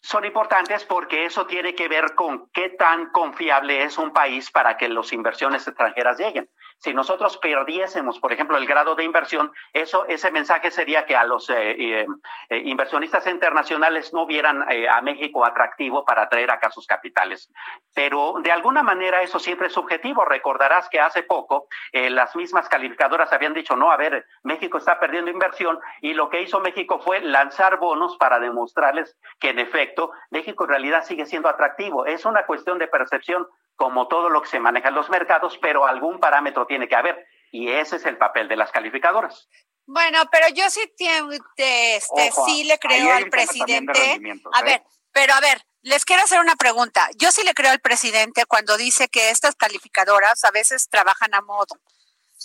Son 0.00 0.24
importantes 0.24 0.84
porque 0.84 1.24
eso 1.24 1.46
tiene 1.46 1.74
que 1.74 1.88
ver 1.88 2.14
con 2.14 2.50
qué 2.50 2.68
tan 2.70 3.10
confiable 3.10 3.84
es 3.84 3.96
un 3.96 4.12
país 4.12 4.50
para 4.50 4.76
que 4.76 4.88
las 4.88 5.12
inversiones 5.12 5.66
extranjeras 5.66 6.18
lleguen. 6.18 6.50
Si 6.84 6.92
nosotros 6.92 7.38
perdiésemos, 7.38 8.18
por 8.20 8.30
ejemplo, 8.30 8.58
el 8.58 8.66
grado 8.66 8.94
de 8.94 9.04
inversión, 9.04 9.50
eso, 9.72 10.04
ese 10.04 10.30
mensaje 10.30 10.70
sería 10.70 11.06
que 11.06 11.16
a 11.16 11.24
los 11.24 11.48
eh, 11.48 11.54
eh, 11.70 12.06
eh, 12.50 12.58
inversionistas 12.62 13.26
internacionales 13.26 14.12
no 14.12 14.26
vieran 14.26 14.62
a 14.90 15.00
México 15.00 15.46
atractivo 15.46 16.04
para 16.04 16.24
atraer 16.24 16.50
acá 16.50 16.70
sus 16.70 16.86
capitales. 16.86 17.50
Pero 17.94 18.34
de 18.42 18.52
alguna 18.52 18.82
manera 18.82 19.22
eso 19.22 19.38
siempre 19.38 19.68
es 19.68 19.72
subjetivo. 19.72 20.26
Recordarás 20.26 20.90
que 20.90 21.00
hace 21.00 21.22
poco 21.22 21.68
las 21.90 22.36
mismas 22.36 22.68
calificadoras 22.68 23.32
habían 23.32 23.54
dicho, 23.54 23.76
no, 23.76 23.90
a 23.90 23.96
ver, 23.96 24.26
México 24.42 24.76
está 24.76 25.00
perdiendo 25.00 25.30
inversión 25.30 25.78
y 26.02 26.12
lo 26.12 26.28
que 26.28 26.42
hizo 26.42 26.60
México 26.60 27.00
fue 27.00 27.22
lanzar 27.22 27.78
bonos 27.78 28.18
para 28.18 28.38
demostrarles 28.38 29.16
que 29.40 29.50
en 29.50 29.58
efecto 29.58 30.10
México 30.28 30.64
en 30.64 30.70
realidad 30.70 31.02
sigue 31.02 31.24
siendo 31.24 31.48
atractivo. 31.48 32.04
Es 32.04 32.26
una 32.26 32.44
cuestión 32.44 32.78
de 32.78 32.88
percepción 32.88 33.46
como 33.76 34.08
todo 34.08 34.28
lo 34.30 34.42
que 34.42 34.48
se 34.48 34.60
maneja 34.60 34.88
en 34.88 34.94
los 34.94 35.10
mercados, 35.10 35.58
pero 35.60 35.86
algún 35.86 36.20
parámetro 36.20 36.66
tiene 36.66 36.88
que 36.88 36.96
haber 36.96 37.26
y 37.50 37.70
ese 37.70 37.96
es 37.96 38.06
el 38.06 38.16
papel 38.16 38.48
de 38.48 38.56
las 38.56 38.70
calificadoras. 38.70 39.48
Bueno, 39.86 40.22
pero 40.30 40.48
yo 40.48 40.68
sí, 40.70 40.80
este, 40.98 42.00
sí 42.46 42.64
le 42.64 42.78
creo 42.78 43.12
al 43.12 43.28
presidente. 43.28 44.20
A 44.52 44.60
¿eh? 44.60 44.64
ver, 44.64 44.82
pero 45.12 45.34
a 45.34 45.40
ver, 45.40 45.62
les 45.82 46.04
quiero 46.04 46.22
hacer 46.22 46.40
una 46.40 46.56
pregunta. 46.56 47.08
Yo 47.16 47.30
sí 47.30 47.42
le 47.44 47.54
creo 47.54 47.70
al 47.70 47.80
presidente 47.80 48.46
cuando 48.46 48.76
dice 48.76 49.08
que 49.08 49.30
estas 49.30 49.54
calificadoras 49.54 50.42
a 50.44 50.50
veces 50.50 50.88
trabajan 50.88 51.34
a 51.34 51.42
modo 51.42 51.78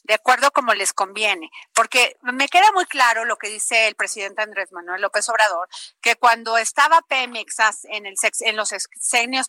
de 0.04 0.14
acuerdo 0.14 0.52
como 0.52 0.74
les 0.74 0.94
conviene, 0.94 1.50
porque 1.74 2.18
me 2.22 2.48
queda 2.48 2.72
muy 2.74 2.86
claro 2.86 3.26
lo 3.26 3.38
que 3.38 3.50
dice 3.50 3.88
el 3.88 3.96
presidente 3.96 4.42
Andrés 4.42 4.72
Manuel 4.72 5.02
López 5.02 5.28
Obrador, 5.30 5.68
que 6.02 6.16
cuando 6.16 6.58
estaba 6.58 7.02
Pemex 7.02 7.58
en, 7.86 8.06
el, 8.06 8.16
en 8.42 8.56
los 8.56 8.70
sexenios 8.70 9.48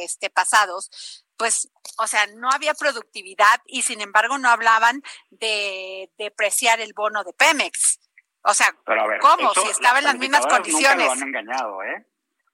este, 0.00 0.30
pasados, 0.30 1.24
pues, 1.36 1.70
o 1.98 2.06
sea, 2.06 2.26
no 2.36 2.50
había 2.50 2.74
productividad 2.74 3.62
y 3.66 3.82
sin 3.82 4.00
embargo 4.00 4.38
no 4.38 4.50
hablaban 4.50 5.02
de 5.30 6.10
depreciar 6.18 6.80
el 6.80 6.92
bono 6.94 7.22
de 7.24 7.32
Pemex. 7.32 8.00
O 8.42 8.54
sea, 8.54 8.74
¿cómo? 9.20 9.54
si 9.54 9.68
estaba 9.68 9.98
en 9.98 10.04
las 10.04 10.18
mismas 10.18 10.46
condiciones. 10.46 10.96
Nunca 10.96 11.04
lo 11.04 11.12
han 11.12 11.22
engañado, 11.22 11.82
¿eh? 11.82 12.06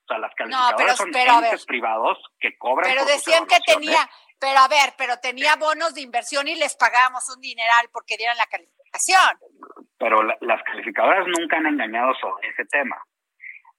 O 0.04 0.06
sea, 0.06 0.18
las 0.18 0.34
calificadoras 0.34 0.96
son 0.98 1.16
entes 1.16 1.64
privados 1.64 2.18
que 2.38 2.58
cobran. 2.58 2.90
Pero 2.90 3.06
decían 3.06 3.46
que 3.46 3.58
tenía, 3.64 4.08
pero 4.38 4.58
a 4.58 4.68
ver, 4.68 4.94
pero 4.98 5.14
tenía 5.22 5.56
bonos 5.56 5.94
de 5.94 6.02
inversión 6.02 6.48
y 6.48 6.54
les 6.54 6.76
pagábamos 6.76 7.24
un 7.34 7.40
dineral 7.40 7.88
porque 7.92 8.16
dieran 8.16 8.36
la 8.36 8.46
calificación. 8.46 9.38
Pero 9.98 10.22
las 10.22 10.62
calificadoras 10.64 11.26
nunca 11.26 11.56
han 11.56 11.66
engañado 11.66 12.14
sobre 12.20 12.48
ese 12.48 12.64
tema. 12.66 12.96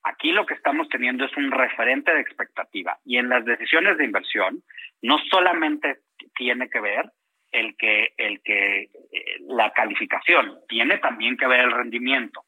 Aquí 0.03 0.31
lo 0.31 0.45
que 0.45 0.53
estamos 0.53 0.87
teniendo 0.89 1.25
es 1.25 1.35
un 1.35 1.51
referente 1.51 2.13
de 2.13 2.21
expectativa 2.21 2.99
y 3.03 3.17
en 3.17 3.29
las 3.29 3.43
decisiones 3.43 3.97
de 3.97 4.05
inversión 4.05 4.63
no 5.01 5.17
solamente 5.31 5.99
tiene 6.35 6.69
que 6.69 6.79
ver 6.79 7.11
el 7.51 7.75
que 7.77 8.13
el 8.17 8.41
que 8.43 8.83
eh, 8.83 8.89
la 9.47 9.71
calificación, 9.71 10.59
tiene 10.67 10.99
también 10.99 11.37
que 11.37 11.47
ver 11.47 11.61
el 11.61 11.71
rendimiento. 11.71 12.44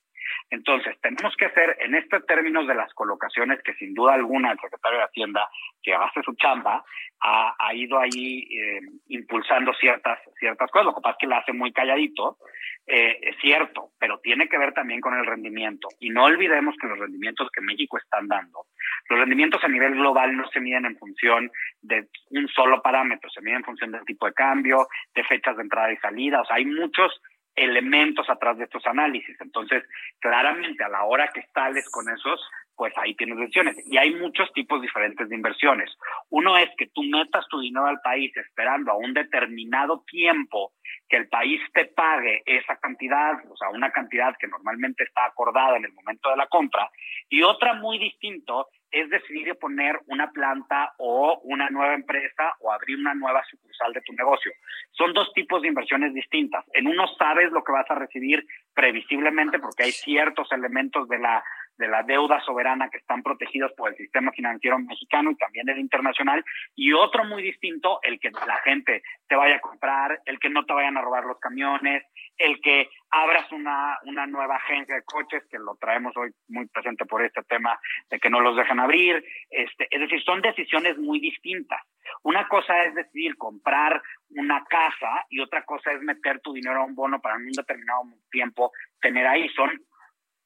Entonces, 0.49 0.95
tenemos 1.01 1.35
que 1.35 1.45
hacer 1.45 1.77
en 1.79 1.95
estos 1.95 2.25
términos 2.25 2.67
de 2.67 2.75
las 2.75 2.93
colocaciones, 2.93 3.61
que 3.63 3.73
sin 3.73 3.93
duda 3.93 4.13
alguna 4.13 4.51
el 4.51 4.59
secretario 4.59 4.99
de 4.99 5.05
Hacienda, 5.05 5.49
que 5.83 5.93
hace 5.93 6.21
su 6.23 6.35
chamba, 6.35 6.83
ha, 7.19 7.73
ido 7.73 7.99
ahí 7.99 8.47
eh, 8.51 8.79
impulsando 9.07 9.73
ciertas, 9.73 10.19
ciertas 10.39 10.71
cosas. 10.71 10.85
Lo 10.85 10.95
que 10.95 11.01
pasa 11.01 11.13
es 11.13 11.17
que 11.19 11.27
la 11.27 11.39
hace 11.39 11.51
muy 11.51 11.73
calladito, 11.73 12.37
eh, 12.85 13.19
es 13.21 13.35
cierto, 13.41 13.89
pero 13.99 14.19
tiene 14.19 14.47
que 14.47 14.57
ver 14.57 14.73
también 14.73 15.01
con 15.01 15.13
el 15.17 15.25
rendimiento. 15.25 15.89
Y 15.99 16.09
no 16.09 16.25
olvidemos 16.25 16.75
que 16.79 16.87
los 16.87 16.99
rendimientos 16.99 17.49
que 17.51 17.61
México 17.61 17.97
están 17.97 18.27
dando, 18.27 18.67
los 19.09 19.19
rendimientos 19.19 19.63
a 19.63 19.67
nivel 19.67 19.95
global 19.95 20.35
no 20.35 20.47
se 20.49 20.59
miden 20.59 20.85
en 20.85 20.97
función 20.97 21.51
de 21.81 22.07
un 22.29 22.47
solo 22.47 22.81
parámetro, 22.81 23.29
se 23.29 23.41
miden 23.41 23.57
en 23.57 23.65
función 23.65 23.91
del 23.91 24.05
tipo 24.05 24.25
de 24.25 24.33
cambio, 24.33 24.87
de 25.13 25.23
fechas 25.23 25.57
de 25.57 25.63
entrada 25.63 25.91
y 25.91 25.97
salida. 25.97 26.41
O 26.41 26.45
sea, 26.45 26.57
hay 26.57 26.65
muchos 26.65 27.21
elementos 27.57 28.29
atrás 28.29 28.57
de 28.57 28.65
estos 28.65 28.85
análisis. 28.85 29.35
Entonces, 29.41 29.83
claramente 30.19 30.83
a 30.83 30.89
la 30.89 31.03
hora 31.03 31.27
que 31.33 31.45
sales 31.53 31.89
con 31.89 32.07
esos, 32.09 32.39
pues 32.77 32.93
ahí 32.97 33.15
tienes 33.15 33.37
decisiones. 33.39 33.75
Y 33.87 33.97
hay 33.97 34.13
muchos 34.15 34.53
tipos 34.53 34.81
diferentes 34.81 35.27
de 35.27 35.35
inversiones. 35.35 35.89
Uno 36.29 36.55
es 36.57 36.69
que 36.77 36.87
tú 36.87 37.01
metas 37.03 37.45
tu 37.49 37.59
dinero 37.59 37.87
al 37.87 37.99
país 38.01 38.31
esperando 38.37 38.91
a 38.91 38.97
un 38.97 39.13
determinado 39.13 40.03
tiempo 40.07 40.73
que 41.09 41.17
el 41.17 41.27
país 41.27 41.59
te 41.73 41.85
pague 41.85 42.43
esa 42.45 42.77
cantidad, 42.77 43.33
o 43.49 43.57
sea, 43.57 43.69
una 43.69 43.91
cantidad 43.91 44.35
que 44.37 44.47
normalmente 44.47 45.03
está 45.03 45.25
acordada 45.25 45.77
en 45.77 45.85
el 45.85 45.93
momento 45.93 46.29
de 46.29 46.37
la 46.37 46.47
compra. 46.47 46.89
Y 47.29 47.41
otra 47.41 47.73
muy 47.73 47.97
distinto 47.97 48.67
es 48.91 49.09
decidir 49.09 49.53
poner 49.59 49.99
una 50.05 50.31
planta 50.31 50.93
o 50.97 51.39
una 51.43 51.69
nueva 51.69 51.93
empresa 51.93 52.53
o 52.59 52.71
abrir 52.71 52.97
una 52.97 53.13
nueva 53.15 53.43
sucursal 53.49 53.91
de 53.93 54.01
tu 54.01 54.13
negocio. 54.13 54.51
Son 54.91 55.13
dos 55.13 55.31
tipos 55.33 55.61
de 55.61 55.67
inversiones 55.67 56.13
distintas. 56.13 56.63
En 56.73 56.87
uno 56.87 57.07
sabes 57.17 57.51
lo 57.51 57.63
que 57.63 57.71
vas 57.71 57.89
a 57.89 57.95
recibir 57.95 58.45
previsiblemente 58.73 59.59
porque 59.59 59.83
hay 59.83 59.91
ciertos 59.91 60.51
elementos 60.51 61.07
de 61.09 61.19
la 61.19 61.43
de 61.77 61.87
la 61.87 62.03
deuda 62.03 62.41
soberana 62.41 62.89
que 62.89 62.97
están 62.97 63.23
protegidos 63.23 63.71
por 63.73 63.89
el 63.89 63.97
sistema 63.97 64.31
financiero 64.31 64.79
mexicano 64.79 65.31
y 65.31 65.35
también 65.35 65.69
el 65.69 65.79
internacional, 65.79 66.43
y 66.75 66.93
otro 66.93 67.23
muy 67.25 67.43
distinto, 67.43 67.99
el 68.03 68.19
que 68.19 68.31
la 68.31 68.57
gente 68.63 69.03
te 69.27 69.35
vaya 69.35 69.57
a 69.57 69.61
comprar, 69.61 70.21
el 70.25 70.39
que 70.39 70.49
no 70.49 70.65
te 70.65 70.73
vayan 70.73 70.97
a 70.97 71.01
robar 71.01 71.25
los 71.25 71.39
camiones, 71.39 72.03
el 72.37 72.59
que 72.61 72.89
abras 73.09 73.51
una, 73.51 73.97
una 74.05 74.27
nueva 74.27 74.55
agencia 74.57 74.95
de 74.95 75.03
coches, 75.03 75.43
que 75.49 75.57
lo 75.57 75.75
traemos 75.75 76.15
hoy 76.17 76.31
muy 76.47 76.67
presente 76.67 77.05
por 77.05 77.23
este 77.23 77.43
tema 77.43 77.79
de 78.09 78.19
que 78.19 78.29
no 78.29 78.39
los 78.39 78.55
dejan 78.55 78.79
abrir, 78.79 79.23
este, 79.49 79.87
es 79.89 79.99
decir, 79.99 80.23
son 80.23 80.41
decisiones 80.41 80.97
muy 80.97 81.19
distintas. 81.19 81.81
Una 82.23 82.47
cosa 82.47 82.83
es 82.85 82.95
decidir 82.95 83.37
comprar 83.37 84.01
una 84.29 84.63
casa 84.65 85.25
y 85.29 85.39
otra 85.39 85.63
cosa 85.63 85.91
es 85.91 86.01
meter 86.01 86.39
tu 86.41 86.53
dinero 86.53 86.81
a 86.81 86.85
un 86.85 86.95
bono 86.95 87.19
para 87.19 87.35
un 87.35 87.51
determinado 87.51 88.03
tiempo 88.31 88.71
tener 89.01 89.25
ahí. 89.27 89.49
Son 89.49 89.69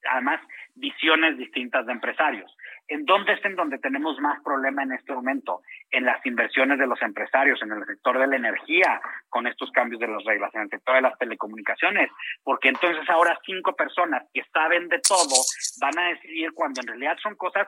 además 0.09 0.41
visiones 0.75 1.37
distintas 1.37 1.85
de 1.85 1.93
empresarios. 1.93 2.55
¿En 2.87 3.05
dónde 3.05 3.33
es 3.33 3.45
en 3.45 3.55
donde 3.55 3.77
tenemos 3.77 4.19
más 4.19 4.41
problema 4.43 4.83
en 4.83 4.91
este 4.91 5.13
momento? 5.13 5.61
En 5.91 6.05
las 6.05 6.25
inversiones 6.25 6.77
de 6.77 6.87
los 6.87 7.01
empresarios, 7.01 7.61
en 7.61 7.71
el 7.71 7.85
sector 7.85 8.19
de 8.19 8.27
la 8.27 8.35
energía, 8.35 9.01
con 9.29 9.47
estos 9.47 9.71
cambios 9.71 10.01
de 10.01 10.07
las 10.07 10.23
reglas, 10.25 10.53
en 10.55 10.61
el 10.61 10.69
sector 10.69 10.95
de 10.95 11.01
las 11.01 11.17
telecomunicaciones, 11.17 12.11
porque 12.43 12.69
entonces 12.69 13.09
ahora 13.09 13.37
cinco 13.45 13.75
personas 13.75 14.23
que 14.33 14.43
saben 14.51 14.89
de 14.89 14.99
todo 14.99 15.35
van 15.79 15.97
a 15.99 16.09
decidir 16.09 16.51
cuando 16.53 16.81
en 16.81 16.87
realidad 16.87 17.17
son 17.21 17.35
cosas 17.35 17.67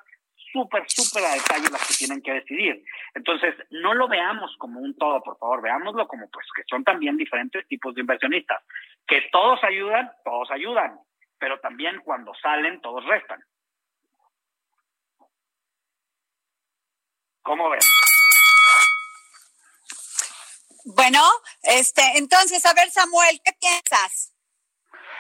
súper, 0.52 0.84
súper 0.88 1.24
a 1.24 1.34
detalle 1.34 1.70
las 1.72 1.88
que 1.88 1.94
tienen 1.94 2.22
que 2.22 2.34
decidir. 2.34 2.84
Entonces, 3.16 3.56
no 3.72 3.94
lo 3.94 4.08
veamos 4.08 4.56
como 4.58 4.80
un 4.80 4.96
todo, 4.98 5.22
por 5.22 5.38
favor, 5.38 5.62
veámoslo 5.62 6.08
como 6.08 6.30
pues 6.30 6.46
que 6.56 6.64
son 6.70 6.84
también 6.84 7.18
diferentes 7.18 7.68
tipos 7.68 7.96
de 7.96 8.02
inversionistas. 8.02 8.62
Que 9.08 9.24
todos 9.32 9.64
ayudan, 9.64 10.12
todos 10.24 10.52
ayudan 10.52 11.00
pero 11.44 11.60
también 11.60 12.00
cuando 12.06 12.34
salen 12.36 12.80
todos 12.80 13.04
restan. 13.06 13.44
¿Cómo 17.42 17.70
ven? 17.70 17.82
Bueno, 20.86 21.20
este, 21.64 22.02
entonces, 22.16 22.66
a 22.66 22.74
ver, 22.74 22.90
Samuel, 22.92 23.42
¿qué 23.44 23.52
piensas? 23.60 24.34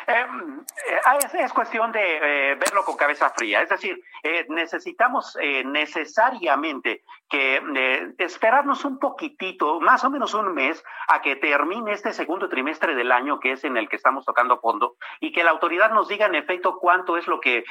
Em, 0.07 0.61
eh, 0.61 1.41
es, 1.43 1.51
cuestión 1.51 1.91
de 1.91 2.51
eh, 2.51 2.55
verlo 2.55 2.86
con 2.86 2.95
cabeza 2.95 3.30
fría. 3.32 3.61
Es 3.61 3.67
decir, 3.67 4.01
eh, 4.24 4.45
necesitamos 4.47 5.38
necesariamente 5.65 7.03
que 7.34 7.55
eh, 7.55 8.13
esperarnos 8.19 8.86
un 8.86 8.99
poquitito, 8.99 9.79
más 9.79 10.03
o 10.03 10.11
menos 10.11 10.36
un 10.36 10.53
mes, 10.53 10.84
a 11.07 11.19
que 11.23 11.36
termine 11.36 11.93
este 11.93 12.13
segundo 12.13 12.47
trimestre 12.47 12.93
del 12.93 13.11
año, 13.11 13.39
que 13.39 13.53
es 13.53 13.63
en 13.63 13.75
el 13.75 13.89
que 13.89 13.95
estamos 13.95 14.23
tocando 14.23 14.59
fondo, 14.59 14.97
y 15.19 15.31
que 15.31 15.43
la 15.43 15.49
autoridad 15.49 15.89
nos 15.89 16.07
diga 16.07 16.27
en 16.27 16.36
efecto 16.36 16.77
cuánto 16.77 17.17
es 17.17 17.25
lo 17.25 17.39
que 17.39 17.63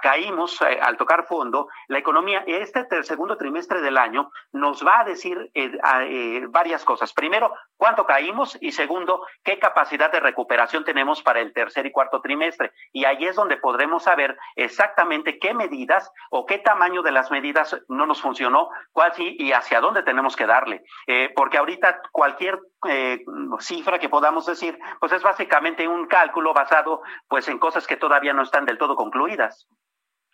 caímos 0.00 0.62
eh, 0.62 0.78
al 0.80 0.96
tocar 0.96 1.26
fondo. 1.26 1.66
La 1.88 1.98
economía, 1.98 2.44
este 2.46 2.86
segundo 3.02 3.36
trimestre 3.36 3.80
del 3.80 3.98
año, 3.98 4.30
nos 4.52 4.86
va 4.86 5.00
a 5.00 5.04
decir 5.04 5.50
eh, 5.52 6.46
varias 6.50 6.84
cosas. 6.84 7.12
Primero, 7.12 7.52
cuánto 7.76 8.06
caímos 8.06 8.56
y 8.60 8.70
segundo, 8.70 9.26
qué 9.42 9.58
capacidad 9.58 10.12
de 10.12 10.20
recuperación 10.20 10.84
tenemos 10.84 11.24
para 11.24 11.40
el 11.40 11.52
tercer 11.52 11.86
y 11.86 11.90
cuarto 11.90 12.20
trimestre. 12.20 12.70
Y 12.92 13.04
ahí 13.04 13.24
es 13.24 13.34
donde 13.34 13.56
podremos 13.56 14.04
saber 14.04 14.38
exactamente 14.54 15.40
qué 15.40 15.54
medidas 15.54 16.08
o 16.30 16.46
qué 16.46 16.58
tamaño 16.58 17.02
de 17.02 17.10
las 17.10 17.32
medidas 17.32 17.76
no 17.88 18.06
nos 18.06 18.22
funcionó, 18.22 18.70
cuál 18.92 19.07
y 19.16 19.52
hacia 19.52 19.80
dónde 19.80 20.02
tenemos 20.02 20.36
que 20.36 20.46
darle. 20.46 20.82
Eh, 21.06 21.32
porque 21.34 21.58
ahorita 21.58 22.00
cualquier 22.12 22.58
eh, 22.88 23.24
cifra 23.60 23.98
que 23.98 24.08
podamos 24.08 24.46
decir, 24.46 24.78
pues 25.00 25.12
es 25.12 25.22
básicamente 25.22 25.86
un 25.86 26.06
cálculo 26.06 26.52
basado 26.52 27.02
pues 27.28 27.48
en 27.48 27.58
cosas 27.58 27.86
que 27.86 27.96
todavía 27.96 28.32
no 28.32 28.42
están 28.42 28.64
del 28.64 28.78
todo 28.78 28.96
concluidas. 28.96 29.66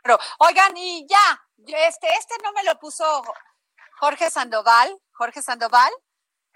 Pero, 0.03 0.19
oigan, 0.39 0.77
y 0.77 1.07
ya, 1.09 1.43
este, 1.87 2.09
este 2.19 2.35
no 2.43 2.53
me 2.53 2.65
lo 2.65 2.79
puso 2.79 3.05
Jorge 3.99 4.31
Sandoval. 4.31 4.95
Jorge 5.13 5.43
Sandoval, 5.43 5.93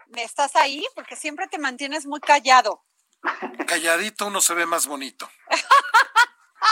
¿me 0.08 0.22
estás 0.22 0.56
ahí? 0.56 0.84
Porque 0.94 1.16
siempre 1.16 1.46
te 1.46 1.58
mantienes 1.58 2.06
muy 2.06 2.20
callado. 2.20 2.84
Calladito 3.66 4.26
uno 4.26 4.40
se 4.40 4.54
ve 4.54 4.66
más 4.66 4.86
bonito. 4.86 5.28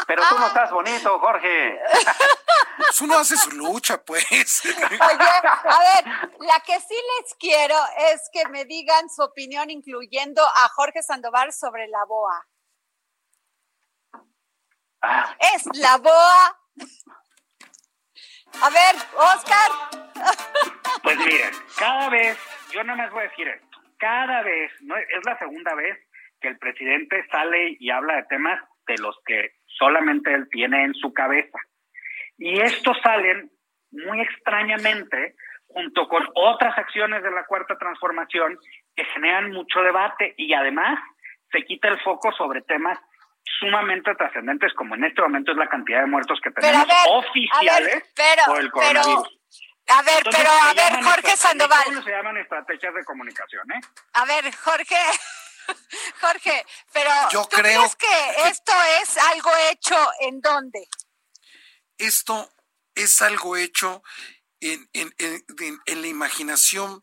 Pero 0.06 0.22
tú 0.28 0.38
no 0.38 0.46
estás 0.46 0.70
bonito, 0.70 1.18
Jorge. 1.18 1.80
Pues 2.76 3.00
uno 3.00 3.18
hace 3.18 3.36
su 3.36 3.50
lucha, 3.52 4.02
pues. 4.04 4.62
Oye, 4.64 4.98
a 4.98 5.78
ver, 5.78 6.30
la 6.40 6.60
que 6.64 6.78
sí 6.80 6.94
les 6.94 7.34
quiero 7.38 7.76
es 8.12 8.28
que 8.32 8.48
me 8.48 8.64
digan 8.64 9.08
su 9.08 9.22
opinión, 9.22 9.70
incluyendo 9.70 10.42
a 10.42 10.68
Jorge 10.74 11.02
Sandoval 11.02 11.52
sobre 11.52 11.88
la 11.88 12.04
BOA. 12.04 12.46
Ah. 15.02 15.36
Es 15.54 15.64
la 15.74 15.96
BOA. 15.98 16.58
A 18.62 18.70
ver, 18.70 18.96
Oscar. 19.14 19.70
Pues 21.02 21.18
miren, 21.18 21.54
cada 21.78 22.08
vez, 22.08 22.38
yo 22.72 22.82
no 22.84 22.96
me 22.96 23.08
voy 23.10 23.20
a 23.20 23.28
decir 23.28 23.48
esto, 23.48 23.78
cada 23.98 24.42
vez, 24.42 24.72
no 24.80 24.96
es 24.96 25.24
la 25.24 25.38
segunda 25.38 25.74
vez 25.74 25.96
que 26.40 26.48
el 26.48 26.58
presidente 26.58 27.26
sale 27.30 27.76
y 27.78 27.90
habla 27.90 28.16
de 28.16 28.22
temas 28.24 28.60
de 28.86 28.96
los 28.98 29.16
que 29.26 29.52
solamente 29.78 30.32
él 30.32 30.48
tiene 30.50 30.84
en 30.84 30.94
su 30.94 31.12
cabeza. 31.12 31.58
Y 32.38 32.60
estos 32.60 32.96
salen 33.02 33.50
muy 33.90 34.20
extrañamente 34.20 35.34
junto 35.68 36.08
con 36.08 36.26
otras 36.34 36.76
acciones 36.78 37.22
de 37.22 37.30
la 37.30 37.44
cuarta 37.44 37.76
transformación 37.78 38.58
que 38.94 39.04
generan 39.06 39.50
mucho 39.52 39.80
debate 39.80 40.34
y 40.36 40.52
además 40.54 40.98
se 41.50 41.64
quita 41.64 41.88
el 41.88 42.00
foco 42.00 42.32
sobre 42.32 42.62
temas 42.62 42.98
sumamente 43.58 44.14
trascendentes 44.14 44.72
como 44.74 44.94
en 44.94 45.04
este 45.04 45.22
momento 45.22 45.52
es 45.52 45.58
la 45.58 45.68
cantidad 45.68 46.00
de 46.00 46.06
muertos 46.06 46.38
que 46.42 46.50
tenemos 46.50 46.86
oficiales 47.10 48.04
por 48.46 48.60
el 48.60 48.70
coronavirus. 48.70 49.38
a 49.88 50.02
ver, 50.02 50.22
pero 50.24 50.50
a 50.50 50.74
ver, 50.74 51.04
Jorge 51.04 51.36
Sandoval. 51.36 51.84
¿Cómo 51.84 52.02
se 52.02 52.10
llaman 52.10 52.36
estrategias 52.38 52.94
de 52.94 53.04
comunicación, 53.04 53.70
eh? 53.72 53.80
A 54.14 54.24
ver, 54.24 54.54
Jorge, 54.56 54.96
Jorge, 56.20 56.64
pero 56.92 57.10
Yo 57.30 57.42
¿tú 57.42 57.56
creo 57.56 57.80
crees 57.80 57.96
que 57.96 58.48
esto 58.48 58.72
es 59.00 59.18
algo 59.18 59.50
hecho 59.70 59.96
en 60.20 60.40
dónde? 60.40 60.86
Esto 61.98 62.52
es 62.94 63.22
algo 63.22 63.56
hecho 63.56 64.02
en, 64.60 64.88
en, 64.92 65.14
en, 65.18 65.80
en 65.86 66.02
la 66.02 66.08
imaginación 66.08 67.02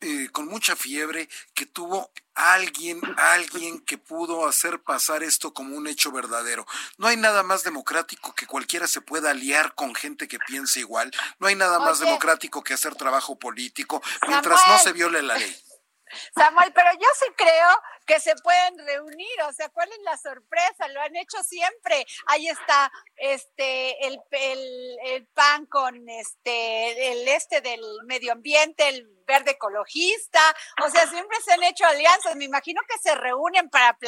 eh, 0.00 0.28
con 0.30 0.46
mucha 0.46 0.76
fiebre 0.76 1.26
que 1.54 1.64
tuvo 1.64 2.12
alguien, 2.34 3.00
alguien 3.16 3.80
que 3.80 3.96
pudo 3.96 4.46
hacer 4.46 4.82
pasar 4.82 5.22
esto 5.22 5.54
como 5.54 5.74
un 5.74 5.86
hecho 5.86 6.12
verdadero. 6.12 6.66
No 6.98 7.06
hay 7.06 7.16
nada 7.16 7.42
más 7.42 7.62
democrático 7.62 8.34
que 8.34 8.46
cualquiera 8.46 8.86
se 8.86 9.00
pueda 9.00 9.30
aliar 9.30 9.74
con 9.74 9.94
gente 9.94 10.28
que 10.28 10.38
piense 10.38 10.80
igual. 10.80 11.10
No 11.38 11.46
hay 11.46 11.54
nada 11.54 11.78
más 11.78 11.98
democrático 11.98 12.62
que 12.62 12.74
hacer 12.74 12.94
trabajo 12.94 13.38
político 13.38 14.02
mientras 14.28 14.60
no 14.68 14.78
se 14.78 14.92
viole 14.92 15.22
la 15.22 15.38
ley. 15.38 15.56
Samuel, 16.34 16.72
pero 16.72 16.92
yo 16.92 17.08
sí 17.18 17.26
creo 17.36 17.68
que 18.06 18.20
se 18.20 18.34
pueden 18.36 18.78
reunir, 18.86 19.42
o 19.48 19.52
sea, 19.52 19.68
¿cuál 19.70 19.90
es 19.90 19.98
la 20.02 20.16
sorpresa? 20.16 20.88
Lo 20.88 21.00
han 21.00 21.16
hecho 21.16 21.42
siempre. 21.42 22.06
Ahí 22.26 22.48
está 22.48 22.90
este 23.16 24.06
el, 24.06 24.20
el, 25.04 25.26
PAN 25.28 25.66
con 25.66 26.08
este 26.08 27.12
el 27.12 27.28
este 27.28 27.60
del 27.60 27.80
medio 28.06 28.32
ambiente, 28.32 28.88
el 28.88 29.08
verde 29.26 29.52
ecologista, 29.52 30.40
o 30.84 30.88
sea, 30.88 31.06
siempre 31.08 31.36
se 31.44 31.52
han 31.52 31.64
hecho 31.64 31.84
alianzas. 31.84 32.36
Me 32.36 32.44
imagino 32.44 32.80
que 32.88 32.98
se 32.98 33.14
reúnen 33.14 33.68
para, 33.68 33.98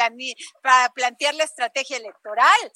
para 0.63 0.89
plantear 0.91 1.35
la 1.35 1.45
estrategia 1.45 1.97
electoral. 1.97 2.73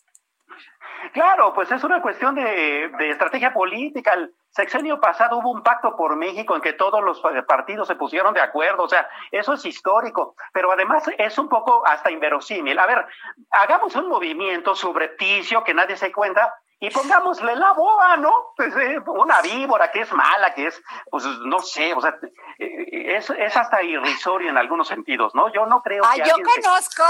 Claro, 1.12 1.52
pues 1.52 1.70
es 1.72 1.82
una 1.82 2.00
cuestión 2.00 2.34
de, 2.34 2.90
estrategia 3.10 3.52
política. 3.52 4.14
El 4.14 4.32
sexenio 4.50 5.00
pasado 5.00 5.38
hubo 5.38 5.50
un 5.50 5.62
pacto 5.62 5.96
por 5.96 6.14
México 6.16 6.54
en 6.54 6.62
que 6.62 6.74
todos 6.74 7.02
los 7.02 7.20
partidos 7.46 7.88
se 7.88 7.96
pusieron 7.96 8.32
de 8.34 8.40
acuerdo, 8.40 8.84
o 8.84 8.88
sea, 8.88 9.08
eso 9.30 9.54
es 9.54 9.64
histórico, 9.64 10.36
pero 10.52 10.70
además 10.70 11.04
es 11.18 11.38
un 11.38 11.48
poco 11.48 11.84
hasta 11.86 12.10
inverosímil. 12.10 12.78
A 12.78 12.86
ver, 12.86 13.06
hagamos 13.50 13.96
un 13.96 14.08
movimiento 14.08 14.74
subrepticio 14.74 15.64
que 15.64 15.74
nadie 15.74 15.96
se 15.96 16.12
cuenta 16.12 16.54
y 16.82 16.90
pongámosle 16.90 17.54
la 17.54 17.72
boa, 17.74 18.16
¿no? 18.16 18.52
Pues, 18.56 18.74
eh, 18.74 18.98
una 19.06 19.40
víbora 19.40 19.92
que 19.92 20.00
es 20.00 20.12
mala, 20.12 20.52
que 20.52 20.66
es, 20.66 20.82
pues 21.08 21.24
no 21.44 21.60
sé, 21.60 21.94
o 21.94 22.00
sea, 22.00 22.18
eh, 22.58 23.16
es, 23.16 23.30
es 23.30 23.56
hasta 23.56 23.84
irrisorio 23.84 24.50
en 24.50 24.58
algunos 24.58 24.88
sentidos, 24.88 25.32
¿no? 25.32 25.52
Yo 25.52 25.64
no 25.66 25.80
creo 25.80 26.02
ah, 26.04 26.16
Yo 26.16 26.34
conozco, 26.34 27.04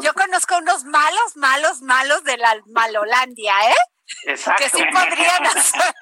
yo 0.00 0.12
conozco 0.12 0.58
unos 0.58 0.84
malos, 0.84 1.34
malos, 1.36 1.80
malos 1.80 2.24
de 2.24 2.36
la 2.36 2.60
Malolandia, 2.66 3.54
¿eh? 3.70 3.74
Exacto. 4.26 4.64
Que 4.64 4.68
sí 4.68 4.84
podrían 4.92 5.46
hacer. 5.46 5.94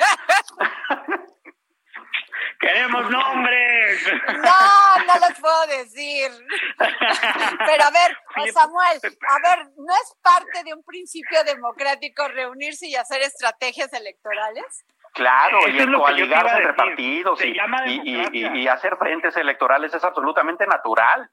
Queremos 2.65 3.11
nombres. 3.11 4.13
No, 4.29 5.05
no 5.07 5.29
los 5.29 5.39
puedo 5.41 5.67
decir. 5.67 6.31
Pero 6.79 7.85
a 7.85 7.91
ver, 7.91 8.53
Samuel, 8.53 9.01
a 9.03 9.39
ver, 9.49 9.67
¿no 9.77 9.95
es 9.95 10.17
parte 10.23 10.65
de 10.65 10.75
un 10.75 10.83
principio 10.85 11.45
democrático 11.45 12.27
reunirse 12.29 12.87
y 12.87 12.97
hacer 12.97 13.21
estrategias 13.23 13.93
electorales? 13.93 14.85
Claro, 15.13 15.61
y 15.69 15.93
coaligarse 15.93 16.57
entre 16.57 16.73
partidos 16.75 17.41
y, 17.45 17.55
y, 18.33 18.67
hacer 18.67 18.97
frentes 18.97 19.37
electorales 19.37 19.95
es 19.95 20.03
absolutamente 20.03 20.67
natural. 20.67 21.31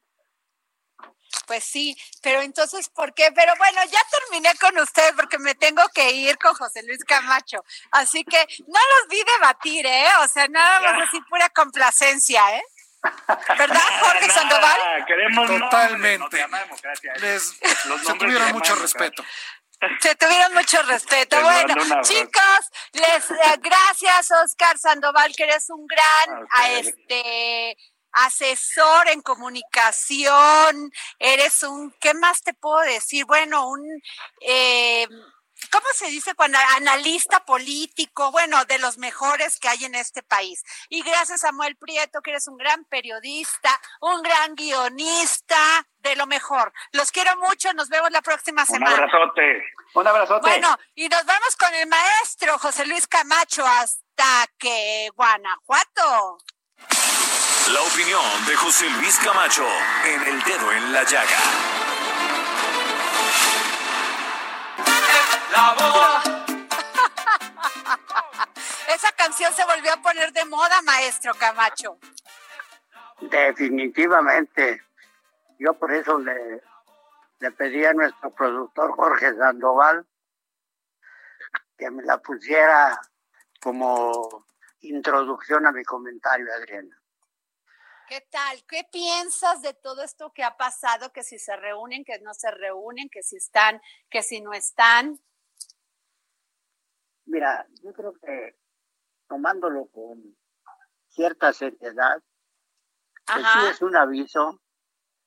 Pues 1.47 1.63
sí, 1.63 1.97
pero 2.21 2.41
entonces, 2.41 2.89
¿por 2.89 3.13
qué? 3.13 3.31
Pero 3.33 3.53
bueno, 3.57 3.81
ya 3.85 3.99
terminé 4.19 4.51
con 4.59 4.77
usted 4.79 5.13
porque 5.15 5.37
me 5.37 5.55
tengo 5.55 5.83
que 5.93 6.11
ir 6.11 6.37
con 6.37 6.53
José 6.53 6.83
Luis 6.83 7.03
Camacho. 7.03 7.63
Así 7.91 8.23
que 8.23 8.37
no 8.67 8.79
los 8.79 9.07
vi 9.09 9.21
debatir, 9.23 9.85
¿eh? 9.85 10.07
O 10.23 10.27
sea, 10.27 10.47
nada 10.47 10.79
más 10.81 11.07
así 11.07 11.19
pura 11.29 11.49
complacencia, 11.49 12.57
¿eh? 12.57 12.63
¿Verdad, 13.57 13.81
Jorge 14.01 14.29
Sandoval? 14.29 15.05
Queremos 15.07 15.47
Totalmente. 15.47 16.45
Les, 17.19 17.43
se 17.43 18.13
tuvieron 18.19 18.51
mucho 18.51 18.75
respeto. 18.75 19.23
Se 19.99 20.15
tuvieron 20.15 20.53
mucho 20.53 20.81
respeto. 20.83 21.41
bueno, 21.41 21.73
chicos, 22.03 22.69
les 22.93 23.31
eh, 23.31 23.59
gracias, 23.59 24.29
Oscar 24.43 24.77
Sandoval, 24.77 25.33
que 25.35 25.43
eres 25.43 25.69
un 25.71 25.87
gran 25.87 26.47
a 26.51 26.69
este 26.69 27.75
asesor 28.11 29.09
en 29.09 29.21
comunicación, 29.21 30.91
eres 31.19 31.63
un, 31.63 31.91
¿qué 31.99 32.13
más 32.13 32.41
te 32.43 32.53
puedo 32.53 32.79
decir? 32.81 33.25
Bueno, 33.25 33.67
un, 33.67 34.01
eh, 34.41 35.07
¿cómo 35.71 35.85
se 35.93 36.07
dice 36.07 36.33
cuando 36.33 36.57
analista 36.75 37.43
político? 37.45 38.31
Bueno, 38.31 38.63
de 38.65 38.79
los 38.79 38.97
mejores 38.97 39.59
que 39.59 39.69
hay 39.69 39.85
en 39.85 39.95
este 39.95 40.23
país. 40.23 40.63
Y 40.89 41.01
gracias 41.03 41.41
Samuel 41.41 41.75
Prieto, 41.75 42.21
que 42.21 42.31
eres 42.31 42.47
un 42.47 42.57
gran 42.57 42.85
periodista, 42.85 43.79
un 44.01 44.21
gran 44.21 44.55
guionista, 44.55 45.85
de 45.99 46.15
lo 46.15 46.25
mejor. 46.25 46.73
Los 46.93 47.11
quiero 47.11 47.35
mucho, 47.37 47.73
nos 47.73 47.89
vemos 47.89 48.11
la 48.11 48.21
próxima 48.21 48.65
semana. 48.65 48.95
Un 48.95 49.03
abrazote. 49.03 49.63
Un 49.93 50.07
abrazote. 50.07 50.41
Bueno, 50.41 50.77
y 50.95 51.07
nos 51.09 51.25
vamos 51.25 51.55
con 51.57 51.73
el 51.75 51.87
maestro 51.87 52.57
José 52.57 52.85
Luis 52.85 53.07
Camacho 53.07 53.65
hasta 53.65 54.47
que 54.57 55.09
Guanajuato. 55.15 56.37
La 57.73 57.81
opinión 57.81 58.45
de 58.47 58.55
José 58.55 58.89
Luis 58.89 59.19
Camacho 59.19 59.67
en 60.05 60.23
el 60.23 60.41
dedo 60.43 60.71
en 60.71 60.93
la 60.93 61.03
llaga. 61.03 61.37
Esa 68.87 69.11
canción 69.13 69.51
se 69.53 69.65
volvió 69.65 69.93
a 69.93 70.01
poner 70.01 70.33
de 70.33 70.43
moda, 70.45 70.81
maestro 70.81 71.33
Camacho. 71.35 71.99
Definitivamente. 73.21 74.81
Yo 75.59 75.73
por 75.73 75.93
eso 75.93 76.17
le, 76.19 76.61
le 77.39 77.51
pedí 77.51 77.85
a 77.85 77.93
nuestro 77.93 78.31
productor 78.31 78.93
Jorge 78.95 79.35
Sandoval 79.35 80.05
que 81.77 81.89
me 81.89 82.03
la 82.03 82.17
pusiera 82.19 82.99
como 83.61 84.45
introducción 84.81 85.65
a 85.65 85.71
mi 85.71 85.83
comentario, 85.83 86.47
Adriana. 86.53 87.01
¿Qué 88.07 88.27
tal? 88.29 88.63
¿Qué 88.67 88.85
piensas 88.91 89.61
de 89.61 89.73
todo 89.73 90.03
esto 90.03 90.33
que 90.33 90.43
ha 90.43 90.57
pasado? 90.57 91.13
Que 91.13 91.23
si 91.23 91.39
se 91.39 91.55
reúnen, 91.55 92.03
que 92.03 92.19
no 92.19 92.33
se 92.33 92.51
reúnen, 92.51 93.09
que 93.09 93.23
si 93.23 93.37
están, 93.37 93.81
que 94.09 94.21
si 94.21 94.41
no 94.41 94.51
están. 94.51 95.19
Mira, 97.25 97.65
yo 97.81 97.93
creo 97.93 98.13
que 98.13 98.57
tomándolo 99.27 99.87
con 99.87 100.35
cierta 101.07 101.53
seriedad, 101.53 102.21
sí 103.27 103.67
es 103.69 103.81
un 103.81 103.95
aviso 103.95 104.61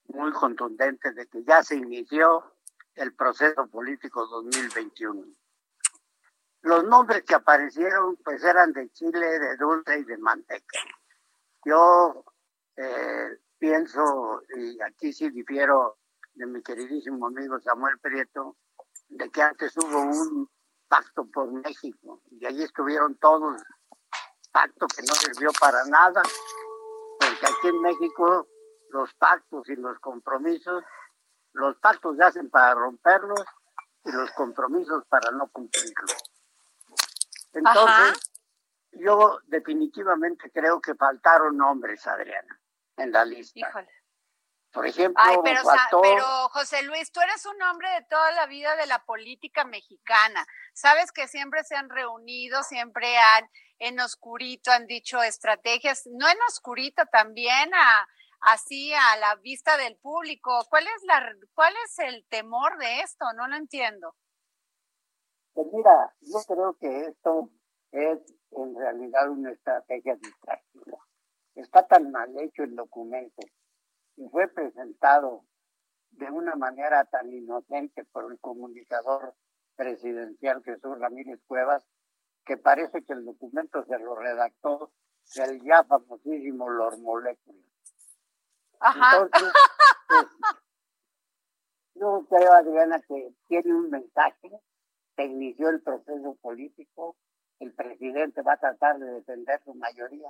muy 0.08 0.30
contundente 0.32 1.12
de 1.12 1.26
que 1.26 1.42
ya 1.44 1.62
se 1.62 1.76
inició 1.76 2.54
el 2.94 3.14
proceso 3.14 3.66
político 3.68 4.26
2021. 4.26 5.24
Los 6.64 6.82
nombres 6.84 7.22
que 7.24 7.34
aparecieron 7.34 8.16
pues 8.24 8.42
eran 8.42 8.72
de 8.72 8.90
chile, 8.90 9.38
de 9.38 9.54
dulce 9.58 9.98
y 9.98 10.04
de 10.04 10.16
manteca. 10.16 10.78
Yo 11.62 12.24
eh, 12.76 13.38
pienso, 13.58 14.40
y 14.56 14.80
aquí 14.80 15.12
sí 15.12 15.28
difiero 15.28 15.98
de 16.32 16.46
mi 16.46 16.62
queridísimo 16.62 17.26
amigo 17.26 17.60
Samuel 17.60 17.98
Prieto, 17.98 18.56
de 19.08 19.30
que 19.30 19.42
antes 19.42 19.76
hubo 19.76 20.00
un 20.04 20.48
pacto 20.88 21.26
por 21.26 21.52
México 21.52 22.22
y 22.30 22.46
allí 22.46 22.62
estuvieron 22.62 23.16
todos, 23.16 23.62
pacto 24.50 24.86
que 24.86 25.02
no 25.02 25.12
sirvió 25.12 25.50
para 25.60 25.84
nada, 25.84 26.22
porque 27.20 27.46
aquí 27.46 27.68
en 27.68 27.80
México 27.82 28.48
los 28.88 29.12
pactos 29.16 29.68
y 29.68 29.76
los 29.76 29.98
compromisos, 29.98 30.82
los 31.52 31.76
pactos 31.76 32.16
se 32.16 32.24
hacen 32.24 32.48
para 32.48 32.74
romperlos 32.74 33.44
y 34.06 34.12
los 34.12 34.30
compromisos 34.30 35.04
para 35.10 35.30
no 35.30 35.46
cumplirlos. 35.48 36.33
Entonces, 37.54 38.30
yo 38.92 39.38
definitivamente 39.46 40.50
creo 40.50 40.80
que 40.80 40.94
faltaron 40.94 41.56
nombres, 41.56 42.06
Adriana 42.06 42.60
en 42.96 43.12
la 43.12 43.24
lista. 43.24 43.60
Híjole. 43.60 43.88
Por 44.72 44.86
ejemplo, 44.88 45.22
Ay, 45.24 45.36
pero, 45.44 45.62
pero 46.02 46.48
José 46.48 46.82
Luis, 46.82 47.12
tú 47.12 47.20
eres 47.20 47.46
un 47.46 47.62
hombre 47.62 47.88
de 47.90 48.02
toda 48.06 48.32
la 48.32 48.46
vida 48.46 48.74
de 48.74 48.86
la 48.86 49.04
política 49.04 49.64
mexicana. 49.64 50.44
Sabes 50.72 51.12
que 51.12 51.28
siempre 51.28 51.62
se 51.62 51.76
han 51.76 51.88
reunido, 51.88 52.60
siempre 52.64 53.16
han 53.16 53.48
en 53.78 54.00
oscurito 54.00 54.72
han 54.72 54.86
dicho 54.86 55.22
estrategias, 55.22 56.06
no 56.06 56.28
en 56.28 56.38
oscurito 56.48 57.04
también 57.12 57.72
a 57.74 58.08
así 58.40 58.92
a 58.92 59.16
la 59.16 59.36
vista 59.36 59.76
del 59.76 59.96
público. 59.96 60.66
¿Cuál 60.68 60.86
es 60.88 61.04
la 61.04 61.32
cuál 61.54 61.72
es 61.84 61.98
el 62.00 62.24
temor 62.28 62.76
de 62.78 63.00
esto? 63.00 63.24
No 63.36 63.46
lo 63.46 63.56
entiendo. 63.56 64.16
Pues 65.54 65.66
mira, 65.72 66.14
yo 66.20 66.38
creo 66.46 66.74
que 66.74 67.06
esto 67.06 67.50
es 67.92 68.18
en 68.50 68.74
realidad 68.76 69.30
una 69.30 69.52
estrategia 69.52 70.16
distractiva 70.16 70.98
está 71.54 71.86
tan 71.86 72.10
mal 72.10 72.30
hecho 72.40 72.64
el 72.64 72.74
documento 72.74 73.42
y 74.16 74.28
fue 74.28 74.48
presentado 74.48 75.44
de 76.10 76.30
una 76.30 76.54
manera 76.54 77.04
tan 77.06 77.32
inocente 77.32 78.04
por 78.04 78.30
el 78.30 78.38
comunicador 78.40 79.34
presidencial 79.76 80.62
Jesús 80.62 80.98
Ramírez 80.98 81.40
Cuevas, 81.46 81.84
que 82.44 82.56
parece 82.56 83.04
que 83.04 83.12
el 83.12 83.24
documento 83.24 83.84
se 83.84 83.98
lo 83.98 84.14
redactó 84.14 84.92
el 85.36 85.62
ya 85.64 85.82
famosísimo 85.84 86.68
Lord 86.68 86.98
Molecular. 86.98 87.64
Ajá. 88.78 89.22
Entonces, 89.22 89.52
pues, 90.08 90.26
yo 91.94 92.26
creo, 92.28 92.52
Adriana, 92.52 93.00
que 93.08 93.34
tiene 93.48 93.74
un 93.74 93.90
mensaje, 93.90 94.50
se 95.16 95.24
inició 95.24 95.70
el 95.70 95.82
proceso 95.82 96.36
político, 96.40 97.16
el 97.60 97.72
presidente 97.72 98.42
va 98.42 98.54
a 98.54 98.60
tratar 98.60 98.98
de 98.98 99.10
defender 99.12 99.60
su 99.64 99.74
mayoría, 99.74 100.28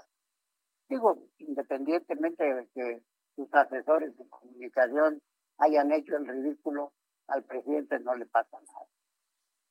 Digo, 0.88 1.18
independientemente 1.38 2.44
de 2.44 2.68
que 2.68 3.02
sus 3.34 3.52
asesores 3.54 4.16
de 4.16 4.28
comunicación 4.28 5.22
hayan 5.58 5.92
hecho 5.92 6.16
el 6.16 6.26
ridículo, 6.26 6.92
al 7.26 7.42
presidente 7.44 7.98
no 8.00 8.14
le 8.14 8.26
pasa 8.26 8.58
nada. 8.60 8.86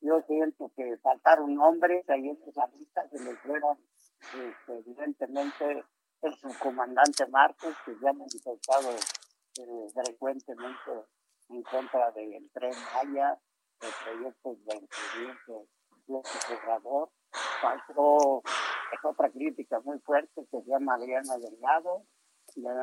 Yo 0.01 0.21
siento 0.27 0.71
que 0.75 0.97
faltaron 0.97 1.53
nombres, 1.55 2.09
ahí 2.09 2.29
en 2.29 2.39
esa 2.47 2.67
lista 2.77 3.07
se 3.09 3.23
le 3.23 3.35
fueron, 3.37 3.77
este, 4.21 4.79
evidentemente, 4.79 5.85
el 6.21 6.33
subcomandante 6.35 7.27
Marcos, 7.27 7.75
que 7.85 7.95
ya 8.01 8.09
ha 8.09 8.13
manifestado 8.13 8.89
eh, 8.91 9.87
frecuentemente 9.93 10.91
en 11.49 11.63
contra 11.63 12.11
del 12.11 12.49
tren 12.51 12.73
Maya, 12.95 13.39
de 13.83 13.89
proyectos 14.03 14.65
de 14.65 14.87
presidente 14.87 15.69
López 16.07 16.47
Obrador. 16.49 17.09
Faltó 17.61 18.43
es 18.93 19.05
otra 19.05 19.29
crítica 19.29 19.79
muy 19.81 19.99
fuerte 19.99 20.45
que 20.51 20.61
se 20.61 20.69
llama 20.69 20.95
Adriana 20.95 21.37
Delgado. 21.37 22.05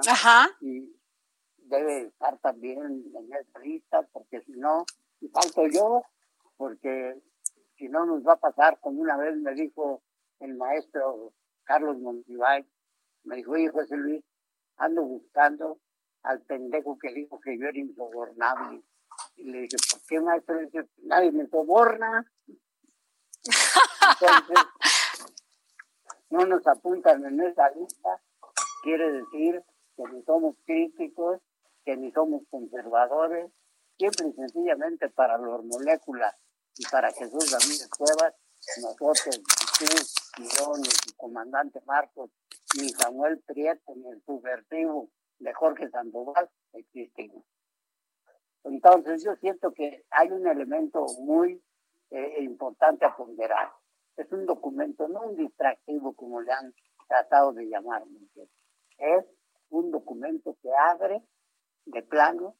Ajá. 0.08 0.48
Y 0.60 0.92
debe 1.56 2.06
estar 2.06 2.38
también 2.38 3.04
en 3.14 3.32
esa 3.32 3.58
lista, 3.60 4.02
porque 4.12 4.40
si 4.42 4.52
no, 4.52 4.84
y 5.20 5.28
falto 5.28 5.66
yo, 5.68 6.02
porque 6.56 7.20
si 7.76 7.88
no 7.88 8.04
nos 8.06 8.26
va 8.26 8.34
a 8.34 8.40
pasar, 8.40 8.80
como 8.80 9.00
una 9.00 9.16
vez 9.16 9.36
me 9.36 9.54
dijo 9.54 10.02
el 10.40 10.54
maestro 10.54 11.32
Carlos 11.64 11.98
Montibay, 11.98 12.66
me 13.24 13.36
dijo, 13.36 13.52
oye 13.52 13.68
José 13.68 13.96
Luis, 13.96 14.24
ando 14.76 15.02
buscando 15.02 15.78
al 16.22 16.40
pendejo 16.42 16.98
que 16.98 17.12
dijo 17.12 17.40
que 17.40 17.58
yo 17.58 17.66
era 17.68 17.78
insobornable. 17.78 18.82
Y 19.36 19.44
le 19.44 19.60
dije, 19.62 19.76
¿por 19.90 20.00
qué 20.06 20.20
maestro? 20.20 20.58
Dice, 20.58 20.88
nadie 21.02 21.32
me 21.32 21.46
soborna. 21.48 22.30
Entonces, 23.44 24.66
no 26.30 26.46
nos 26.46 26.66
apuntan 26.66 27.24
en 27.24 27.40
esa 27.40 27.70
lista, 27.70 28.20
quiere 28.82 29.12
decir 29.12 29.62
que 29.96 30.02
ni 30.12 30.22
somos 30.22 30.56
críticos, 30.64 31.40
que 31.84 31.96
ni 31.96 32.12
somos 32.12 32.42
conservadores, 32.50 33.50
siempre 33.98 34.28
y 34.28 34.32
sencillamente 34.32 35.08
para 35.10 35.38
los 35.38 35.64
moléculas 35.64 36.34
y 36.76 36.86
para 36.86 37.12
Jesús 37.12 37.50
Ramírez 37.50 37.88
Cuevas, 37.88 38.34
nosotros, 38.82 39.40
tú, 39.78 40.42
y 40.42 40.48
yo, 40.56 40.72
ni 40.76 40.88
comandante 41.16 41.80
Marcos, 41.86 42.30
ni 42.76 42.88
Samuel 42.90 43.40
Prieto, 43.40 43.94
ni 43.96 44.08
el 44.08 44.22
subversivo 44.24 45.10
de 45.38 45.52
Jorge 45.54 45.90
Sandoval 45.90 46.48
existimos. 46.72 47.44
Entonces 48.64 49.24
yo 49.24 49.34
siento 49.36 49.72
que 49.72 50.04
hay 50.10 50.30
un 50.30 50.46
elemento 50.46 51.06
muy 51.20 51.62
eh, 52.10 52.42
importante 52.42 53.04
a 53.04 53.16
ponderar. 53.16 53.72
Es 54.16 54.30
un 54.32 54.46
documento, 54.46 55.08
no 55.08 55.22
un 55.22 55.36
distractivo 55.36 56.14
como 56.14 56.40
le 56.40 56.52
han 56.52 56.74
tratado 57.08 57.52
de 57.52 57.66
llamar, 57.66 58.04
es 58.98 59.24
un 59.70 59.90
documento 59.90 60.56
que 60.62 60.68
abre 60.74 61.22
de 61.86 62.02
plano 62.02 62.56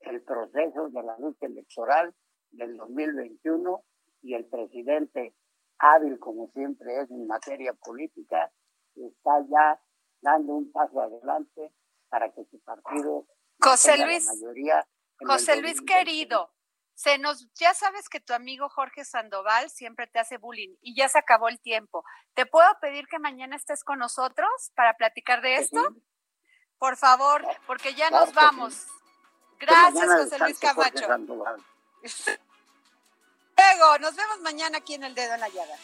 el 0.00 0.22
proceso 0.22 0.88
de 0.90 1.02
la 1.02 1.16
lucha 1.18 1.46
electoral 1.46 2.14
del 2.50 2.76
2021 2.76 3.84
y 4.22 4.34
el 4.34 4.46
presidente 4.46 5.34
hábil 5.78 6.18
como 6.18 6.48
siempre 6.48 7.00
es 7.00 7.10
en 7.10 7.26
materia 7.26 7.72
política 7.74 8.52
está 8.96 9.40
ya 9.48 9.80
dando 10.20 10.54
un 10.54 10.72
paso 10.72 11.00
adelante 11.00 11.72
para 12.08 12.32
que 12.32 12.44
su 12.44 12.60
partido 12.60 13.26
José 13.60 14.04
Luis 14.04 14.28
José 15.26 15.60
Luis 15.60 15.80
querido 15.80 16.54
se 16.94 17.18
nos 17.18 17.46
ya 17.54 17.74
sabes 17.74 18.08
que 18.08 18.20
tu 18.20 18.32
amigo 18.32 18.68
Jorge 18.68 19.04
Sandoval 19.04 19.68
siempre 19.70 20.06
te 20.06 20.20
hace 20.20 20.38
bullying 20.38 20.76
y 20.80 20.94
ya 20.94 21.08
se 21.08 21.18
acabó 21.18 21.48
el 21.48 21.60
tiempo. 21.60 22.04
¿Te 22.34 22.46
puedo 22.46 22.68
pedir 22.80 23.08
que 23.08 23.18
mañana 23.18 23.56
estés 23.56 23.82
con 23.82 23.98
nosotros 23.98 24.48
para 24.74 24.96
platicar 24.96 25.42
de 25.42 25.56
esto? 25.56 25.88
Por 26.78 26.96
favor, 26.96 27.44
porque 27.66 27.94
ya 27.94 28.10
nos 28.10 28.32
vamos. 28.32 28.86
Gracias, 29.58 30.06
José 30.06 30.38
Luis 30.38 30.58
Camacho. 30.58 31.06
Luego, 33.56 33.98
nos 34.00 34.16
vemos 34.16 34.40
mañana 34.40 34.78
aquí 34.78 34.94
en 34.94 35.04
El 35.04 35.14
Dedo 35.14 35.34
en 35.34 35.40
la 35.40 35.48
Llaga. 35.48 35.76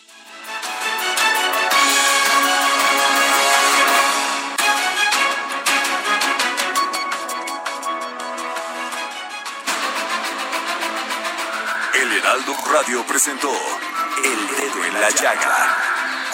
Heraldo 12.30 12.54
Radio 12.72 13.04
presentó 13.08 13.48
El 13.48 14.56
Dedo 14.56 14.84
en 14.84 14.94
la 15.00 15.10
Llaga 15.10 15.76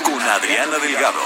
con 0.05 0.21
Adriana 0.21 0.79
Delgado. 0.79 1.23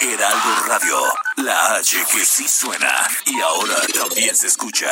Heraldo 0.00 0.68
Radio, 0.68 0.96
la 1.38 1.78
H 1.78 1.96
que 2.12 2.24
sí 2.24 2.46
suena 2.46 3.08
y 3.26 3.40
ahora 3.40 3.74
también 3.92 4.36
se 4.36 4.46
escucha. 4.46 4.86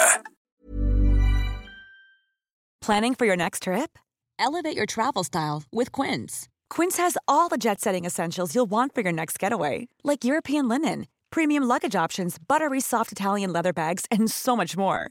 Planning 2.81 3.15
for 3.15 3.27
your 3.27 3.37
next 3.37 3.63
trip? 3.63 3.97
Elevate 4.41 4.77
your 4.77 4.87
travel 4.87 5.23
style 5.23 5.63
with 5.71 5.93
Quince. 5.93 6.49
Quince 6.69 6.97
has 6.97 7.17
all 7.29 7.49
the 7.49 7.57
jet 7.57 7.81
setting 7.81 8.05
essentials 8.05 8.57
you'll 8.57 8.67
want 8.69 8.93
for 8.93 9.03
your 9.03 9.13
next 9.13 9.39
getaway, 9.39 9.87
like 10.03 10.25
European 10.25 10.67
linen, 10.69 11.07
premium 11.31 11.63
luggage 11.63 11.95
options, 11.95 12.39
buttery 12.39 12.81
soft 12.81 13.13
Italian 13.13 13.53
leather 13.53 13.73
bags, 13.73 14.05
and 14.11 14.29
so 14.29 14.57
much 14.57 14.77
more. 14.77 15.11